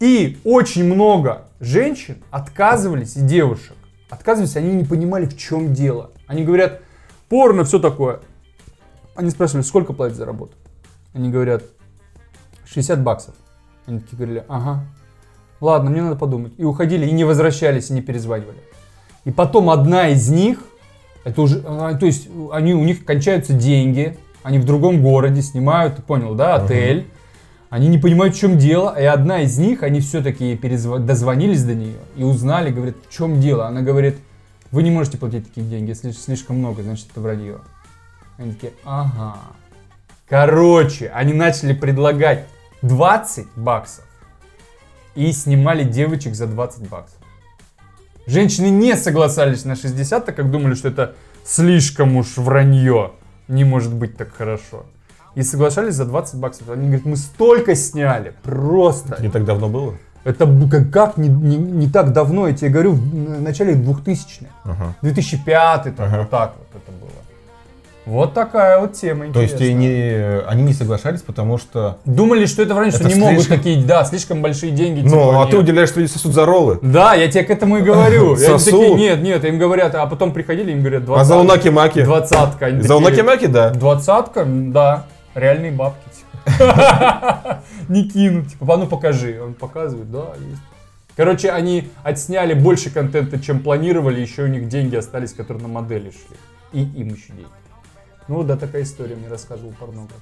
И 0.00 0.38
очень 0.44 0.84
много 0.84 1.48
женщин 1.60 2.22
отказывались, 2.30 3.16
и 3.16 3.20
девушек, 3.20 3.76
отказывались, 4.08 4.56
они 4.56 4.72
не 4.72 4.84
понимали, 4.84 5.26
в 5.26 5.36
чем 5.36 5.74
дело. 5.74 6.12
Они 6.26 6.44
говорят, 6.44 6.80
порно, 7.28 7.64
все 7.64 7.78
такое. 7.78 8.20
Они 9.14 9.28
спрашивали, 9.28 9.62
сколько 9.62 9.92
платят 9.92 10.16
за 10.16 10.24
работу? 10.24 10.56
Они 11.12 11.30
говорят, 11.30 11.64
60 12.64 13.02
баксов. 13.02 13.34
Они 13.84 14.00
такие 14.00 14.16
говорили, 14.16 14.44
ага, 14.48 14.84
ладно, 15.60 15.90
мне 15.90 16.02
надо 16.02 16.16
подумать. 16.16 16.52
И 16.58 16.64
уходили, 16.64 17.06
и 17.06 17.12
не 17.12 17.24
возвращались, 17.24 17.90
и 17.90 17.92
не 17.92 18.02
перезванивали. 18.02 18.58
И 19.24 19.30
потом 19.30 19.70
одна 19.70 20.08
из 20.08 20.28
них, 20.28 20.64
это 21.24 21.42
уже, 21.42 21.62
а, 21.66 21.94
то 21.94 22.06
есть 22.06 22.28
они, 22.52 22.74
у 22.74 22.84
них 22.84 23.04
кончаются 23.04 23.52
деньги, 23.52 24.16
они 24.42 24.58
в 24.58 24.64
другом 24.64 25.02
городе 25.02 25.42
снимают, 25.42 25.96
ты 25.96 26.02
понял, 26.02 26.34
да, 26.34 26.54
отель. 26.54 27.06
Они 27.68 27.86
не 27.86 27.98
понимают, 27.98 28.34
в 28.34 28.38
чем 28.38 28.58
дело, 28.58 28.98
и 28.98 29.04
одна 29.04 29.42
из 29.42 29.56
них, 29.56 29.84
они 29.84 30.00
все-таки 30.00 30.56
перезв... 30.56 30.98
дозвонились 30.98 31.62
до 31.62 31.74
нее 31.76 31.98
и 32.16 32.24
узнали, 32.24 32.70
говорят, 32.70 32.96
в 33.08 33.14
чем 33.14 33.40
дело. 33.40 33.68
Она 33.68 33.82
говорит, 33.82 34.16
вы 34.72 34.82
не 34.82 34.90
можете 34.90 35.18
платить 35.18 35.46
такие 35.46 35.64
деньги, 35.64 35.90
если 35.90 36.10
слишком 36.10 36.56
много, 36.56 36.82
значит 36.82 37.06
это 37.12 37.20
вранье. 37.20 37.58
Они 38.38 38.54
такие, 38.54 38.72
ага. 38.84 39.36
Короче, 40.28 41.10
они 41.14 41.32
начали 41.32 41.72
предлагать 41.72 42.46
20 42.82 43.46
баксов 43.54 44.04
и 45.14 45.32
снимали 45.32 45.84
девочек 45.84 46.34
за 46.34 46.46
20 46.46 46.88
баксов. 46.88 47.18
Женщины 48.26 48.66
не 48.66 48.96
согласались 48.96 49.64
на 49.64 49.74
60, 49.76 50.24
так 50.26 50.36
как 50.36 50.50
думали, 50.50 50.74
что 50.74 50.88
это 50.88 51.14
слишком 51.44 52.16
уж 52.16 52.36
вранье. 52.36 53.12
Не 53.48 53.64
может 53.64 53.92
быть 53.92 54.16
так 54.16 54.32
хорошо. 54.32 54.84
И 55.34 55.42
соглашались 55.42 55.94
за 55.94 56.04
20 56.04 56.36
баксов. 56.36 56.68
Они 56.70 56.86
говорят, 56.86 57.04
мы 57.06 57.16
столько 57.16 57.74
сняли, 57.74 58.34
просто. 58.42 59.14
Это 59.14 59.22
не 59.22 59.30
так 59.30 59.44
давно 59.44 59.68
было? 59.68 59.94
Это 60.22 60.46
как, 60.70 60.90
как 60.90 61.16
не, 61.16 61.28
не- 61.28 61.56
не 61.56 61.88
так 61.88 62.12
давно, 62.12 62.46
я 62.46 62.54
тебе 62.54 62.68
говорю, 62.70 62.92
в 62.92 63.40
начале 63.40 63.74
2000-х. 63.74 64.46
Ага. 64.64 64.94
2005 65.02 65.96
там, 65.96 66.06
Ага. 66.06 66.18
вот 66.20 66.30
так 66.30 66.54
вот 66.58 66.82
это. 66.82 66.92
Вот 68.06 68.32
такая 68.34 68.80
вот 68.80 68.94
тема 68.94 69.30
То 69.32 69.40
есть 69.40 69.54
интересная. 69.54 70.38
и 70.38 70.40
не, 70.40 70.40
они 70.48 70.62
не 70.62 70.72
соглашались, 70.72 71.20
потому 71.22 71.58
что... 71.58 71.98
Думали, 72.06 72.46
что 72.46 72.62
это 72.62 72.74
вранье, 72.74 72.92
что 72.92 73.04
не 73.06 73.14
могут 73.14 73.42
слишком- 73.44 73.56
такие, 73.58 73.84
да, 73.84 74.04
слишком 74.04 74.40
большие 74.42 74.72
деньги. 74.72 75.00
Ну, 75.02 75.08
типа, 75.10 75.36
а 75.36 75.40
нет. 75.42 75.50
ты 75.50 75.58
уделяешь, 75.58 75.88
что 75.90 76.00
они 76.00 76.08
сосут 76.08 76.32
за 76.32 76.46
роллы. 76.46 76.78
Да, 76.82 77.14
я 77.14 77.30
тебе 77.30 77.44
к 77.44 77.50
этому 77.50 77.76
и 77.78 77.82
говорю. 77.82 78.32
И 78.36 78.36
они 78.44 78.58
Сосут. 78.58 78.70
такие, 78.72 78.94
нет, 78.94 79.22
нет, 79.22 79.44
им 79.44 79.58
говорят, 79.58 79.94
а 79.94 80.06
потом 80.06 80.32
приходили, 80.32 80.72
им 80.72 80.80
говорят, 80.80 81.02
А 81.02 81.24
за 81.24 81.34
двадцатка. 81.34 81.38
унаки-маки? 81.68 82.02
Двадцатка. 82.04 82.80
За 82.80 82.96
унаки-маки, 82.96 83.46
да. 83.46 83.70
Двадцатка, 83.70 84.44
да, 84.46 85.04
реальные 85.34 85.72
бабки. 85.72 86.08
типа. 86.08 87.62
Не 87.88 88.08
кинут, 88.08 88.48
типа, 88.48 88.74
а 88.74 88.76
ну 88.78 88.86
покажи. 88.86 89.40
Он 89.44 89.54
показывает, 89.54 90.10
да, 90.10 90.30
есть. 90.48 90.62
Короче, 91.16 91.50
они 91.50 91.88
отсняли 92.02 92.54
больше 92.54 92.88
контента, 92.90 93.38
чем 93.38 93.60
планировали, 93.60 94.20
еще 94.20 94.44
у 94.44 94.46
них 94.46 94.68
деньги 94.68 94.96
остались, 94.96 95.32
которые 95.32 95.62
на 95.62 95.68
модели 95.68 96.10
шли. 96.10 96.36
И 96.72 96.82
им 96.82 97.08
еще 97.08 97.28
деньги. 97.28 97.46
Ну 98.30 98.44
да, 98.44 98.56
такая 98.56 98.84
история 98.84 99.16
мне 99.16 99.26
рассказывал 99.26 99.72
порнограф. 99.72 100.16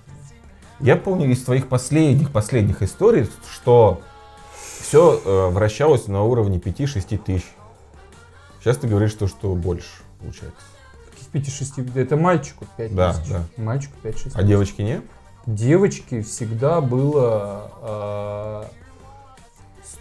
Я 0.80 0.96
помню 0.96 1.30
из 1.30 1.42
твоих 1.44 1.68
последних, 1.68 2.30
последних 2.32 2.80
историй, 2.82 3.28
что 3.52 4.00
все 4.80 5.50
вращалось 5.50 6.06
на 6.06 6.22
уровне 6.22 6.56
5-6 6.56 7.18
тысяч. 7.18 7.44
Сейчас 8.60 8.78
ты 8.78 8.88
говоришь, 8.88 9.10
что, 9.10 9.26
что 9.26 9.54
больше 9.54 9.88
получается. 10.20 10.56
Каких 11.32 11.52
5-6, 11.60 11.98
это 12.00 12.16
мальчику 12.16 12.64
5 12.78 12.94
Да, 12.94 13.12
тысяч. 13.12 13.28
да. 13.30 13.42
Мальчику 13.58 13.92
5-6 14.02 14.30
А 14.32 14.42
девочки 14.42 14.80
нет? 14.80 15.04
Девочки 15.44 16.22
всегда 16.22 16.80
было 16.80 17.70
а, 17.82 18.70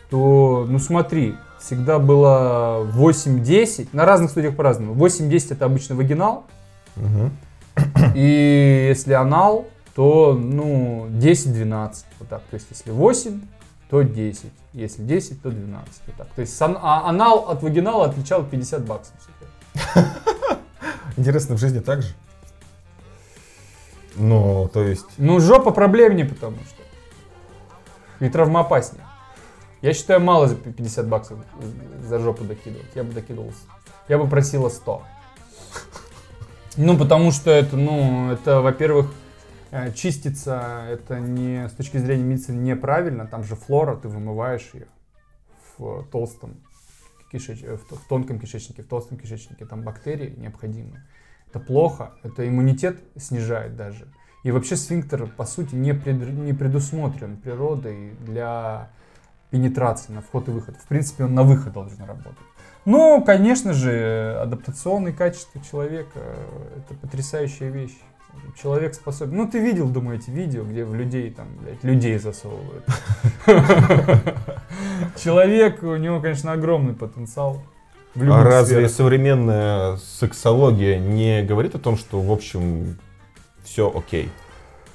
100, 0.08 0.66
ну 0.70 0.80
смотри, 0.80 1.36
всегда 1.60 2.00
было 2.00 2.90
8-10, 2.96 3.90
на 3.92 4.06
разных 4.06 4.32
студиях 4.32 4.56
по-разному. 4.56 4.94
8-10 4.94 5.48
это 5.56 5.66
обычно 5.66 5.96
вагинал, 5.96 6.46
Мгм. 6.96 7.32
И 8.16 8.86
если 8.90 9.14
анал, 9.14 9.68
то 9.96 10.34
ну 10.34 11.08
10-12, 11.10 11.94
вот 12.20 12.30
так. 12.30 12.42
То 12.50 12.54
есть 12.56 12.68
если 12.70 12.92
8, 12.92 13.42
то 13.90 14.02
10, 14.02 14.52
если 14.74 15.02
10, 15.04 15.42
то 15.42 15.50
12, 15.50 15.88
вот 16.08 16.16
так. 16.16 16.28
То 16.36 16.42
есть 16.42 16.56
сан- 16.56 16.78
а 16.82 17.08
анал 17.10 17.50
от 17.50 17.64
вагинала 17.64 18.06
отличал 18.06 18.44
50 18.44 18.86
баксов. 18.86 19.14
Интересно, 21.18 21.56
в 21.56 21.60
жизни 21.60 21.80
так 21.80 22.02
же? 22.04 22.14
Ну, 24.16 24.70
то 24.74 24.84
есть... 24.84 25.06
Ну 25.18 25.40
жопа 25.40 25.72
проблемнее, 25.72 26.26
потому 26.26 26.58
что. 26.58 28.26
И 28.26 28.30
травмоопаснее. 28.30 29.04
Я 29.82 29.94
считаю, 29.94 30.20
мало 30.22 30.48
за 30.48 30.56
50 30.56 31.08
баксов 31.08 31.38
за 32.04 32.20
жопу 32.20 32.44
докидывать. 32.44 32.88
Я 32.96 33.04
бы 33.04 33.14
докидывал. 33.14 33.52
с- 33.52 34.10
Я 34.10 34.18
бы 34.18 34.28
просила 34.28 34.70
100. 34.70 35.04
Ну, 36.78 36.96
потому 36.96 37.32
что 37.32 37.50
это, 37.50 37.76
ну, 37.76 38.32
это, 38.32 38.62
во-первых, 38.62 39.12
э, 39.72 39.92
чистится, 39.94 40.86
это 40.88 41.20
не, 41.20 41.68
с 41.68 41.72
точки 41.72 41.98
зрения 41.98 42.24
медицины, 42.24 42.62
неправильно. 42.62 43.26
Там 43.26 43.44
же 43.44 43.56
флора, 43.56 43.96
ты 43.96 44.08
вымываешь 44.08 44.70
ее 44.74 44.88
в 45.78 46.04
толстом 46.12 46.62
кишеч... 47.32 47.64
э, 47.64 47.78
в 47.78 48.08
тонком 48.08 48.40
кишечнике, 48.40 48.84
в 48.84 48.88
толстом 48.88 49.18
кишечнике. 49.18 49.66
Там 49.66 49.82
бактерии 49.82 50.36
необходимы. 50.38 51.02
Это 51.50 51.60
плохо, 51.60 52.14
это 52.22 52.48
иммунитет 52.48 53.02
снижает 53.16 53.76
даже. 53.76 54.08
И 54.44 54.52
вообще 54.52 54.76
сфинктер, 54.76 55.26
по 55.26 55.46
сути, 55.46 55.74
не, 55.74 55.96
пред- 55.96 56.32
не 56.32 56.54
предусмотрен 56.54 57.38
природой 57.38 58.12
для 58.20 58.92
пенетрации 59.50 60.12
на 60.12 60.22
вход 60.22 60.48
и 60.48 60.52
выход. 60.52 60.76
В 60.78 60.88
принципе, 60.88 61.26
он 61.26 61.34
на 61.34 61.44
выход 61.44 61.74
должен 61.74 62.00
работать. 62.04 62.38
Ну, 62.86 63.22
конечно 63.24 63.74
же, 63.74 64.38
адаптационные 64.42 65.14
качества 65.14 65.62
человека 65.62 66.12
э, 66.16 66.80
это 66.80 66.94
потрясающая 66.94 67.70
вещь. 67.70 67.98
Человек 68.62 68.94
способен. 68.94 69.36
Ну, 69.36 69.48
ты 69.48 69.60
видел, 69.60 69.90
думаю, 69.90 70.20
эти 70.20 70.30
видео, 70.30 70.64
где 70.64 70.86
в 70.86 70.94
людей 70.96 71.30
там, 71.32 71.48
блядь, 71.60 71.84
людей 71.84 72.18
засовывают. 72.18 72.86
Человек, 75.22 75.84
у 75.84 75.96
него, 75.96 76.22
конечно, 76.22 76.54
огромный 76.54 76.94
потенциал. 76.94 77.62
А 78.16 78.44
разве 78.44 78.88
современная 78.90 79.98
сексология 79.98 80.98
не 80.98 81.44
говорит 81.44 81.76
о 81.76 81.80
том, 81.80 81.98
что, 81.98 82.22
в 82.22 82.32
общем, 82.32 82.98
все 83.64 83.92
окей? 83.94 84.30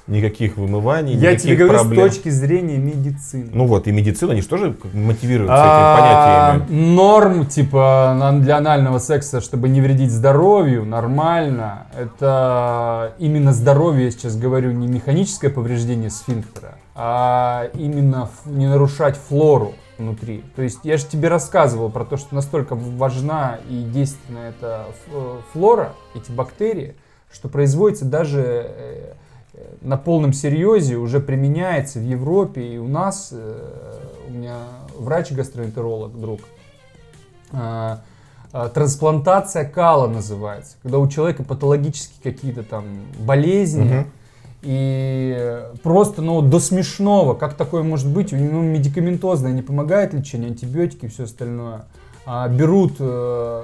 Никаких 0.05 0.57
вымываний, 0.57 1.13
Я 1.13 1.31
никаких 1.31 1.41
тебе 1.43 1.55
говорю 1.55 1.79
проблем. 1.79 2.09
с 2.11 2.15
точки 2.15 2.27
зрения 2.29 2.77
медицины. 2.77 3.49
Ну 3.53 3.65
вот, 3.67 3.87
и 3.87 3.91
медицина, 3.93 4.33
они 4.33 4.41
же 4.41 4.49
тоже 4.49 4.75
мотивируются 4.91 5.55
А, 5.57 6.53
этими 6.57 6.59
понятиями. 6.59 6.93
Норм, 6.93 7.45
типа, 7.45 8.31
для 8.41 8.57
анального 8.57 8.99
секса, 8.99 9.39
чтобы 9.39 9.69
не 9.69 9.79
вредить 9.79 10.11
здоровью, 10.11 10.83
нормально. 10.85 11.87
Это 11.97 13.13
именно 13.17 13.53
здоровье, 13.53 14.05
я 14.05 14.11
сейчас 14.11 14.35
говорю, 14.35 14.71
не 14.71 14.87
механическое 14.87 15.49
повреждение 15.49 16.09
сфинктера, 16.09 16.75
а 16.95 17.69
именно 17.73 18.29
не 18.45 18.67
нарушать 18.67 19.15
флору 19.17 19.73
внутри. 19.97 20.43
То 20.57 20.63
есть 20.63 20.79
я 20.83 20.97
же 20.97 21.05
тебе 21.05 21.29
рассказывал 21.29 21.89
про 21.89 22.03
то, 22.03 22.17
что 22.17 22.35
настолько 22.35 22.75
важна 22.75 23.59
и 23.69 23.83
действенна 23.83 24.39
эта 24.49 24.85
ф- 24.89 25.43
флора, 25.53 25.93
эти 26.13 26.29
бактерии, 26.31 26.95
что 27.31 27.47
производится 27.47 28.03
даже 28.05 28.41
э, 28.41 28.65
э, 28.67 29.13
на 29.81 29.97
полном 29.97 30.33
серьезе, 30.33 30.95
уже 30.97 31.19
применяется 31.19 31.99
в 31.99 32.03
Европе 32.03 32.61
и 32.61 32.77
у 32.77 32.87
нас. 32.87 33.29
э, 33.31 33.99
У 34.29 34.31
меня 34.31 34.57
врач-гастроэнтеролог, 34.97 36.19
друг. 36.19 36.39
А, 37.51 37.99
а, 38.51 38.69
Трансплантация 38.69 39.65
кала 39.65 40.07
называется, 40.07 40.77
когда 40.81 40.97
у 40.97 41.07
человека 41.07 41.43
патологические 41.43 42.33
какие-то 42.33 42.63
там 42.63 42.85
болезни, 43.19 43.83
Мгм. 43.83 44.11
и 44.61 45.61
просто, 45.83 46.21
ну, 46.21 46.41
до 46.41 46.59
смешного, 46.59 47.33
как 47.33 47.55
такое 47.55 47.83
может 47.83 48.07
быть, 48.11 48.31
у 48.33 48.37
него 48.37 48.61
медикаментозное 48.61 49.51
не 49.51 49.61
помогает 49.61 50.13
лечение, 50.13 50.49
антибиотики 50.49 51.05
и 51.05 51.09
все 51.09 51.25
остальное. 51.25 51.83
А 52.25 52.47
берут 52.47 52.93
э, 52.99 53.63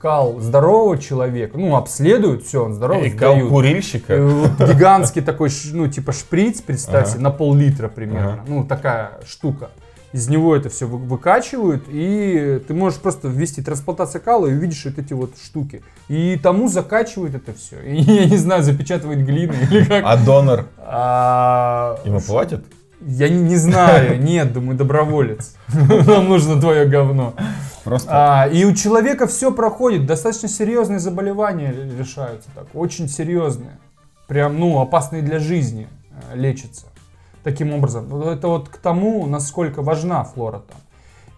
кал 0.00 0.40
здорового 0.40 0.98
человека, 0.98 1.56
ну, 1.58 1.76
обследуют, 1.76 2.44
все, 2.44 2.64
он 2.64 2.74
здоровый, 2.74 3.08
И 3.08 3.10
кал 3.10 3.38
курильщика. 3.48 4.14
Э, 4.14 4.24
вот 4.26 4.68
гигантский 4.68 5.22
такой, 5.22 5.50
ну, 5.72 5.86
типа 5.88 6.12
шприц, 6.12 6.60
представьте, 6.60 7.14
Ага. 7.14 7.22
на 7.22 7.30
пол-литра 7.30 7.88
примерно. 7.88 8.32
Ага. 8.34 8.42
Ну, 8.46 8.64
такая 8.64 9.20
штука. 9.26 9.70
Из 10.12 10.28
него 10.28 10.56
это 10.56 10.70
все 10.70 10.86
выкачивают, 10.86 11.84
и 11.88 12.62
ты 12.66 12.72
можешь 12.74 12.98
просто 13.00 13.28
ввести 13.28 13.60
трансплантацию 13.60 14.22
кала 14.22 14.46
и 14.46 14.52
увидишь 14.54 14.84
вот 14.86 14.98
эти 14.98 15.12
вот 15.12 15.32
штуки. 15.44 15.82
И 16.08 16.38
тому 16.42 16.68
закачивают 16.68 17.34
это 17.34 17.52
все. 17.52 17.80
И, 17.82 18.00
я 18.00 18.24
не 18.24 18.36
знаю, 18.36 18.62
запечатывают 18.62 19.20
глиной 19.20 19.56
или 19.70 19.84
как. 19.84 20.04
А 20.06 20.16
донор 20.16 20.66
А, 20.78 21.98
ему 22.04 22.20
платят? 22.20 22.64
Я 23.02 23.28
не, 23.28 23.42
не 23.42 23.56
знаю, 23.56 24.20
нет, 24.22 24.52
думаю, 24.54 24.78
доброволец. 24.78 25.54
Нам 25.68 26.28
нужно 26.28 26.58
твое 26.58 26.86
говно. 26.86 27.34
Просто 27.86 28.08
А, 28.10 28.48
и 28.48 28.64
у 28.64 28.74
человека 28.74 29.28
все 29.28 29.52
проходит, 29.52 30.06
достаточно 30.06 30.48
серьезные 30.48 30.98
заболевания 30.98 31.72
решаются 31.72 32.48
так, 32.52 32.66
очень 32.74 33.08
серьезные, 33.08 33.78
прям, 34.26 34.58
ну, 34.58 34.80
опасные 34.80 35.22
для 35.22 35.38
жизни 35.38 35.86
э, 36.10 36.36
лечатся. 36.36 36.86
Таким 37.44 37.72
образом, 37.72 38.12
это 38.22 38.48
вот 38.48 38.68
к 38.68 38.78
тому, 38.78 39.24
насколько 39.26 39.82
важна 39.82 40.24
флора 40.24 40.64
там. 40.68 40.80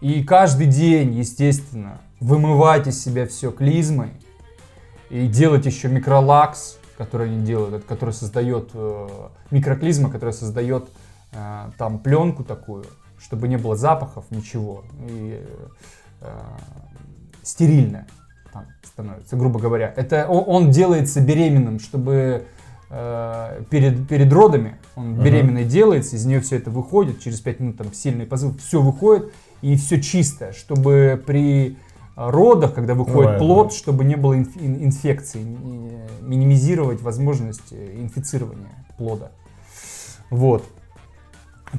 И 0.01 0.24
каждый 0.24 0.68
день, 0.68 1.12
естественно, 1.12 1.99
вымывать 2.18 2.86
из 2.86 2.99
себя 3.05 3.26
все 3.26 3.51
клизмой 3.51 4.09
и 5.11 5.26
делать 5.26 5.66
еще 5.66 5.88
микролакс, 5.88 6.78
который 6.96 7.26
они 7.26 7.44
делают, 7.44 7.84
который 7.84 8.14
создает 8.14 8.70
э, 8.72 9.09
микроклизма, 9.51 10.11
которая 10.11 10.32
создает 10.32 10.88
э, 11.32 11.70
там 11.76 11.99
пленку 11.99 12.42
такую, 12.42 12.86
чтобы 13.20 13.49
не 13.49 13.59
было 13.59 13.76
запахов, 13.76 14.24
ничего. 14.30 14.82
И, 15.11 15.44
э, 16.20 16.26
стерильная 17.42 18.06
там 18.52 18.66
становится, 18.82 19.36
грубо 19.36 19.58
говоря. 19.60 19.92
Это 19.96 20.26
он, 20.28 20.70
делается 20.70 21.20
беременным, 21.20 21.80
чтобы 21.80 22.44
э, 22.90 23.62
перед, 23.70 24.08
перед 24.08 24.32
родами 24.32 24.76
он 24.96 25.12
Мгм. 25.12 25.22
беременной 25.24 25.64
делается, 25.64 26.16
из 26.16 26.24
нее 26.24 26.40
все 26.40 26.56
это 26.56 26.70
выходит, 26.70 27.20
через 27.20 27.40
5 27.40 27.60
минут 27.60 27.76
там 27.78 27.92
сильный 27.92 28.26
позыв, 28.26 28.60
все 28.60 28.80
выходит, 28.82 29.32
и 29.62 29.76
все 29.76 30.00
чистое, 30.00 30.52
чтобы 30.52 31.22
при 31.24 31.76
родах, 32.16 32.74
когда 32.74 32.94
выходит 32.94 33.32
Ой, 33.32 33.38
плод, 33.38 33.68
да. 33.68 33.74
чтобы 33.76 34.04
не 34.04 34.16
было 34.16 34.34
инф- 34.34 34.58
ин- 34.60 34.84
инфекций, 34.86 35.40
и 35.42 35.44
минимизировать 36.22 37.00
возможность 37.00 37.72
э, 37.72 38.00
инфицирования 38.00 38.72
плода. 38.96 39.30
Вот. 40.30 40.64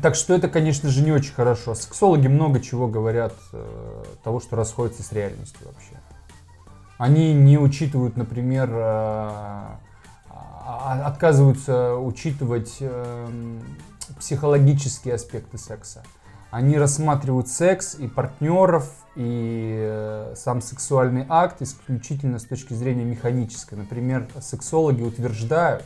Так 0.02 0.16
что 0.16 0.34
это, 0.34 0.48
конечно 0.48 0.90
же, 0.90 1.02
не 1.02 1.12
очень 1.12 1.34
хорошо. 1.34 1.76
Сексологи 1.76 2.28
много 2.28 2.60
чего 2.60 2.88
говорят 2.88 3.34
э, 3.54 4.04
того, 4.24 4.40
что 4.40 4.56
расходится 4.56 5.04
с 5.04 5.12
реальностью 5.12 5.60
вообще. 5.66 6.00
Они 6.98 7.34
не 7.34 7.58
учитывают, 7.58 8.16
например, 8.16 8.70
э, 8.72 9.70
а- 10.80 11.02
отказываются 11.06 11.96
учитывать 11.96 12.78
эм, 12.80 13.62
психологические 14.20 15.16
аспекты 15.16 15.58
секса. 15.58 16.04
Они 16.52 16.78
рассматривают 16.78 17.48
секс 17.48 17.96
и 17.96 18.08
партнеров, 18.08 18.90
и 19.16 19.76
э, 19.80 20.34
сам 20.36 20.62
сексуальный 20.62 21.26
акт 21.30 21.62
исключительно 21.62 22.40
с 22.40 22.44
точки 22.44 22.74
зрения 22.74 23.04
механической. 23.04 23.76
Например, 23.76 24.28
сексологи 24.42 25.02
утверждают, 25.02 25.86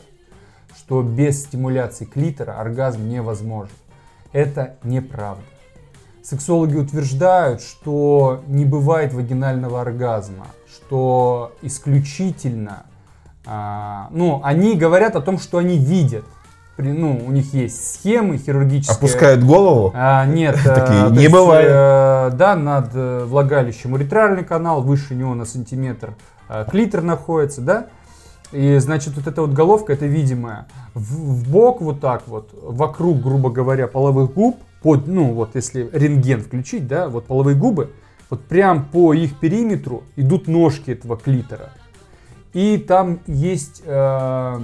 что 0.76 1.02
без 1.02 1.42
стимуляции 1.42 2.04
клитора 2.04 2.60
оргазм 2.60 3.08
невозможен. 3.08 3.74
Это 4.34 4.74
неправда. 4.82 5.42
Сексологи 6.22 6.76
утверждают, 6.76 7.62
что 7.62 8.42
не 8.48 8.64
бывает 8.64 9.12
вагинального 9.14 9.80
оргазма, 9.80 10.46
что 10.74 11.52
исключительно, 11.62 12.84
а, 13.46 14.08
ну, 14.10 14.40
они 14.42 14.74
говорят 14.74 15.14
о 15.16 15.20
том, 15.20 15.38
что 15.38 15.58
они 15.58 15.78
видят. 15.78 16.24
При- 16.76 16.90
ну, 16.92 17.22
у 17.24 17.30
них 17.30 17.54
есть 17.54 17.94
схемы 18.00 18.36
хирургические. 18.38 18.96
опускают 18.96 19.44
голову. 19.44 19.92
А, 19.94 20.26
нет, 20.26 20.56
Такие, 20.64 21.04
то 21.04 21.10
не 21.10 21.28
бывает. 21.28 21.68
э, 21.70 22.30
да, 22.36 22.56
над 22.56 22.90
э, 22.94 23.24
влагалищем 23.26 23.92
уретральный 23.92 24.42
канал, 24.42 24.82
выше 24.82 25.14
него 25.14 25.34
на 25.36 25.44
сантиметр 25.44 26.14
э, 26.48 26.64
клитор 26.68 27.02
находится, 27.02 27.60
да. 27.60 27.86
И, 28.52 28.78
значит, 28.78 29.14
вот 29.16 29.26
эта 29.26 29.42
вот 29.42 29.52
головка, 29.52 29.92
это 29.92 30.06
видимая. 30.06 30.66
В, 30.94 31.00
в 31.00 31.50
бок 31.50 31.80
вот 31.80 32.00
так 32.00 32.28
вот, 32.28 32.50
вокруг, 32.52 33.20
грубо 33.20 33.50
говоря, 33.50 33.86
половых 33.88 34.32
губ, 34.32 34.58
под, 34.82 35.06
ну, 35.06 35.32
вот 35.32 35.54
если 35.54 35.88
рентген 35.92 36.40
включить, 36.42 36.86
да, 36.86 37.08
вот 37.08 37.26
половые 37.26 37.56
губы, 37.56 37.90
вот 38.30 38.44
прям 38.44 38.84
по 38.84 39.14
их 39.14 39.38
периметру 39.38 40.04
идут 40.16 40.46
ножки 40.46 40.90
этого 40.90 41.16
клитора. 41.16 41.70
И 42.52 42.78
там 42.78 43.18
есть 43.26 43.82
э, 43.84 44.60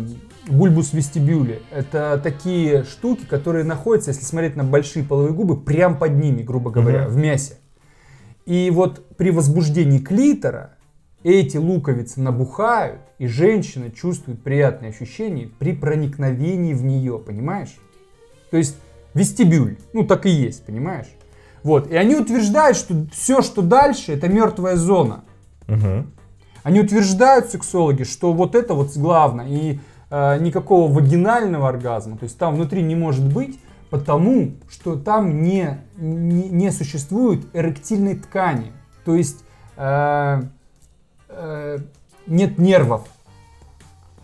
бульбус 0.49 0.93
вестибюли. 0.93 1.63
Это 1.73 2.21
такие 2.23 2.85
штуки, 2.85 3.25
которые 3.29 3.65
находятся, 3.65 4.11
если 4.11 4.25
смотреть 4.25 4.55
на 4.57 4.63
большие 4.63 5.05
половые 5.05 5.33
губы, 5.35 5.57
прям 5.57 5.99
под 5.99 6.15
ними, 6.15 6.43
грубо 6.43 6.71
говоря, 6.71 7.05
Мгм. 7.05 7.11
в 7.13 7.17
мясе. 7.17 7.55
И 8.47 8.71
вот 8.71 9.17
при 9.17 9.31
возбуждении 9.31 9.99
клитора 9.99 10.75
эти 11.23 11.57
луковицы 11.57 12.21
набухают, 12.21 13.01
и 13.19 13.27
женщина 13.27 13.91
чувствует 13.91 14.43
приятные 14.43 14.91
ощущения 14.91 15.49
при 15.59 15.73
проникновении 15.73 16.75
в 16.75 16.85
нее, 16.85 17.19
понимаешь? 17.19 17.77
То 18.51 18.57
есть 18.57 18.77
вестибюль, 19.15 19.77
ну 19.93 20.05
так 20.05 20.27
и 20.27 20.31
есть, 20.31 20.65
понимаешь? 20.65 21.09
Вот, 21.63 21.91
и 21.91 21.97
они 21.97 22.17
утверждают, 22.17 22.77
что 22.77 22.95
все, 23.13 23.43
что 23.43 23.61
дальше, 23.63 24.13
это 24.13 24.29
мертвая 24.29 24.77
зона. 24.77 25.25
Мгм. 25.67 26.11
Они 26.63 26.81
утверждают, 26.81 27.51
сексологи, 27.51 28.05
что 28.05 28.33
вот 28.33 28.55
это 28.55 28.75
вот 28.75 28.97
главное, 28.97 29.47
и 29.49 29.79
э, 30.11 30.39
никакого 30.41 30.93
вагинального 30.93 31.69
оргазма, 31.69 32.17
то 32.17 32.25
есть 32.25 32.39
там 32.39 32.55
внутри 32.55 32.83
не 32.83 32.95
может 32.95 33.31
быть, 33.31 33.59
потому 33.91 34.53
что 34.71 34.97
там 34.97 35.43
не, 35.43 35.81
не, 35.97 36.49
не 36.49 36.71
существует 36.71 37.47
эректильной 37.53 38.17
ткани, 38.17 38.73
то 39.05 39.15
есть 39.15 39.45
э, 39.77 40.43
э, 41.31 41.79
нет 42.27 42.59
нервов, 42.59 43.03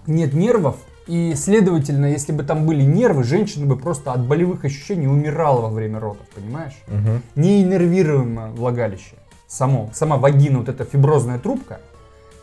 нет 0.06 0.34
нервов, 0.34 0.76
и, 1.06 1.34
следовательно, 1.36 2.06
если 2.06 2.32
бы 2.32 2.42
там 2.42 2.66
были 2.66 2.82
нервы, 2.82 3.22
женщина 3.22 3.64
бы 3.66 3.76
просто 3.76 4.12
от 4.12 4.26
болевых 4.26 4.64
ощущений 4.64 5.06
умирала 5.06 5.60
во 5.60 5.68
время 5.68 6.00
родов, 6.00 6.26
понимаешь? 6.34 6.76
Мгм. 6.88 7.22
неиннервируемое 7.36 8.50
влагалище. 8.50 9.14
Само, 9.46 9.90
сама 9.94 10.16
вагина, 10.16 10.58
вот 10.58 10.68
эта 10.68 10.84
фиброзная 10.84 11.38
трубка, 11.38 11.80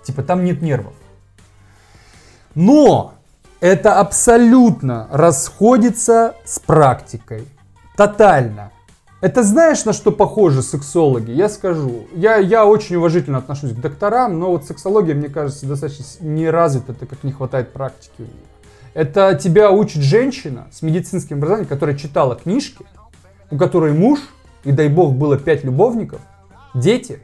типа 0.03 0.23
там 0.23 0.45
нет 0.45 0.61
нервов. 0.61 0.93
Но 2.55 3.15
это 3.59 3.99
абсолютно 3.99 5.09
расходится 5.11 6.35
с 6.45 6.59
практикой. 6.59 7.47
Тотально. 7.97 8.71
Это 9.23 9.41
знаешь, 9.41 9.85
на 9.85 9.93
что 9.93 10.11
похожи 10.11 10.61
сексологи? 10.61 11.31
Я 11.31 11.47
скажу. 11.47 12.07
Я, 12.13 12.35
я 12.35 12.65
очень 12.65 12.97
уважительно 12.97 13.37
отношусь 13.37 13.71
к 13.71 13.79
докторам, 13.79 14.37
но 14.37 14.51
вот 14.51 14.65
сексология, 14.65 15.15
мне 15.15 15.29
кажется, 15.29 15.65
достаточно 15.65 16.03
не 16.19 16.49
развита, 16.49 16.93
так 16.93 17.07
как 17.07 17.23
не 17.23 17.31
хватает 17.31 17.71
практики 17.71 18.11
у 18.19 18.23
них. 18.23 18.31
Это 18.93 19.39
тебя 19.41 19.71
учит 19.71 20.01
женщина 20.01 20.67
с 20.73 20.81
медицинским 20.81 21.37
образованием, 21.37 21.69
которая 21.69 21.95
читала 21.95 22.35
книжки, 22.35 22.85
у 23.49 23.55
которой 23.55 23.93
муж, 23.93 24.19
и 24.65 24.73
дай 24.73 24.89
бог 24.89 25.13
было 25.13 25.37
пять 25.37 25.63
любовников, 25.63 26.19
дети, 26.73 27.21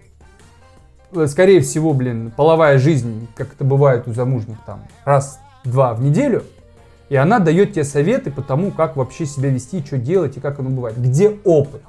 э, 1.12 1.28
скорее 1.28 1.60
всего, 1.60 1.94
блин, 1.94 2.32
половая 2.34 2.80
жизнь, 2.80 3.28
как 3.36 3.52
это 3.52 3.66
бывает 3.66 4.08
у 4.08 4.14
замужних, 4.14 4.60
там, 4.66 4.84
раз-два 5.04 5.96
в 5.96 6.02
неделю, 6.02 6.46
и 7.10 7.18
она 7.18 7.40
дает 7.40 7.74
тебе 7.74 7.84
советы 7.84 8.32
по 8.32 8.42
тому, 8.42 8.72
как 8.72 8.96
вообще 8.96 9.26
себя 9.26 9.50
вести, 9.50 9.84
что 9.86 9.98
делать 9.98 10.38
и 10.38 10.40
как 10.40 10.60
оно 10.60 10.70
бывает. 10.70 10.98
Где 10.98 11.38
опыт? 11.44 11.82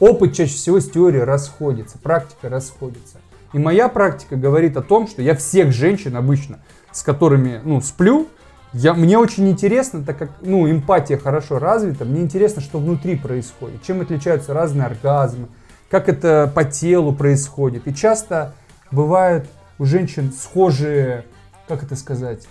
Опыт 0.00 0.34
чаще 0.34 0.54
всего 0.54 0.80
с 0.80 0.90
теорией 0.90 1.24
расходится, 1.24 1.98
практика 1.98 2.48
расходится. 2.48 3.18
И 3.52 3.58
моя 3.58 3.88
практика 3.88 4.36
говорит 4.36 4.76
о 4.76 4.82
том, 4.82 5.06
что 5.06 5.22
я 5.22 5.36
всех 5.36 5.72
женщин 5.72 6.16
обычно, 6.16 6.60
с 6.90 7.02
которыми, 7.02 7.60
ну, 7.64 7.80
сплю, 7.80 8.28
я, 8.72 8.92
мне 8.92 9.16
очень 9.16 9.48
интересно, 9.48 10.04
так 10.04 10.18
как, 10.18 10.30
ну, 10.40 10.68
эмпатия 10.68 11.16
хорошо 11.16 11.60
развита, 11.60 12.04
мне 12.04 12.22
интересно, 12.22 12.60
что 12.60 12.78
внутри 12.80 13.14
происходит, 13.16 13.84
чем 13.84 14.00
отличаются 14.00 14.52
разные 14.52 14.86
оргазмы, 14.86 15.46
как 15.88 16.08
это 16.08 16.50
по 16.52 16.64
телу 16.64 17.12
происходит. 17.12 17.86
И 17.86 17.94
часто 17.94 18.54
бывают 18.90 19.46
у 19.78 19.84
женщин 19.84 20.32
схожие, 20.32 21.24
как 21.68 21.84
это 21.84 21.94
сказать, 21.94 22.48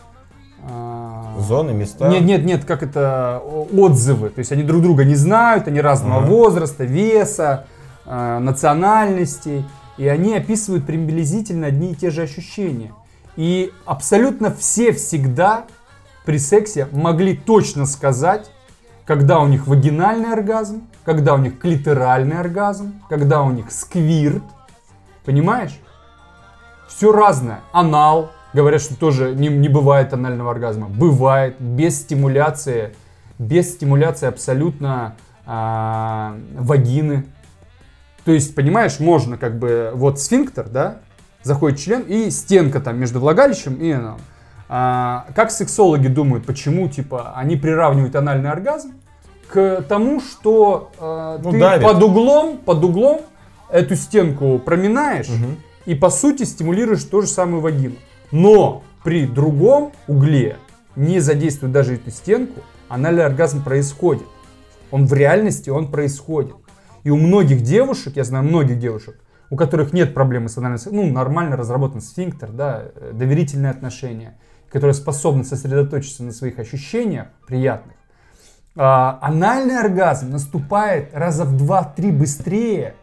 Зоны, 1.39 1.71
места. 1.71 2.07
Нет, 2.07 2.23
нет, 2.23 2.45
нет, 2.45 2.65
как 2.65 2.83
это 2.83 3.41
отзывы. 3.71 4.29
То 4.29 4.39
есть 4.39 4.51
они 4.51 4.63
друг 4.63 4.81
друга 4.81 5.03
не 5.03 5.15
знают, 5.15 5.67
они 5.67 5.81
разного 5.81 6.19
Ага. 6.19 6.27
возраста, 6.27 6.83
веса, 6.85 7.65
э, 8.05 8.39
национальностей. 8.39 9.65
И 9.97 10.07
они 10.07 10.35
описывают 10.35 10.85
приблизительно 10.85 11.67
одни 11.67 11.91
и 11.91 11.95
те 11.95 12.09
же 12.09 12.21
ощущения. 12.23 12.93
И 13.35 13.71
абсолютно 13.85 14.53
все 14.53 14.91
всегда 14.93 15.65
при 16.25 16.37
сексе 16.39 16.87
могли 16.91 17.35
точно 17.35 17.85
сказать, 17.85 18.49
когда 19.05 19.39
у 19.39 19.47
них 19.47 19.67
вагинальный 19.67 20.31
оргазм, 20.31 20.83
когда 21.03 21.33
у 21.33 21.37
них 21.37 21.59
клиторальный 21.59 22.39
оргазм, 22.39 23.01
когда 23.09 23.41
у 23.43 23.51
них 23.51 23.71
сквирт. 23.71 24.43
Понимаешь? 25.25 25.77
Все 26.87 27.11
разное. 27.11 27.59
Анал. 27.71 28.31
Говорят, 28.53 28.81
что 28.81 28.95
тоже 28.95 29.33
не, 29.35 29.47
не 29.47 29.67
бывает 29.69 30.13
анального 30.13 30.51
оргазма. 30.51 30.87
Бывает. 30.87 31.55
Без 31.59 31.99
стимуляции. 32.01 32.93
Без 33.39 33.73
стимуляции 33.73 34.27
абсолютно 34.27 35.15
а, 35.45 36.35
вагины. 36.57 37.25
То 38.25 38.31
есть, 38.31 38.55
понимаешь, 38.55 38.99
можно 38.99 39.37
как 39.37 39.57
бы, 39.59 39.91
вот 39.95 40.19
сфинктер, 40.19 40.69
да, 40.69 40.99
заходит 41.41 41.79
член 41.79 42.01
и 42.03 42.29
стенка 42.29 42.79
там 42.79 42.97
между 42.99 43.19
влагалищем 43.19 43.73
и 43.75 43.91
аналом. 43.91 44.21
А, 44.69 45.25
как 45.35 45.51
сексологи 45.51 46.07
думают, 46.07 46.45
почему, 46.45 46.87
типа, 46.87 47.33
они 47.35 47.55
приравнивают 47.57 48.15
анальный 48.15 48.49
оргазм 48.49 48.93
к 49.49 49.81
тому, 49.89 50.21
что 50.21 50.91
а, 50.99 51.39
Ну, 51.43 51.51
ты 51.51 51.59
давит. 51.59 51.83
под 51.83 52.01
углом, 52.03 52.57
под 52.59 52.83
углом 52.83 53.21
эту 53.69 53.95
стенку 53.95 54.57
проминаешь 54.59 55.27
Мгм. 55.29 55.57
и 55.85 55.95
по 55.95 56.09
сути 56.09 56.43
стимулируешь 56.43 57.03
ту 57.03 57.21
же 57.23 57.27
самую 57.27 57.61
вагину. 57.61 57.95
Но 58.33 58.81
при 59.03 59.27
другом 59.27 59.91
угле, 60.07 60.57
не 60.95 61.19
задействуя 61.19 61.69
даже 61.69 61.93
эту 61.93 62.09
стенку, 62.09 62.61
анальный 62.89 63.23
оргазм 63.23 63.63
происходит. 63.63 64.25
Он 64.89 65.05
в 65.05 65.13
реальности, 65.13 65.69
он 65.69 65.91
происходит. 65.91 66.55
И 67.03 67.11
у 67.11 67.17
многих 67.17 67.61
девушек, 67.61 68.15
я 68.15 68.23
знаю 68.23 68.43
многих 68.43 68.79
девушек, 68.79 69.19
у 69.51 69.55
которых 69.55 69.93
нет 69.93 70.15
проблемы 70.15 70.49
с 70.49 70.57
анальным 70.57 70.79
ну, 70.89 71.05
нормально 71.11 71.55
разработан 71.55 72.01
сфинктер, 72.01 72.51
да, 72.51 72.85
э, 72.95 73.11
доверительные 73.13 73.69
отношения, 73.69 74.35
которые 74.67 74.95
способны 74.95 75.43
сосредоточиться 75.43 76.23
на 76.23 76.31
своих 76.31 76.57
ощущениях 76.57 77.27
приятных, 77.47 77.97
а, 78.75 79.19
анальный 79.21 79.79
оргазм 79.79 80.31
наступает 80.31 81.13
раза 81.13 81.45
в 81.45 81.55
2-3 81.55 82.11
быстрее, 82.11 82.95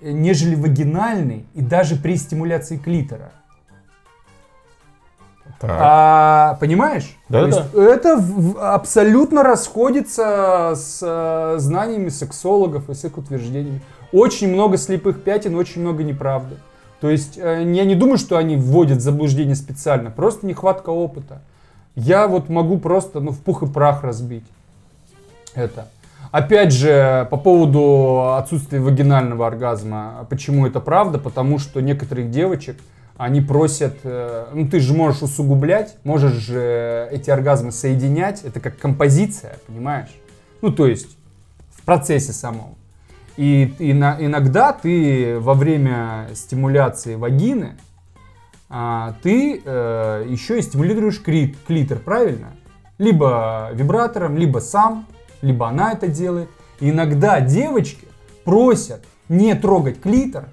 э, 0.00 0.12
нежели 0.12 0.54
вагинальный, 0.54 1.46
и 1.54 1.60
даже 1.60 1.96
при 1.96 2.14
стимуляции 2.14 2.76
клитора. 2.76 3.32
Так. 5.60 5.70
А, 5.78 6.56
понимаешь? 6.58 7.16
То 7.28 7.46
есть 7.46 7.60
Это 7.74 8.16
в- 8.16 8.52
в- 8.54 8.58
абсолютно 8.58 9.42
расходится 9.42 10.72
с 10.74 11.00
э, 11.02 11.56
знаниями 11.58 12.08
сексологов 12.08 12.88
и 12.88 12.94
с 12.94 13.04
их 13.04 13.18
утверждениями. 13.18 13.82
Очень 14.12 14.52
много 14.52 14.78
слепых 14.78 15.22
пятен, 15.22 15.54
очень 15.56 15.82
много 15.82 16.02
неправды. 16.02 16.56
То 17.00 17.10
есть 17.10 17.36
э, 17.36 17.62
я 17.66 17.84
не 17.84 17.94
думаю, 17.94 18.16
что 18.16 18.38
они 18.38 18.56
вводят 18.56 18.98
в 18.98 19.00
заблуждение 19.02 19.54
специально, 19.54 20.10
просто 20.10 20.46
нехватка 20.46 20.90
опыта. 20.90 21.42
Я 21.94 22.26
вот 22.26 22.48
могу 22.48 22.78
просто 22.78 23.20
ну, 23.20 23.30
в 23.32 23.38
пух 23.40 23.62
и 23.62 23.66
прах 23.66 24.02
разбить 24.02 24.44
это. 25.54 25.88
Опять 26.30 26.72
же, 26.72 27.26
по 27.30 27.36
поводу 27.36 28.34
отсутствия 28.36 28.80
вагинального 28.80 29.46
оргазма, 29.46 30.26
почему 30.30 30.66
это 30.66 30.78
правда? 30.80 31.18
Потому 31.18 31.58
что 31.58 31.80
некоторых 31.80 32.30
девочек, 32.30 32.78
они 33.20 33.42
просят, 33.42 33.98
э, 34.02 34.46
ну 34.54 34.66
ты 34.66 34.80
же 34.80 34.94
можешь 34.94 35.20
усугублять, 35.20 35.98
можешь 36.04 36.32
же 36.32 37.06
эти 37.12 37.28
оргазмы 37.28 37.70
соединять, 37.70 38.42
это 38.44 38.60
как 38.60 38.78
композиция, 38.78 39.58
понимаешь? 39.66 40.08
Ну 40.62 40.72
то 40.72 40.86
есть 40.86 41.18
в 41.70 41.82
процессе 41.82 42.32
самом. 42.32 42.76
И, 43.36 43.74
и 43.78 43.92
на- 43.92 44.16
иногда 44.18 44.72
ты 44.72 45.38
во 45.38 45.52
время 45.52 46.28
стимуляции 46.34 47.16
вагины, 47.16 47.76
а, 48.70 49.16
ты 49.22 49.60
э, 49.62 50.24
еще 50.26 50.58
и 50.58 50.62
стимулируешь 50.62 51.20
кри- 51.20 51.54
клитор, 51.66 51.98
правильно? 51.98 52.52
Либо 52.96 53.68
вибратором, 53.74 54.38
либо 54.38 54.60
сам, 54.60 55.06
либо 55.42 55.68
она 55.68 55.92
это 55.92 56.08
делает. 56.08 56.48
И 56.80 56.88
иногда 56.88 57.40
девочки 57.42 58.08
просят 58.44 59.04
не 59.28 59.54
трогать 59.54 60.00
клитор, 60.00 60.48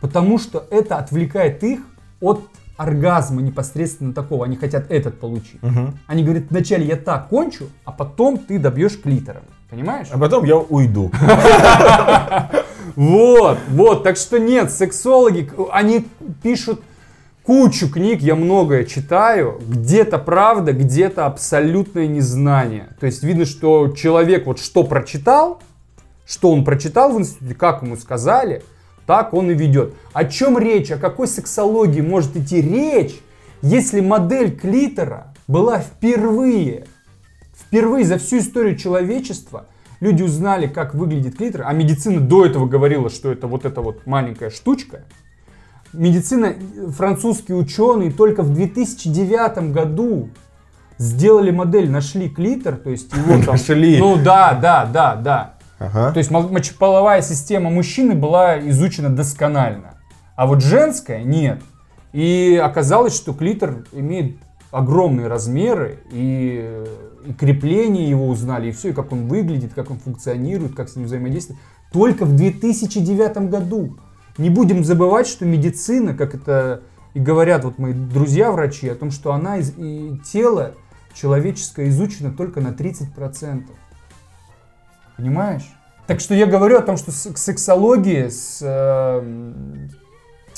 потому 0.00 0.38
что 0.38 0.66
это 0.70 0.96
отвлекает 0.96 1.62
их 1.62 1.80
от 2.22 2.48
оргазма 2.78 3.42
непосредственно 3.42 4.14
такого. 4.14 4.46
Они 4.46 4.56
хотят 4.56 4.90
этот 4.90 5.20
получить. 5.20 5.62
Мгм. 5.62 5.98
Они 6.06 6.24
говорят, 6.24 6.44
вначале 6.48 6.86
я 6.86 6.96
так 6.96 7.28
кончу, 7.28 7.66
а 7.84 7.92
потом 7.92 8.38
ты 8.38 8.58
добьешь 8.58 8.98
клитором. 9.00 9.42
Понимаешь? 9.68 10.08
А 10.10 10.18
потом 10.18 10.44
я 10.44 10.56
уйду. 10.56 11.10
Вот, 12.96 13.58
вот, 13.68 14.02
так 14.02 14.18
что 14.18 14.38
нет, 14.38 14.70
сексологи, 14.70 15.50
они 15.70 16.06
пишут 16.42 16.82
кучу 17.42 17.88
книг, 17.90 18.20
я 18.20 18.34
многое 18.34 18.84
читаю, 18.84 19.60
где-то 19.66 20.18
правда, 20.18 20.72
где-то 20.72 21.24
абсолютное 21.24 22.06
незнание. 22.06 22.88
То 23.00 23.06
есть 23.06 23.22
видно, 23.22 23.46
что 23.46 23.88
человек 23.96 24.46
вот 24.46 24.58
что 24.60 24.84
прочитал, 24.84 25.62
что 26.26 26.50
он 26.52 26.64
прочитал 26.64 27.12
в 27.12 27.20
институте, 27.20 27.54
как 27.54 27.82
ему 27.82 27.96
сказали, 27.96 28.62
так 29.06 29.34
он 29.34 29.50
и 29.50 29.54
ведет. 29.54 29.94
О 30.12 30.24
чем 30.24 30.58
речь, 30.58 30.90
о 30.90 30.98
какой 30.98 31.28
сексологии 31.28 32.00
может 32.00 32.36
идти 32.36 32.60
речь, 32.60 33.20
если 33.62 34.00
модель 34.00 34.56
клитора 34.56 35.34
была 35.46 35.78
впервые 35.78 36.86
Впервые 37.72 38.04
за 38.04 38.18
всю 38.18 38.38
историю 38.38 38.76
человечества 38.76 39.66
люди 40.00 40.22
узнали, 40.22 40.66
как 40.66 40.94
выглядит 40.94 41.36
клитор, 41.38 41.62
а 41.64 41.72
медицина 41.72 42.20
до 42.20 42.44
этого 42.44 42.66
говорила, 42.66 43.08
что 43.08 43.30
это 43.32 43.46
вот 43.46 43.64
эта 43.64 43.80
вот 43.80 44.06
маленькая 44.06 44.50
штучка. 44.50 45.04
Медицина, 45.92 46.54
французские 46.96 47.56
ученые 47.56 48.10
только 48.10 48.42
в 48.42 48.52
2009 48.52 49.72
году 49.72 50.28
сделали 50.98 51.50
модель, 51.50 51.90
нашли 51.90 52.28
клитор, 52.28 52.76
то 52.76 52.90
есть 52.90 53.12
его 53.14 53.42
там... 53.44 53.54
Нашли. 53.54 53.98
Ну 53.98 54.16
да, 54.16 54.52
да, 54.60 54.84
да, 54.84 55.16
да. 55.16 55.54
Ага. 55.86 56.12
То 56.12 56.18
есть 56.18 56.30
мо- 56.30 56.48
мочеполовая 56.48 57.22
система 57.22 57.70
мужчины 57.70 58.14
была 58.14 58.58
изучена 58.68 59.08
досконально, 59.08 59.98
а 60.36 60.46
вот 60.46 60.62
женская 60.62 61.22
нет. 61.22 61.60
И 62.12 62.60
оказалось, 62.62 63.16
что 63.16 63.32
клитор 63.32 63.84
имеет 63.92 64.36
огромные 64.70 65.28
размеры, 65.28 66.00
и, 66.10 66.84
и 67.26 67.32
крепление 67.34 68.08
его 68.08 68.26
узнали, 68.28 68.68
и 68.68 68.72
все, 68.72 68.90
и 68.90 68.92
как 68.92 69.12
он 69.12 69.28
выглядит, 69.28 69.72
как 69.74 69.90
он 69.90 69.98
функционирует, 69.98 70.74
как 70.74 70.88
с 70.88 70.96
ним 70.96 71.06
взаимодействовать. 71.06 71.60
Только 71.92 72.24
в 72.24 72.34
2009 72.34 73.50
году. 73.50 73.98
Не 74.38 74.48
будем 74.48 74.82
забывать, 74.82 75.26
что 75.26 75.44
медицина, 75.44 76.14
как 76.14 76.34
это 76.34 76.82
и 77.14 77.20
говорят 77.20 77.64
вот 77.64 77.78
мои 77.78 77.92
друзья-врачи, 77.92 78.88
о 78.88 78.94
том, 78.94 79.10
что 79.10 79.32
она 79.32 79.58
из, 79.58 79.74
и 79.76 80.18
тело 80.24 80.72
человеческое 81.14 81.88
изучено 81.90 82.32
только 82.32 82.60
на 82.60 82.68
30%. 82.68 83.64
Понимаешь? 85.16 85.68
Так 86.06 86.20
что 86.20 86.34
я 86.34 86.46
говорю 86.46 86.78
о 86.78 86.82
том, 86.82 86.96
что 86.96 87.10
с- 87.12 87.30
к 87.32 87.38
сексологии 87.38 88.28
с, 88.28 88.58
эм, 88.60 89.88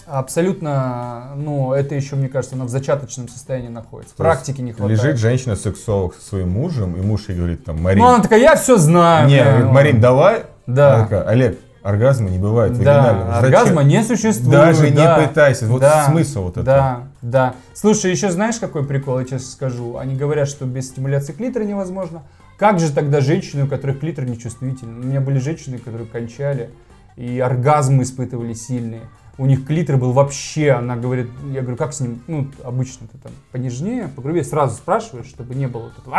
абсолютно, 0.07 1.33
ну, 1.37 1.73
это 1.73 1.95
еще, 1.95 2.17
мне 2.17 2.29
кажется, 2.29 2.57
она 2.57 2.65
в 2.65 2.69
зачаточном 2.69 3.29
состоянии 3.29 3.69
находится. 3.69 4.17
То 4.17 4.23
Практики 4.23 4.61
не 4.61 4.73
хватает. 4.73 4.99
Лежит 5.03 5.19
женщина-сексолог 5.19 6.15
со 6.15 6.27
своим 6.29 6.51
мужем, 6.51 6.97
и 6.97 7.01
муж 7.01 7.29
ей 7.29 7.37
говорит, 7.37 7.65
там, 7.65 7.81
Марин, 7.83 8.03
Ну, 8.03 8.09
она 8.15 8.23
такая, 8.23 8.41
я 8.41 8.57
все 8.57 8.77
знаю. 8.77 9.29
не, 9.29 9.43
говорит, 9.43 9.65
ну». 9.65 9.73
Марин, 9.73 10.01
давай. 10.01 10.43
Да. 10.67 10.95
Она 10.95 11.05
такая, 11.05 11.23
Олег, 11.29 11.59
оргазма 11.83 12.31
не 12.31 12.39
бывает. 12.39 12.79
Да, 12.83 13.39
оргазма 13.39 13.83
не 13.83 14.03
существует. 14.03 14.51
Даже 14.51 14.89
не 14.91 14.97
да. 14.97 15.19
пытайся. 15.27 15.67
Вот 15.67 15.81
Да, 15.81 16.07
смысл 16.07 16.45
вот 16.45 16.53
этого. 16.53 16.65
Да, 16.65 17.01
да. 17.21 17.55
Слушай, 17.75 18.11
еще 18.11 18.31
знаешь, 18.31 18.57
какой 18.57 18.85
прикол, 18.85 19.19
я 19.21 19.27
сейчас 19.27 19.51
скажу? 19.53 19.99
Они 19.99 20.17
говорят, 20.17 20.49
что 20.49 20.65
без 20.65 20.89
стимуляции 20.89 21.33
клитора 21.33 21.65
невозможно. 21.65 22.23
Как 22.57 22.79
же 22.79 22.93
тогда 22.93 23.21
женщины, 23.21 23.65
у 23.65 23.67
которых 23.67 24.01
клитор 24.01 24.27
нечувствительный? 24.27 25.01
У 25.01 25.07
меня 25.07 25.21
были 25.21 25.39
женщины, 25.39 25.79
которые 25.79 26.07
кончали 26.07 26.71
и 27.17 27.39
оргазмы 27.41 28.03
испытывали 28.05 28.55
сильные. 28.55 29.03
у 29.39 29.47
них 29.47 29.67
клитор 29.67 29.97
был 29.97 30.13
вообще, 30.13 30.71
она 30.73 30.97
говорит, 30.97 31.29
я 31.53 31.61
говорю, 31.63 31.77
как 31.77 31.93
с 31.93 32.01
ним, 32.01 32.23
ну, 32.27 32.49
обычно 32.63 33.09
ты 33.09 33.19
там 33.19 33.33
понежнее, 33.51 34.09
погрубее, 34.09 34.45
сразу 34.45 34.77
спрашиваешь, 34.77 35.27
чтобы 35.27 35.55
не 35.55 35.67
было 35.67 35.85
вот 35.85 35.99
этого! 35.99 36.17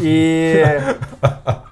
И, 0.00 0.64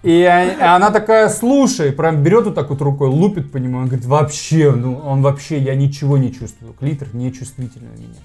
и 0.02 0.22
она 0.24 0.90
такая, 0.90 1.28
слушай, 1.30 1.90
прям 1.92 2.22
берет 2.22 2.44
вот 2.44 2.54
так 2.54 2.68
вот 2.70 2.82
рукой, 2.82 3.08
лупит 3.08 3.50
по 3.50 3.56
нему, 3.56 3.78
он 3.78 3.86
говорит, 3.86 4.04
вообще, 4.04 4.72
ну, 4.72 4.98
он 4.98 5.22
вообще, 5.22 5.58
я 5.58 5.74
ничего 5.74 6.18
не 6.18 6.32
чувствую, 6.34 6.74
клитор 6.74 7.08
не 7.14 7.32
чувствительный 7.32 7.90
у 7.96 8.00
меня. 8.00 8.20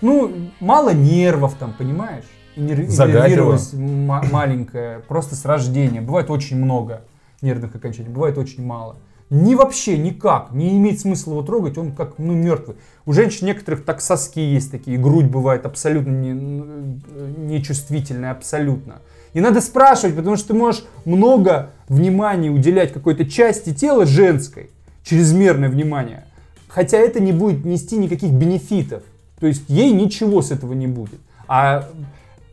Ну, 0.00 0.50
мало 0.60 0.90
нервов 0.90 1.54
там, 1.58 1.72
понимаешь? 1.72 2.24
Иннервированность 2.58 3.74
маленькая, 3.74 5.00
просто 5.00 5.36
с 5.36 5.44
рождения. 5.44 6.00
Бывает 6.00 6.30
очень 6.30 6.56
много 6.56 7.02
нервных 7.40 7.74
окончаний, 7.74 8.08
бывает 8.08 8.36
очень 8.38 8.64
мало. 8.64 8.96
Ни 9.30 9.54
вообще 9.54 9.98
никак, 9.98 10.52
не 10.52 10.76
имеет 10.78 11.00
смысла 11.00 11.32
его 11.32 11.42
трогать, 11.42 11.76
он 11.76 11.92
как 11.92 12.18
ну, 12.18 12.32
мертвый. 12.32 12.76
У 13.04 13.12
женщин 13.12 13.46
некоторых 13.46 13.84
так 13.84 14.00
соски 14.00 14.40
есть 14.40 14.70
такие, 14.70 14.96
грудь 14.96 15.26
бывает 15.26 15.66
абсолютно 15.66 16.10
не, 16.10 16.32
нечувствительная, 16.32 18.30
абсолютно. 18.30 19.00
И 19.34 19.40
надо 19.40 19.60
спрашивать, 19.60 20.16
потому 20.16 20.36
что 20.36 20.48
ты 20.48 20.54
можешь 20.54 20.84
много 21.04 21.70
внимания 21.88 22.48
уделять 22.48 22.92
какой-то 22.92 23.26
части 23.26 23.74
тела 23.74 24.06
женской, 24.06 24.70
чрезмерное 25.04 25.68
внимание, 25.68 26.24
хотя 26.66 26.96
это 26.96 27.20
не 27.20 27.32
будет 27.32 27.66
нести 27.66 27.98
никаких 27.98 28.30
бенефитов. 28.30 29.02
То 29.40 29.46
есть 29.46 29.64
ей 29.68 29.92
ничего 29.92 30.40
с 30.40 30.50
этого 30.50 30.72
не 30.72 30.86
будет. 30.86 31.20
А 31.46 31.88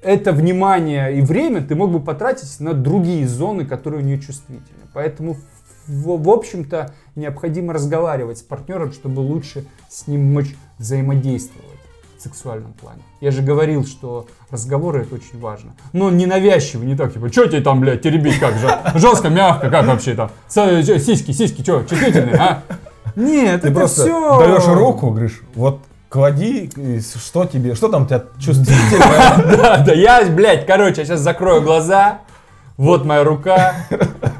это 0.06 0.32
внимание 0.32 1.18
и 1.18 1.22
время 1.22 1.62
ты 1.62 1.76
мог 1.76 1.92
бы 1.92 2.00
потратить 2.00 2.60
на 2.60 2.74
другие 2.74 3.28
зоны, 3.28 3.66
которые 3.66 4.04
у 4.04 4.06
нее 4.06 4.20
чувствительны. 4.20 4.84
Поэтому, 4.94 5.36
в, 5.88 6.24
в 6.24 6.30
общем-то, 6.30 6.94
необходимо 7.16 7.74
разговаривать 7.74 8.38
с 8.38 8.42
партнером, 8.42 8.92
чтобы 8.92 9.20
лучше 9.22 9.66
с 9.90 10.08
ним 10.08 10.32
мочь 10.32 10.56
взаимодействовать 10.78 11.66
в 12.18 12.22
сексуальном 12.22 12.74
плане. 12.74 13.02
Я 13.20 13.32
же 13.32 13.42
говорил, 13.42 13.86
что 13.86 14.28
разговоры 14.52 15.02
это 15.02 15.16
очень 15.16 15.40
важно. 15.40 15.76
Но 15.92 16.12
не 16.12 16.28
навязчиво, 16.28 16.84
не 16.84 16.96
так, 16.96 17.14
типа, 17.14 17.32
что 17.32 17.48
тебе 17.48 17.62
там, 17.62 17.82
блядь, 17.82 18.02
теребить, 18.02 18.40
как 18.40 18.56
же? 18.58 18.70
Жестко, 18.96 19.30
мягко, 19.30 19.70
как 19.70 19.88
вообще 19.88 20.14
там? 20.14 20.30
Сиськи, 20.48 21.32
сиськи, 21.32 21.62
что, 21.62 21.84
чувствительные, 21.84 22.36
а? 22.36 22.64
Нет, 23.16 23.62
ты 23.62 23.70
это 23.70 23.76
просто 23.76 24.02
все... 24.02 24.40
даешь 24.40 24.68
руку, 24.68 25.10
говоришь, 25.10 25.42
вот 25.56 25.80
клади, 26.16 26.72
что 27.04 27.44
тебе, 27.44 27.76
что 27.76 27.90
там 27.90 28.08
тебя 28.08 28.24
чувствительное? 28.40 29.58
Да, 29.58 29.84
да, 29.86 29.92
я, 29.92 30.26
блядь, 30.26 30.66
короче, 30.66 31.02
я 31.02 31.06
сейчас 31.06 31.20
закрою 31.20 31.62
глаза, 31.62 32.20
вот 32.78 33.04
моя 33.04 33.26
рука, 33.26 33.74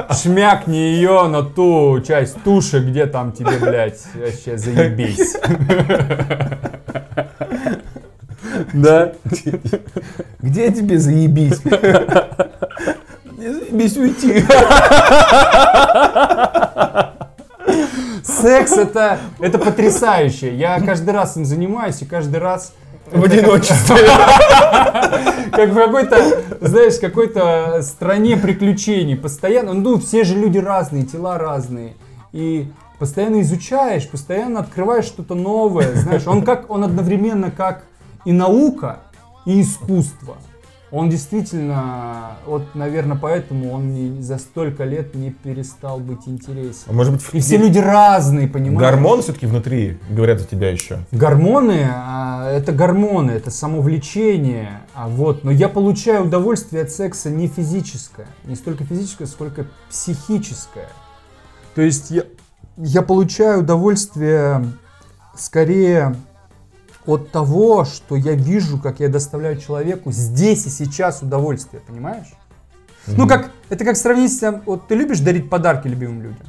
шмякни 0.10 0.78
ее 0.78 1.28
на 1.28 1.44
ту 1.44 2.00
часть 2.00 2.42
туши, 2.44 2.80
где 2.80 3.08
там 3.08 3.34
тебе, 3.34 3.58
блядь, 3.60 4.00
вообще 4.14 4.58
заебись. 4.58 5.36
Да? 8.72 9.12
Где 10.40 10.72
тебе 10.72 10.98
заебись? 10.98 11.60
Заебись 13.38 13.98
уйти. 13.98 14.46
Секс 18.46 18.74
это, 18.74 19.18
это 19.40 19.58
потрясающе. 19.58 20.56
Я 20.56 20.80
каждый 20.80 21.16
раз 21.16 21.36
им 21.36 21.46
занимаюсь, 21.46 22.04
и 22.04 22.06
каждый 22.06 22.38
раз 22.38 22.76
в 23.12 23.24
одиночестве. 23.24 23.98
Как 25.52 25.72
в 25.72 25.74
какой-то, 25.74 26.42
знаешь, 26.62 27.00
какой-то 27.00 27.80
стране 27.82 28.38
приключений. 28.38 29.16
Постоянно, 29.16 29.74
ну, 29.74 29.98
все 29.98 30.24
же 30.24 30.36
люди 30.36 30.60
разные, 30.60 31.06
тела 31.06 31.40
разные. 31.40 31.96
И 32.34 32.72
постоянно 33.00 33.42
изучаешь, 33.42 34.08
постоянно 34.08 34.60
открываешь 34.60 35.06
что-то 35.06 35.34
новое. 35.34 35.96
Знаешь, 35.96 36.28
он 36.28 36.44
как, 36.44 36.70
он 36.70 36.84
одновременно 36.84 37.50
как 37.50 37.86
и 38.26 38.32
наука, 38.32 39.00
и 39.46 39.60
искусство 39.60 40.38
он 40.96 41.10
действительно, 41.10 42.38
вот, 42.46 42.74
наверное, 42.74 43.18
поэтому 43.18 43.74
он 43.74 44.22
за 44.22 44.38
столько 44.38 44.86
лет 44.86 45.14
не 45.14 45.30
перестал 45.30 46.00
быть 46.00 46.26
интересен. 46.26 46.84
А 46.88 46.94
может 46.94 47.12
быть, 47.12 47.22
и 47.34 47.42
все 47.42 47.58
люди 47.58 47.80
разные, 47.80 48.48
понимаешь? 48.48 48.80
Гормоны 48.80 49.22
все-таки 49.22 49.46
внутри 49.46 49.98
говорят 50.10 50.40
за 50.40 50.48
тебя 50.48 50.70
еще. 50.72 51.00
Гормоны, 51.12 51.86
а, 51.94 52.50
это 52.50 52.72
гормоны, 52.72 53.32
это 53.32 53.52
самовлечение, 53.52 54.84
а 54.94 55.10
вот, 55.10 55.44
но 55.44 55.52
я 55.52 55.68
получаю 55.68 56.28
удовольствие 56.28 56.84
от 56.84 56.92
секса 56.92 57.30
не 57.30 57.48
физическое, 57.50 58.28
не 58.46 58.56
столько 58.56 58.86
физическое, 58.86 59.26
сколько 59.26 59.68
психическое. 59.90 60.88
То 61.76 61.82
есть 61.82 62.10
я, 62.10 62.24
я 62.78 63.02
получаю 63.02 63.64
удовольствие 63.64 64.66
скорее 65.36 66.16
от 67.06 67.32
того, 67.32 67.86
что 67.86 68.16
я 68.16 68.34
вижу, 68.34 68.80
как 68.80 69.00
я 69.00 69.10
доставляю 69.10 69.58
человеку 69.58 70.12
здесь 70.12 70.66
и 70.66 70.70
сейчас 70.70 71.22
удовольствие, 71.22 71.82
понимаешь? 71.86 72.28
Mm-hmm. 73.08 73.14
Ну, 73.18 73.28
как, 73.28 73.52
это 73.70 73.86
как 73.86 73.98
сравнить 73.98 74.34
с 74.34 74.40
тем, 74.40 74.62
вот 74.66 74.88
ты 74.88 74.96
любишь 74.96 75.20
дарить 75.20 75.50
подарки 75.50 75.88
любимым 75.88 76.22
людям? 76.22 76.46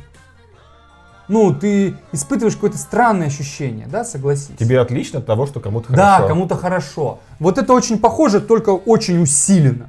Ну, 1.29 1.53
ты 1.53 1.97
испытываешь 2.13 2.55
какое-то 2.55 2.79
странное 2.79 3.27
ощущение, 3.27 3.87
да, 3.89 4.05
согласись? 4.05 4.57
Тебе 4.59 4.81
отлично 4.81 5.19
от 5.19 5.27
того, 5.27 5.47
что 5.47 5.59
кому-то 5.61 5.89
хорошо. 5.89 6.03
Да, 6.03 6.29
кому-то 6.29 6.55
хорошо. 6.57 7.19
Вот 7.41 7.59
это 7.59 7.73
очень 7.73 7.99
похоже, 7.99 8.41
только 8.41 8.71
очень 8.71 9.21
усиленно. 9.21 9.89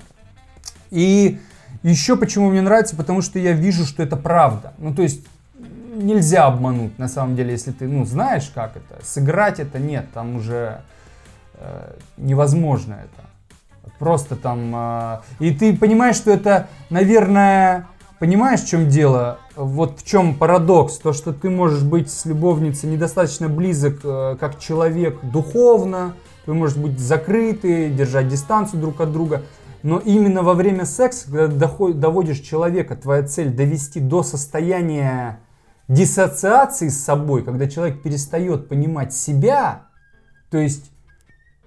И 0.90 1.40
еще 1.84 2.16
почему 2.16 2.50
мне 2.50 2.62
нравится, 2.62 2.96
потому 2.96 3.22
что 3.22 3.38
я 3.38 3.52
вижу, 3.52 3.86
что 3.86 4.02
это 4.02 4.18
правда. 4.18 4.74
Ну, 4.80 4.96
то 4.96 5.04
есть 5.04 5.22
нельзя 5.98 6.46
обмануть, 6.46 6.98
на 7.00 7.08
самом 7.08 7.36
деле, 7.36 7.52
если 7.52 7.72
ты, 7.72 7.88
ну, 7.88 8.06
знаешь, 8.06 8.52
как 8.54 8.78
это. 8.78 9.04
Сыграть 9.04 9.60
это 9.60 9.80
нет, 9.80 10.08
там 10.14 10.36
уже 10.38 10.82
э, 11.56 11.94
невозможно 12.18 12.94
это. 12.94 13.92
Просто 14.00 14.36
там... 14.36 14.74
Э, 14.76 15.20
и 15.40 15.52
ты 15.52 15.76
понимаешь, 15.76 16.16
что 16.16 16.32
это, 16.32 16.68
наверное, 16.90 17.88
понимаешь, 18.20 18.62
в 18.62 18.68
чем 18.68 18.88
дело? 18.88 19.40
Вот 19.56 20.00
в 20.00 20.06
чем 20.06 20.36
парадокс? 20.36 20.98
То, 20.98 21.14
что 21.14 21.34
ты 21.34 21.50
можешь 21.50 21.84
быть 21.84 22.12
с 22.12 22.26
любовницей 22.26 22.90
недостаточно 22.90 23.50
близок, 23.50 24.00
э, 24.04 24.38
как 24.40 24.60
человек 24.60 25.20
духовно, 25.24 26.14
вы 26.46 26.54
можете 26.54 26.80
быть 26.80 27.00
закрыты, 27.00 27.90
держать 27.90 28.28
дистанцию 28.28 28.82
друг 28.82 29.02
от 29.02 29.12
друга. 29.12 29.44
Но 29.84 30.00
именно 30.00 30.42
во 30.42 30.54
время 30.54 30.86
секса, 30.86 31.30
когда 31.32 31.70
доводишь 31.94 32.40
человека, 32.40 32.96
твоя 32.96 33.24
цель 33.24 33.50
довести 33.50 34.00
до 34.00 34.24
состояния 34.24 35.40
диссоциации 35.88 36.90
с 36.90 37.04
собой, 37.04 37.44
когда 37.44 37.68
человек 37.68 38.02
перестает 38.02 38.68
понимать 38.68 39.14
себя, 39.14 39.84
то 40.50 40.58
есть 40.58 40.92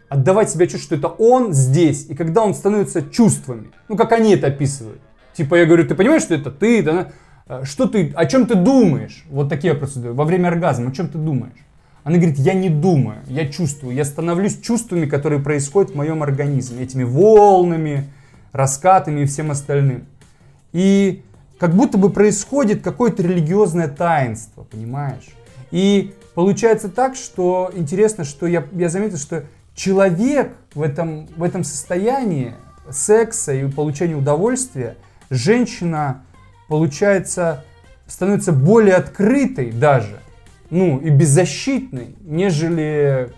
отдавать 0.09 0.51
себе 0.51 0.67
чувство, 0.67 0.97
что 0.97 0.97
это 0.97 1.09
он 1.09 1.53
здесь, 1.53 2.07
и 2.09 2.15
когда 2.15 2.43
он 2.43 2.55
становится 2.55 3.03
чувствами, 3.03 3.71
ну 3.89 3.97
как 3.97 4.13
они 4.13 4.35
это 4.35 4.49
описывают. 4.49 5.01
Типа 5.33 5.55
я 5.55 5.67
говорю, 5.67 5.87
ты 5.87 5.95
понимаешь, 5.95 6.23
что 6.23 6.35
это 6.35 6.51
ты, 6.51 6.83
да, 6.83 7.13
э, 7.47 7.65
что 7.65 7.87
ты, 7.87 8.13
о 8.15 8.27
чем 8.27 8.47
ты 8.47 8.57
думаешь? 8.57 9.25
Вот 9.31 9.49
такие 9.49 9.73
вопросы 9.73 10.01
во 10.13 10.25
время 10.25 10.49
оргазма, 10.49 10.91
о 10.91 10.93
чем 10.93 11.09
ты 11.09 11.17
думаешь? 11.17 11.65
Она 12.03 12.17
говорит, 12.17 12.39
я 12.39 12.55
не 12.55 12.71
думаю, 12.71 13.19
я 13.27 13.47
чувствую, 13.47 13.95
я 13.95 14.05
становлюсь 14.05 14.59
чувствами, 14.59 15.07
которые 15.07 15.41
происходят 15.41 15.93
в 15.93 15.95
моем 15.95 16.23
организме, 16.23 16.83
этими 16.83 17.05
волнами, 17.05 18.11
раскатами 18.53 19.21
и 19.21 19.27
всем 19.27 19.51
остальным. 19.51 20.07
И 20.73 21.23
как 21.61 21.75
будто 21.75 21.99
бы 21.99 22.09
происходит 22.09 22.83
какое-то 22.83 23.23
религиозное 23.23 23.87
таинство, 23.87 24.65
понимаешь? 24.65 25.29
И 25.71 26.15
получается 26.35 26.89
так, 26.89 27.15
что 27.15 27.71
интересно, 27.75 28.25
что 28.25 28.47
я, 28.47 28.67
я 28.73 28.89
заметил, 28.89 29.19
что 29.19 29.45
человек 29.75 30.53
в 30.75 30.81
этом, 30.81 31.27
в 31.37 31.43
этом 31.43 31.63
состоянии 31.63 32.55
секса 32.91 33.53
и 33.53 33.71
получения 33.71 34.17
удовольствия, 34.17 34.97
женщина, 35.29 36.23
получается, 36.67 37.63
становится 38.07 38.53
более 38.53 38.95
открытой 38.95 39.71
даже, 39.71 40.19
ну 40.71 40.99
и 40.99 41.11
беззащитной, 41.11 42.17
нежели 42.23 43.33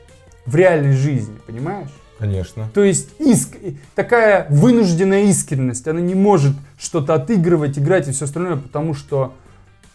в 0.47 0.55
реальной 0.55 0.93
жизни, 0.93 1.37
понимаешь? 1.45 1.91
Конечно. 2.23 2.71
То 2.73 2.85
есть 2.85 3.09
иск, 3.19 3.57
такая 3.97 4.47
вынужденная 4.49 5.25
искренность, 5.25 5.89
она 5.89 6.01
не 6.01 6.15
может 6.15 6.53
что-то 6.79 7.15
отыгрывать, 7.15 7.81
играть 7.81 8.07
и 8.07 8.13
все 8.13 8.27
остальное, 8.27 8.57
потому 8.57 8.95
что, 8.95 9.35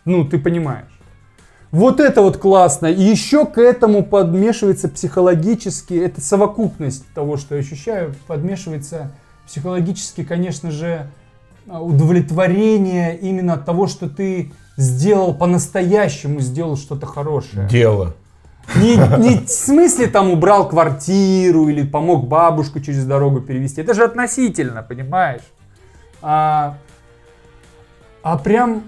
ну, 0.04 0.28
ты 0.28 0.38
понимаешь. 0.38 1.00
Вот 1.72 2.02
это 2.02 2.22
вот 2.22 2.36
классно. 2.36 2.88
И 2.88 3.02
еще 3.02 3.46
к 3.46 3.58
этому 3.58 4.04
подмешивается 4.04 4.90
психологически, 4.90 5.94
это 5.94 6.20
совокупность 6.20 7.06
того, 7.14 7.38
что 7.38 7.56
я 7.56 7.62
ощущаю, 7.62 8.14
подмешивается 8.28 9.12
психологически, 9.46 10.26
конечно 10.26 10.70
же, 10.70 11.10
удовлетворение 11.66 13.18
именно 13.18 13.54
от 13.54 13.64
того, 13.64 13.88
что 13.88 14.10
ты 14.10 14.52
сделал 14.76 15.34
по-настоящему, 15.34 16.42
сделал 16.42 16.76
что-то 16.76 17.06
хорошее. 17.06 17.70
Дело. 17.70 18.16
Не, 18.76 18.96
не 19.18 19.46
в 19.46 19.50
смысле 19.50 20.08
там 20.08 20.30
убрал 20.30 20.68
квартиру 20.68 21.70
или 21.70 21.84
помог 21.84 22.28
бабушку 22.28 22.80
через 22.80 23.06
дорогу 23.06 23.42
перевести. 23.42 23.82
Это 23.82 23.94
же 23.94 24.04
относительно, 24.04 24.84
понимаешь? 24.84 25.42
А, 26.22 26.78
а 28.24 28.38
прям 28.38 28.84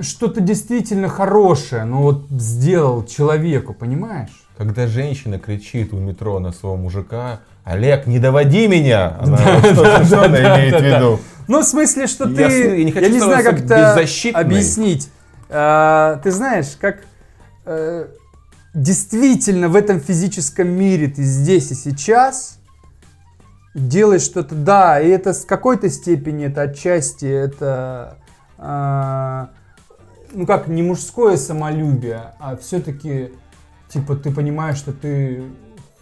что-то 0.00 0.40
действительно 0.40 1.08
хорошее, 1.08 1.84
ну 1.84 2.02
вот 2.02 2.26
сделал 2.30 3.04
человеку, 3.04 3.74
понимаешь? 3.74 4.30
Когда 4.56 4.86
женщина 4.86 5.38
кричит 5.38 5.92
у 5.92 5.98
метро 5.98 6.38
на 6.38 6.52
своего 6.52 6.76
мужика, 6.76 7.40
Олег, 7.64 8.06
не 8.06 8.18
доводи 8.18 8.68
меня! 8.68 9.16
Она 9.20 9.36
вот 9.36 10.06
что, 10.06 10.22
она 10.24 10.38
имеет 10.38 10.80
в 10.80 10.84
виду? 10.84 11.20
Ну, 11.48 11.60
в 11.60 11.64
смысле, 11.64 12.06
что 12.06 12.26
ты, 12.26 12.42
Я 12.42 12.74
я 12.74 12.84
не 12.84 12.92
хочу 12.92 13.10
не 13.10 13.20
знаю, 13.20 13.44
как 13.44 13.60
это 13.60 14.00
объяснить. 14.34 15.10
А, 15.48 16.18
ты 16.22 16.30
знаешь, 16.30 16.76
как 16.80 17.02
э, 17.66 18.06
действительно 18.76 19.70
в 19.70 19.74
этом 19.74 20.00
физическом 20.00 20.68
мире 20.68 21.08
ты 21.08 21.22
здесь 21.22 21.70
и 21.70 21.74
сейчас 21.74 22.58
делаешь 23.74 24.22
что-то, 24.22 24.54
да, 24.54 25.00
и 25.00 25.08
это 25.08 25.32
с 25.32 25.46
какой-то 25.46 25.88
степени, 25.88 26.46
это 26.46 26.62
отчасти, 26.62 27.24
это, 27.24 28.18
а, 28.58 29.48
ну 30.32 30.46
как, 30.46 30.68
не 30.68 30.82
мужское 30.82 31.38
самолюбие, 31.38 32.34
а 32.38 32.56
все-таки, 32.56 33.32
типа, 33.88 34.14
ты 34.14 34.30
понимаешь, 34.30 34.76
что 34.76 34.92
ты 34.92 35.44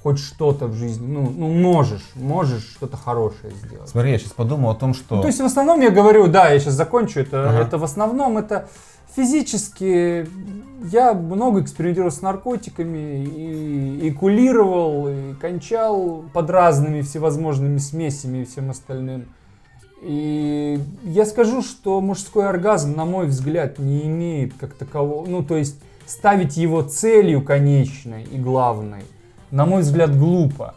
хоть 0.02 0.18
что-то 0.18 0.66
в 0.66 0.74
жизни, 0.74 1.06
ну, 1.06 1.32
ну 1.34 1.48
можешь, 1.48 2.10
можешь 2.16 2.64
что-то 2.76 2.96
хорошее 2.96 3.54
сделать. 3.54 3.88
Смотри, 3.88 4.10
я 4.10 4.18
сейчас 4.18 4.32
подумал 4.32 4.70
о 4.70 4.74
том, 4.74 4.94
что... 4.94 5.16
Ну, 5.16 5.22
то 5.22 5.28
есть 5.28 5.40
в 5.40 5.44
основном 5.44 5.80
я 5.80 5.90
говорю, 5.90 6.26
да, 6.26 6.50
я 6.50 6.58
сейчас 6.58 6.74
закончу, 6.74 7.20
это, 7.20 7.50
Ага. 7.50 7.60
это 7.60 7.78
в 7.78 7.84
основном 7.84 8.36
это 8.36 8.68
физически 9.14 10.26
я 10.90 11.14
много 11.14 11.62
экспериментировал 11.62 12.10
с 12.10 12.20
наркотиками 12.20 13.24
и, 13.24 14.08
и 14.08 14.10
кулировал, 14.10 15.08
и 15.08 15.34
кончал 15.34 16.24
под 16.32 16.50
разными 16.50 17.00
всевозможными 17.00 17.78
смесями 17.78 18.38
и 18.38 18.44
всем 18.44 18.70
остальным. 18.70 19.26
И 20.02 20.78
я 21.04 21.24
скажу, 21.24 21.62
что 21.62 22.00
мужской 22.02 22.46
оргазм, 22.46 22.94
на 22.94 23.06
мой 23.06 23.26
взгляд, 23.26 23.78
не 23.78 24.02
имеет 24.02 24.52
как 24.54 24.74
такового, 24.74 25.26
ну 25.26 25.42
то 25.42 25.56
есть 25.56 25.80
ставить 26.04 26.58
его 26.58 26.82
целью 26.82 27.42
конечной 27.42 28.24
и 28.24 28.38
главной, 28.38 29.04
на 29.50 29.64
мой 29.64 29.80
взгляд, 29.80 30.16
глупо. 30.18 30.74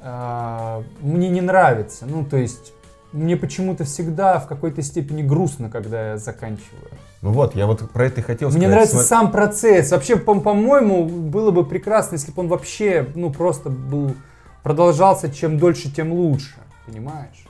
А, 0.00 0.84
Мне 1.00 1.28
не 1.28 1.40
нравится, 1.40 2.06
ну 2.06 2.24
то 2.24 2.36
есть 2.36 2.72
мне 3.12 3.36
почему-то 3.36 3.84
всегда 3.84 4.38
в 4.38 4.46
какой-то 4.46 4.82
степени 4.82 5.22
грустно, 5.22 5.68
когда 5.68 6.10
я 6.10 6.16
заканчиваю. 6.16 6.90
Ну 7.22 7.30
вот, 7.30 7.54
я 7.54 7.66
вот 7.66 7.88
про 7.90 8.06
это 8.06 8.20
и 8.20 8.24
хотел 8.24 8.48
Мне 8.48 8.58
сказать. 8.58 8.70
нравится 8.70 8.96
Сма- 8.98 9.02
сам 9.02 9.30
процесс. 9.30 9.90
Вообще, 9.92 10.16
по- 10.16 10.40
по-моему, 10.40 11.04
было 11.06 11.52
бы 11.52 11.64
прекрасно, 11.64 12.16
если 12.16 12.32
бы 12.32 12.42
он 12.42 12.48
вообще, 12.48 13.06
ну, 13.14 13.30
просто 13.30 13.70
был, 13.70 14.16
продолжался, 14.64 15.30
чем 15.32 15.56
дольше, 15.58 15.88
тем 15.90 16.12
лучше. 16.12 16.54
Понимаешь? 16.84 17.46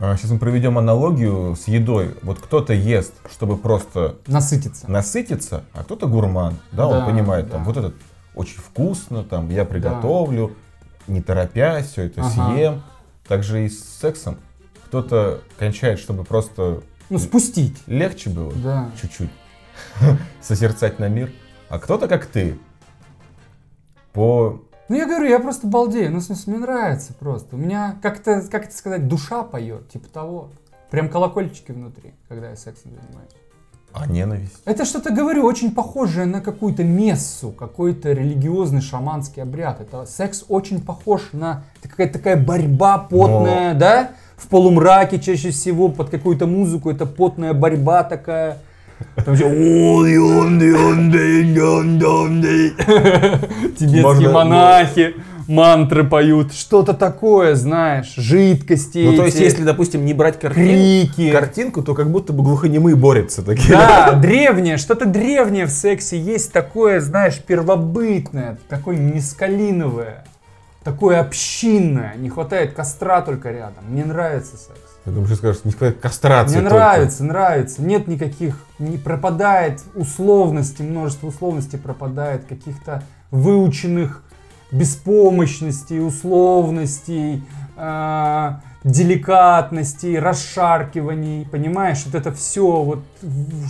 А, 0.00 0.16
Сейчас 0.16 0.32
мы 0.32 0.38
проведем 0.38 0.76
аналогию 0.78 1.54
с 1.54 1.68
едой. 1.68 2.16
Вот 2.22 2.40
кто-то 2.40 2.72
ест, 2.72 3.12
чтобы 3.30 3.56
просто 3.56 4.16
Насытиться. 4.26 4.90
насытиться, 4.90 5.62
а 5.72 5.84
кто-то 5.84 6.08
гурман. 6.08 6.54
Да, 6.72 6.88
Да, 6.88 6.98
он 6.98 7.06
понимает, 7.06 7.48
там, 7.52 7.60
да. 7.62 7.66
вот 7.68 7.76
этот 7.76 7.94
очень 8.34 8.58
вкусно, 8.58 9.22
там, 9.22 9.48
я 9.50 9.64
приготовлю, 9.64 10.54
не 11.06 11.22
торопясь, 11.22 11.86
все 11.92 12.06
это 12.06 12.22
Ага. 12.22 12.30
съем. 12.52 12.82
Также 13.28 13.64
и 13.66 13.68
с 13.68 13.84
сексом. 14.00 14.38
Кто-то 14.86 15.40
кончает, 15.56 16.00
чтобы 16.00 16.24
просто 16.24 16.80
Ну, 17.10 17.18
спустить. 17.18 17.76
легче 17.86 18.30
было. 18.30 18.52
Да. 18.52 18.90
Чуть-чуть. 19.00 19.30
Созерцать 20.42 20.98
на 20.98 21.08
мир. 21.08 21.32
А 21.68 21.78
кто-то, 21.78 22.08
как 22.08 22.26
ты, 22.26 22.58
по... 24.12 24.62
Ну, 24.88 24.96
я 24.96 25.06
говорю, 25.06 25.26
я 25.26 25.40
просто 25.40 25.66
балдею. 25.66 26.12
Ну, 26.12 26.20
в 26.20 26.22
смысле, 26.22 26.52
мне 26.52 26.62
нравится 26.62 27.14
просто. 27.14 27.56
У 27.56 27.58
меня, 27.58 27.96
как-то, 28.02 28.42
как 28.50 28.66
это 28.66 28.76
сказать, 28.76 29.08
душа 29.08 29.42
поет, 29.42 29.88
типа 29.88 30.08
того. 30.08 30.50
Прям 30.90 31.08
колокольчики 31.08 31.72
внутри, 31.72 32.14
когда 32.28 32.50
я 32.50 32.56
сексом 32.56 32.92
занимаюсь. 32.92 33.32
А 33.92 34.06
ненависть? 34.06 34.60
Это 34.64 34.84
что-то, 34.84 35.10
говорю, 35.12 35.44
очень 35.44 35.72
похожее 35.72 36.26
на 36.26 36.40
какую-то 36.40 36.82
мессу, 36.82 37.52
какой-то 37.52 38.12
религиозный 38.12 38.82
шаманский 38.82 39.42
обряд. 39.42 39.80
Это 39.80 40.04
секс 40.04 40.44
очень 40.48 40.80
похож 40.80 41.30
на 41.32 41.64
это 41.78 41.88
какая-то 41.88 42.18
такая 42.18 42.36
борьба 42.36 42.98
потная, 42.98 43.74
да? 43.74 44.10
В 44.36 44.48
полумраке 44.48 45.18
чаще 45.18 45.50
всего 45.50 45.88
под 45.88 46.10
какую-то 46.10 46.46
музыку. 46.46 46.90
Это 46.90 47.06
потная 47.06 47.52
борьба 47.54 48.02
такая. 48.02 48.58
Там 49.24 49.34
еще 49.34 49.46
«Ой, 49.46 50.18
он, 50.18 50.58
ди, 50.58 50.70
он, 50.72 51.10
ди, 51.10 51.60
он, 51.60 51.98
дон, 51.98 52.40
ди». 52.42 52.72
Тибетские 53.78 54.28
монахи 54.30 55.14
мантры 55.48 56.04
поют. 56.04 56.52
Что-то 56.54 56.94
такое, 56.94 57.54
знаешь, 57.54 58.14
жидкости 58.16 59.06
Ну, 59.10 59.16
то 59.16 59.24
есть, 59.26 59.38
если, 59.40 59.62
допустим, 59.64 60.04
не 60.04 60.14
брать 60.14 60.38
картин- 60.38 60.64
крики. 61.08 61.30
картинку, 61.30 61.82
то 61.82 61.94
как 61.94 62.10
будто 62.10 62.32
бы 62.32 62.42
глухонемые 62.42 62.96
борются 62.96 63.42
такие. 63.42 63.70
Да, 63.72 64.12
древнее, 64.12 64.76
что-то 64.78 65.06
древнее 65.06 65.66
в 65.66 65.70
сексе 65.70 66.18
есть 66.18 66.52
такое, 66.52 67.00
знаешь, 67.00 67.38
первобытное, 67.46 68.58
такое 68.68 68.96
нескалиновое, 68.96 70.24
такое 70.84 71.20
общинное. 71.20 72.14
Не 72.16 72.28
хватает 72.28 72.74
костра 72.74 73.22
только 73.22 73.50
рядом. 73.50 73.84
Мне 73.88 74.04
нравится 74.04 74.56
секс. 74.56 74.78
Я 75.06 75.12
думаю, 75.12 75.26
что 75.26 75.36
скажешь, 75.36 75.64
не 75.64 75.72
сказать 75.72 76.00
кастрация 76.00 76.60
Мне 76.60 76.68
только. 76.68 76.84
нравится, 76.84 77.24
нравится. 77.24 77.82
Нет 77.82 78.08
никаких, 78.08 78.58
не 78.78 78.96
пропадает 78.96 79.82
условности, 79.94 80.82
множество 80.82 81.26
условностей 81.26 81.78
пропадает, 81.78 82.44
каких-то 82.44 83.02
выученных 83.30 84.22
беспомощностей, 84.70 86.00
условностей, 86.00 87.44
а, 87.76 88.60
деликатностей, 88.82 90.18
расшаркиваний, 90.18 91.46
понимаешь, 91.50 92.02
вот 92.04 92.14
это 92.14 92.32
все, 92.32 92.82
вот, 92.82 93.02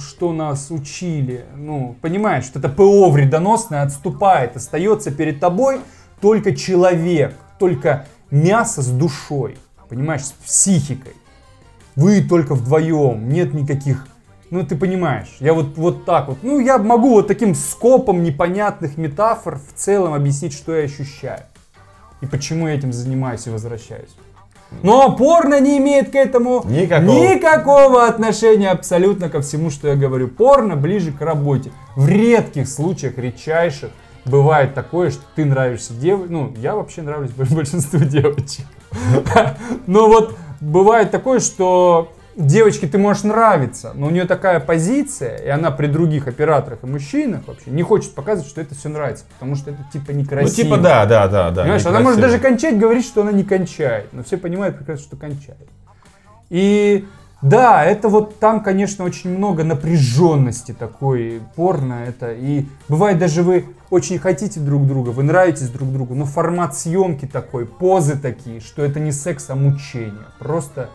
что 0.09 0.33
нас 0.33 0.71
учили, 0.71 1.45
ну, 1.57 1.97
понимаешь, 2.01 2.45
вот 2.53 2.65
это 2.65 2.69
ПО 2.73 3.11
вредоносное 3.11 3.83
отступает, 3.83 4.57
остается 4.57 5.11
перед 5.13 5.41
тобой 5.41 5.81
только 6.25 6.57
человек, 6.57 7.35
только 7.59 8.07
мясо 8.31 8.81
с 8.81 8.87
душой, 8.89 9.59
понимаешь, 9.91 10.23
с 10.23 10.33
психикой. 10.33 11.13
Вы 11.97 12.23
только 12.23 12.55
вдвоем, 12.55 13.29
нет 13.29 13.53
никаких... 13.53 14.07
Ну, 14.49 14.65
ты 14.65 14.75
понимаешь, 14.75 15.37
я 15.41 15.53
вот, 15.53 15.77
вот 15.77 16.07
так 16.07 16.29
вот. 16.29 16.39
Ну, 16.41 16.61
я 16.61 16.79
могу 16.79 17.11
вот 17.11 17.29
таким 17.29 17.55
скопом 17.55 18.23
непонятных 18.23 18.97
метафор 18.97 19.59
в 19.59 19.79
целом 19.79 20.15
объяснить, 20.15 20.55
что 20.55 20.75
я 20.75 20.85
ощущаю. 20.85 21.43
И 22.23 22.27
почему 22.27 22.69
я 22.69 22.75
этим 22.75 22.95
занимаюсь 22.95 23.47
и 23.47 23.51
возвращаюсь. 23.51 24.17
Но 24.83 25.15
порно 25.15 25.61
не 25.61 25.77
имеет 25.77 26.11
к 26.11 26.15
этому 26.15 26.65
Никакого. 26.67 27.35
никакого 27.35 28.07
отношения 28.07 28.71
абсолютно 28.71 29.29
ко 29.29 29.43
всему, 29.43 29.69
что 29.69 29.89
я 29.89 29.95
говорю. 29.95 30.29
Порно 30.29 30.75
ближе 30.75 31.13
к 31.13 31.21
работе. 31.21 31.71
В 31.97 32.09
редких 32.09 32.67
случаях, 32.67 33.19
редчайших, 33.19 33.91
бывает 34.25 34.75
такое, 34.75 35.11
что 35.11 35.23
ты 35.35 35.45
нравишься 35.45 35.93
девочке. 35.95 36.33
Ну, 36.33 36.55
я 36.57 36.75
вообще 36.75 37.03
нравлюсь 37.03 37.31
большинству 37.51 38.01
девочек. 38.01 38.67
Но 39.87 40.09
вот 40.09 40.37
бывает 40.61 41.11
такое, 41.11 41.41
что 41.41 42.13
девочке 42.37 42.87
ты 42.87 42.99
можешь 42.99 43.23
нравиться, 43.23 43.93
но 43.95 44.09
у 44.09 44.11
нее 44.11 44.25
такая 44.25 44.59
позиция, 44.61 45.37
и 45.37 45.49
она 45.49 45.71
при 45.71 45.87
других 45.87 46.27
операторах 46.27 46.83
и 46.83 46.87
мужчинах 46.87 47.47
вообще 47.47 47.71
не 47.71 47.83
хочет 47.83 48.15
показывать, 48.15 48.51
что 48.51 48.61
это 48.61 48.75
все 48.75 48.89
нравится, 48.89 49.25
потому 49.35 49.55
что 49.55 49.71
это 49.71 49.79
типа 49.93 50.13
Ну, 50.13 50.19
некрасиво. 50.19 50.55
типа, 50.55 50.77
да, 50.79 51.07
да, 51.07 51.29
да, 51.29 51.51
да. 51.51 51.63
Понимаешь, 51.63 51.87
она 51.87 52.01
может 52.01 52.21
даже 52.21 52.39
кончать, 52.39 52.79
говорить, 52.79 53.07
что 53.07 53.23
она 53.23 53.33
не 53.33 53.45
кончает. 53.45 54.09
Но 54.13 54.23
все 54.25 54.37
понимают 54.37 54.77
прекрасно, 54.77 55.05
что 55.05 55.17
кончает. 55.17 55.69
И 56.51 57.07
да, 57.45 57.85
это 57.85 58.09
вот 58.09 58.39
там, 58.39 58.63
конечно, 58.63 59.05
очень 59.05 59.29
много 59.29 59.65
напряженности 59.65 60.73
такой 60.73 61.43
порно. 61.55 62.05
Это 62.09 62.33
и 62.33 62.65
бывает 62.89 63.19
даже 63.19 63.43
вы 63.43 63.67
очень 63.91 64.19
хотите 64.19 64.61
друг 64.61 64.87
друга, 64.87 65.11
вы 65.11 65.25
нравитесь 65.25 65.69
друг 65.69 65.93
другу, 65.93 66.15
но 66.15 66.25
формат 66.25 66.75
съемки 66.75 67.27
такой, 67.27 67.67
позы 67.67 68.17
такие, 68.17 68.61
что 68.61 68.83
это 68.83 68.99
не 68.99 69.13
секс, 69.13 69.51
а 69.51 69.57
мучение. 69.57 70.25
Просто, 70.39 70.89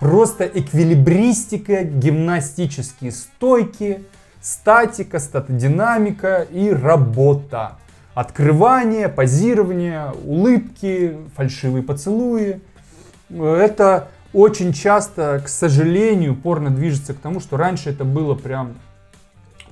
просто 0.00 0.44
эквилибристика, 0.44 1.84
гимнастические 1.84 3.12
стойки, 3.12 4.02
статика, 4.40 5.20
статодинамика 5.20 6.44
и 6.50 6.70
работа. 6.70 7.76
Открывание, 8.14 9.08
позирование, 9.08 10.12
улыбки, 10.24 11.16
фальшивые 11.36 11.84
поцелуи. 11.84 12.60
Это 13.30 14.08
очень 14.32 14.72
часто, 14.72 15.40
к 15.44 15.48
сожалению, 15.48 16.34
порно 16.34 16.70
движется 16.70 17.14
к 17.14 17.18
тому, 17.18 17.40
что 17.40 17.56
раньше 17.56 17.90
это 17.90 18.04
было 18.04 18.34
прям 18.34 18.74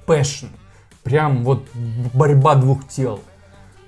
passion. 0.06 0.46
Прям 1.02 1.44
вот 1.44 1.66
борьба 2.12 2.56
двух 2.56 2.86
тел. 2.86 3.20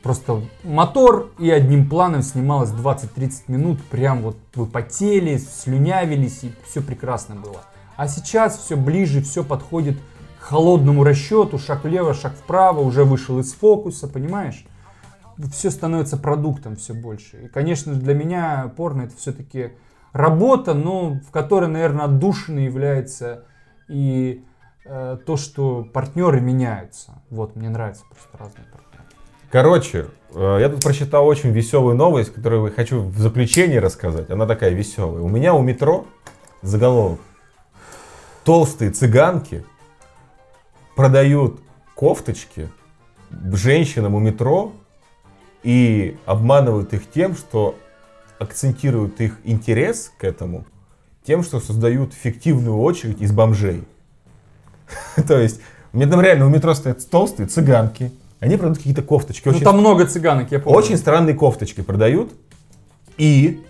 Просто 0.02 0.42
мотор 0.64 1.30
и 1.38 1.50
одним 1.50 1.88
планом 1.88 2.22
снималось 2.22 2.70
20-30 2.70 3.32
минут. 3.48 3.82
Прям 3.84 4.22
вот 4.22 4.36
вы 4.54 4.66
потели, 4.66 5.36
слюнявились 5.36 6.42
и 6.42 6.52
все 6.66 6.80
прекрасно 6.80 7.36
было. 7.36 7.62
А 7.96 8.08
сейчас 8.08 8.58
все 8.58 8.76
ближе, 8.76 9.22
все 9.22 9.44
подходит 9.44 9.96
к 10.40 10.44
холодному 10.44 11.04
расчету. 11.04 11.58
Шаг 11.58 11.84
влево, 11.84 12.14
шаг 12.14 12.34
вправо, 12.34 12.80
уже 12.80 13.04
вышел 13.04 13.38
из 13.38 13.52
фокуса, 13.52 14.08
понимаешь? 14.08 14.64
Все 15.52 15.70
становится 15.70 16.16
продуктом 16.16 16.76
все 16.76 16.94
больше. 16.94 17.44
И, 17.44 17.48
конечно, 17.48 17.94
для 17.94 18.14
меня 18.14 18.72
порно 18.76 19.02
это 19.02 19.16
все-таки 19.16 19.72
работа, 20.12 20.74
но 20.74 21.20
в 21.26 21.30
которой, 21.30 21.68
наверное, 21.68 22.06
отдушиной 22.06 22.64
является 22.64 23.44
и 23.88 24.44
э, 24.84 25.18
то, 25.24 25.36
что 25.36 25.84
партнеры 25.84 26.40
меняются. 26.40 27.22
Вот, 27.30 27.56
мне 27.56 27.68
нравится 27.68 28.04
просто 28.08 28.38
разные 28.38 28.66
партнеры. 28.66 29.04
Короче, 29.50 30.06
э, 30.34 30.58
я 30.60 30.68
тут 30.68 30.82
прочитал 30.82 31.26
очень 31.26 31.50
веселую 31.50 31.94
новость, 31.94 32.32
которую 32.32 32.66
я 32.66 32.70
хочу 32.70 33.00
в 33.00 33.18
заключении 33.18 33.76
рассказать. 33.76 34.30
Она 34.30 34.46
такая 34.46 34.70
веселая. 34.70 35.22
У 35.22 35.28
меня 35.28 35.54
у 35.54 35.62
метро 35.62 36.06
заголовок. 36.62 37.20
Толстые 38.44 38.90
цыганки 38.90 39.64
продают 40.96 41.60
кофточки 41.94 42.68
женщинам 43.52 44.14
у 44.14 44.18
метро 44.18 44.72
и 45.62 46.16
обманывают 46.26 46.92
их 46.92 47.10
тем, 47.10 47.36
что 47.36 47.76
акцентируют 48.42 49.20
их 49.20 49.38
интерес 49.44 50.12
к 50.18 50.24
этому, 50.24 50.64
тем, 51.24 51.42
что 51.42 51.60
создают 51.60 52.12
фиктивную 52.14 52.76
очередь 52.78 53.20
из 53.20 53.32
бомжей. 53.32 53.84
То 55.26 55.38
есть, 55.38 55.60
у 55.92 55.96
меня 55.96 56.08
там 56.10 56.20
реально 56.20 56.46
у 56.46 56.48
метро 56.48 56.74
стоят 56.74 57.08
толстые 57.08 57.46
цыганки, 57.46 58.12
они 58.40 58.56
продают 58.56 58.78
какие-то 58.78 59.02
кофточки. 59.02 59.48
Ну, 59.48 59.54
Очень, 59.54 59.64
там 59.64 59.78
много 59.78 60.04
цыганок, 60.06 60.50
я 60.50 60.58
помню. 60.58 60.78
очень 60.78 60.96
странные 60.96 61.34
кофточки 61.34 61.80
продают, 61.80 62.32
и 63.16 63.62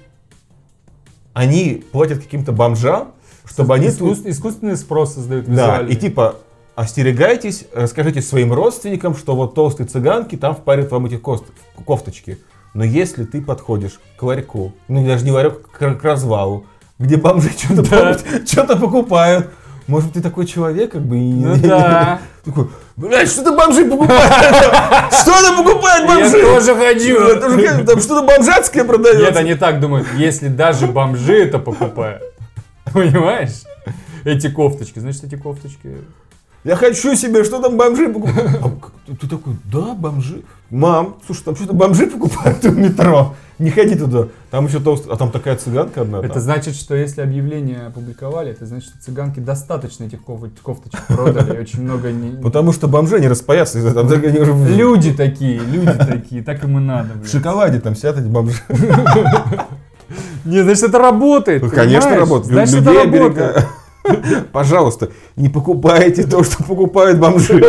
они 1.34 1.84
платят 1.92 2.22
каким-то 2.22 2.52
бомжам, 2.52 3.12
чтобы 3.44 3.74
они 3.74 3.90
тут 3.90 4.24
Искусственный 4.26 4.76
спрос 4.76 5.14
создают 5.14 5.46
да, 5.46 5.80
и 5.80 5.94
типа 5.96 6.36
остерегайтесь, 6.74 7.66
расскажите 7.74 8.22
своим 8.22 8.52
родственникам, 8.52 9.14
что 9.14 9.34
вот 9.36 9.54
толстые 9.54 9.86
цыганки 9.86 10.36
там 10.36 10.54
впарят 10.54 10.90
вам 10.90 11.06
эти 11.06 11.16
кост- 11.16 11.44
кофточки. 11.84 12.38
Но 12.74 12.84
если 12.84 13.24
ты 13.24 13.42
подходишь 13.42 14.00
к 14.16 14.22
ларьку, 14.22 14.72
ну 14.88 15.06
даже 15.06 15.24
не 15.24 15.30
ларек, 15.30 15.68
к, 15.70 15.78
к 15.96 16.04
развалу, 16.04 16.66
где 16.98 17.16
бомжи 17.16 17.50
что-то 17.58 17.82
Да. 17.82 18.18
что-то 18.46 18.76
покупают, 18.76 19.50
может 19.88 20.06
быть, 20.08 20.14
ты 20.14 20.22
такой 20.22 20.46
человек, 20.46 20.92
как 20.92 21.02
бы, 21.02 21.18
и... 21.18 21.32
Ну 21.32 21.56
да. 21.62 22.20
Такой, 22.44 22.68
блядь, 22.96 23.28
что-то 23.30 23.52
бомжи 23.56 23.84
покупают! 23.84 24.32
Что-то 25.12 25.56
покупают 25.56 26.06
бомжи! 26.06 26.38
Я 26.38 26.44
тоже 26.58 26.74
хочу. 26.74 27.84
Там 27.84 28.00
что-то 28.00 28.22
бомжатское 28.26 28.82
Нет, 28.84 28.92
продается. 28.92 29.40
они 29.40 29.54
так 29.54 29.80
думают, 29.80 30.06
если 30.16 30.48
даже 30.48 30.86
бомжи 30.86 31.34
это 31.34 31.58
покупают. 31.58 32.22
Понимаешь? 32.92 33.62
Эти 34.24 34.48
кофточки, 34.48 34.98
значит, 34.98 35.24
эти 35.24 35.34
кофточки... 35.34 35.98
Я 36.64 36.76
хочу 36.76 37.16
себе, 37.16 37.42
что 37.42 37.60
там 37.60 37.76
бомжи 37.76 38.08
покупают. 38.08 38.50
А 39.08 39.14
ты, 39.16 39.26
такой, 39.28 39.56
да, 39.64 39.94
бомжи. 39.94 40.42
Мам, 40.70 41.16
слушай, 41.26 41.42
там 41.42 41.56
что-то 41.56 41.74
бомжи 41.74 42.06
покупают 42.06 42.62
в 42.64 42.78
метро. 42.78 43.34
Не 43.58 43.70
ходи 43.70 43.96
туда. 43.96 44.28
Там 44.50 44.66
еще 44.66 44.78
толстый, 44.80 45.12
а 45.12 45.16
там 45.16 45.30
такая 45.30 45.56
цыганка 45.56 46.02
одна. 46.02 46.20
Это 46.20 46.34
там. 46.34 46.42
значит, 46.42 46.76
что 46.76 46.94
если 46.94 47.20
объявление 47.20 47.88
опубликовали, 47.88 48.52
это 48.52 48.64
значит, 48.64 48.88
что 48.88 49.02
цыганки 49.02 49.40
достаточно 49.40 50.04
этих 50.04 50.22
коф- 50.22 50.48
кофточек 50.62 51.04
продали. 51.08 51.60
Очень 51.60 51.82
много... 51.82 52.10
не- 52.12 52.40
Потому 52.40 52.72
что 52.72 52.86
бомжи 52.88 53.18
не 53.20 53.28
распоятся 53.28 53.80
Люди 53.80 55.12
такие, 55.12 55.58
люди 55.58 55.92
такие, 55.98 56.42
так 56.42 56.62
им 56.64 56.78
и 56.78 56.80
надо, 56.80 57.10
в 57.22 57.28
шоколаде 57.28 57.80
там 57.80 57.96
сидят 57.96 58.18
эти 58.18 58.26
бомжи. 58.28 58.60
Не, 60.44 60.62
значит, 60.62 60.84
это 60.84 60.98
работает. 60.98 61.62
Ну, 61.62 61.70
Конечно, 61.70 62.16
работает. 62.16 62.52
Значит, 62.52 62.86
это 62.86 62.92
работает. 62.92 63.66
Пожалуйста, 64.52 65.10
не 65.36 65.48
покупайте 65.48 66.24
то, 66.26 66.42
что 66.42 66.62
покупают 66.64 67.18
бомжи. 67.18 67.62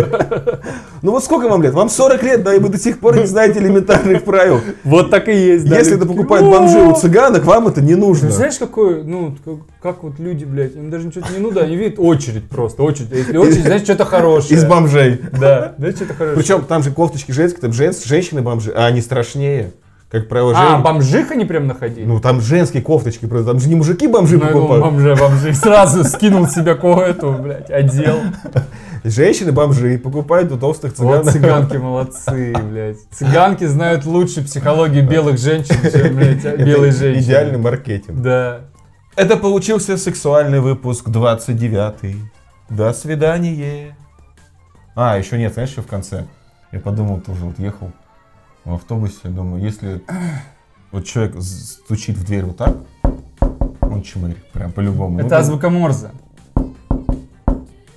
Ну 1.02 1.12
вот 1.12 1.24
сколько 1.24 1.48
вам 1.48 1.62
лет? 1.62 1.74
Вам 1.74 1.90
40 1.90 2.24
лет, 2.24 2.44
да, 2.44 2.54
и 2.56 2.60
вы 2.60 2.70
до 2.70 2.78
сих 2.78 3.00
пор 3.00 3.18
не 3.18 3.26
знаете 3.26 3.60
элементарных 3.60 4.24
правил. 4.24 4.62
Вот 4.84 5.10
так 5.10 5.28
и 5.30 5.34
есть. 5.36 5.68
да, 5.70 5.78
Если 5.78 5.96
это 5.98 6.06
покупают 6.06 6.48
бомжи 6.48 6.80
у 6.80 6.96
цыганок, 6.96 7.44
вам 7.46 7.68
это 7.68 7.82
не 7.82 7.96
нужно. 7.96 8.32
знаешь, 8.32 8.58
какой, 8.58 9.04
ну, 9.04 9.36
как, 9.44 9.56
как 9.82 10.04
вот 10.04 10.20
люди, 10.20 10.46
блядь, 10.46 10.76
им 10.76 10.90
даже 10.90 11.08
ничего 11.08 11.24
не 11.32 11.40
нужно, 11.40 11.62
они 11.62 11.76
видят 11.76 11.96
очередь 12.00 12.50
просто, 12.50 12.84
очередь. 12.84 13.12
Если 13.12 13.38
очередь, 13.38 13.64
значит, 13.66 13.86
что-то 13.86 14.06
хорошее. 14.06 14.58
Из 14.60 14.66
бомжей. 14.66 15.22
Да, 15.40 15.76
значит, 15.78 15.98
что-то 15.98 16.14
хорошее. 16.14 16.38
Причем 16.38 16.62
там 16.66 16.84
же 16.84 16.92
кофточки 16.92 17.32
женские, 17.32 17.62
там 17.62 17.74
жен- 17.74 17.94
женщины-бомжи, 18.06 18.72
а 18.76 18.86
они 18.86 19.02
страшнее. 19.02 19.74
Как 20.14 20.28
правило, 20.28 20.54
А, 20.56 20.70
жен- 20.74 20.84
бомжих 20.84 21.32
они 21.32 21.44
прям 21.44 21.66
находили? 21.66 22.06
Ну 22.06 22.20
там 22.20 22.40
женские 22.40 22.84
кофточки, 22.84 23.26
продают, 23.26 23.48
там 23.48 23.60
же 23.60 23.68
не 23.68 23.74
мужики 23.74 24.08
бомжи 24.08 24.38
Ну, 24.38 24.46
покупают. 24.46 24.86
бомжи, 24.86 25.16
бомжи. 25.16 25.54
Сразу 25.56 26.04
скинул 26.04 26.48
себя 26.48 26.74
эту, 26.74 27.34
блядь, 27.34 27.72
одел. 27.72 28.20
Женщины-бомжи 29.04 29.98
покупают 29.98 30.52
у 30.52 30.58
толстых 30.58 30.98
Вот 31.00 31.26
цыган. 31.26 31.34
цыганки 31.34 31.78
молодцы, 31.82 32.54
блядь. 32.70 32.98
Цыганки 33.12 33.66
знают 33.66 34.06
лучше 34.06 34.44
психологию 34.44 35.04
белых 35.08 35.40
женщин, 35.40 35.76
чем, 35.92 36.16
блядь, 36.16 36.46
Это 36.46 36.64
белые 36.64 36.92
женщины. 36.92 37.22
идеальный 37.24 37.58
маркетинг. 37.58 38.22
Да. 38.22 38.62
Это 39.16 39.36
получился 39.36 39.98
сексуальный 39.98 40.60
выпуск 40.60 41.10
29. 41.10 42.16
До 42.70 42.94
свидания. 42.94 43.98
А, 44.96 45.18
еще 45.18 45.38
нет, 45.40 45.54
знаешь, 45.54 45.70
что 45.70 45.82
в 45.82 45.88
конце? 45.88 46.26
Я 46.72 46.80
подумал, 46.80 47.20
тоже 47.20 47.46
вот 47.46 47.58
ехал 47.60 47.92
в 48.66 48.74
автобусе, 48.74 49.28
думаю, 49.28 49.62
если 49.64 50.02
вот 50.92 51.06
человек 51.06 51.42
стучит 51.42 52.18
в 52.18 52.26
дверь 52.26 52.46
вот 52.46 52.58
так, 52.58 52.76
он 53.82 54.02
чмырь, 54.02 54.38
прям 54.54 54.72
по-любому. 54.72 55.16
Ну, 55.16 55.20
Это 55.20 55.30
там- 55.30 55.42
азбука 55.42 55.70
Морзе. 55.70 56.12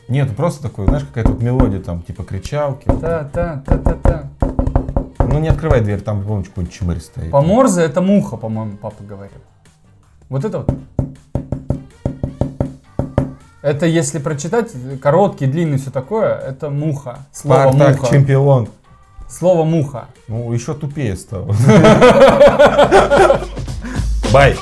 Нет, 0.09 0.37
просто 0.37 0.63
такой, 0.63 0.87
знаешь, 0.87 1.05
какая-то 1.05 1.33
вот 1.33 1.43
мелодия 1.43 1.81
там, 1.81 2.03
типа 2.03 2.23
кричалки. 2.23 2.87
Та-та-та-та-та. 2.87 4.29
Ну 5.19 5.41
не 5.41 5.49
открывай 5.49 5.81
дверь, 5.81 6.01
там, 6.01 6.23
помнишь, 6.23 6.49
какой-нибудь 6.49 6.75
чмырь 6.75 7.01
стоит. 7.01 7.31
По 7.33 7.43
Морзе 7.43 7.83
это 7.83 8.01
муха, 8.01 8.37
по-моему, 8.37 8.77
папа 8.77 9.03
говорил. 9.03 9.39
Вот 10.29 10.45
это 10.45 10.59
вот. 10.59 10.71
Это 13.63 13.87
если 13.87 14.21
прочитать, 14.21 14.73
короткий, 15.03 15.47
длинный, 15.47 15.79
все 15.79 15.91
такое, 15.91 16.37
это 16.37 16.71
муха. 16.71 17.19
Слово 17.33 17.63
Спартак 17.73 17.99
муха. 18.01 18.13
чемпион. 18.15 18.69
Слово 19.29 19.65
муха. 19.65 20.07
Ну, 20.29 20.53
еще 20.53 20.75
тупее 20.75 21.17
стал. 21.17 21.47
Бай. 24.33 24.57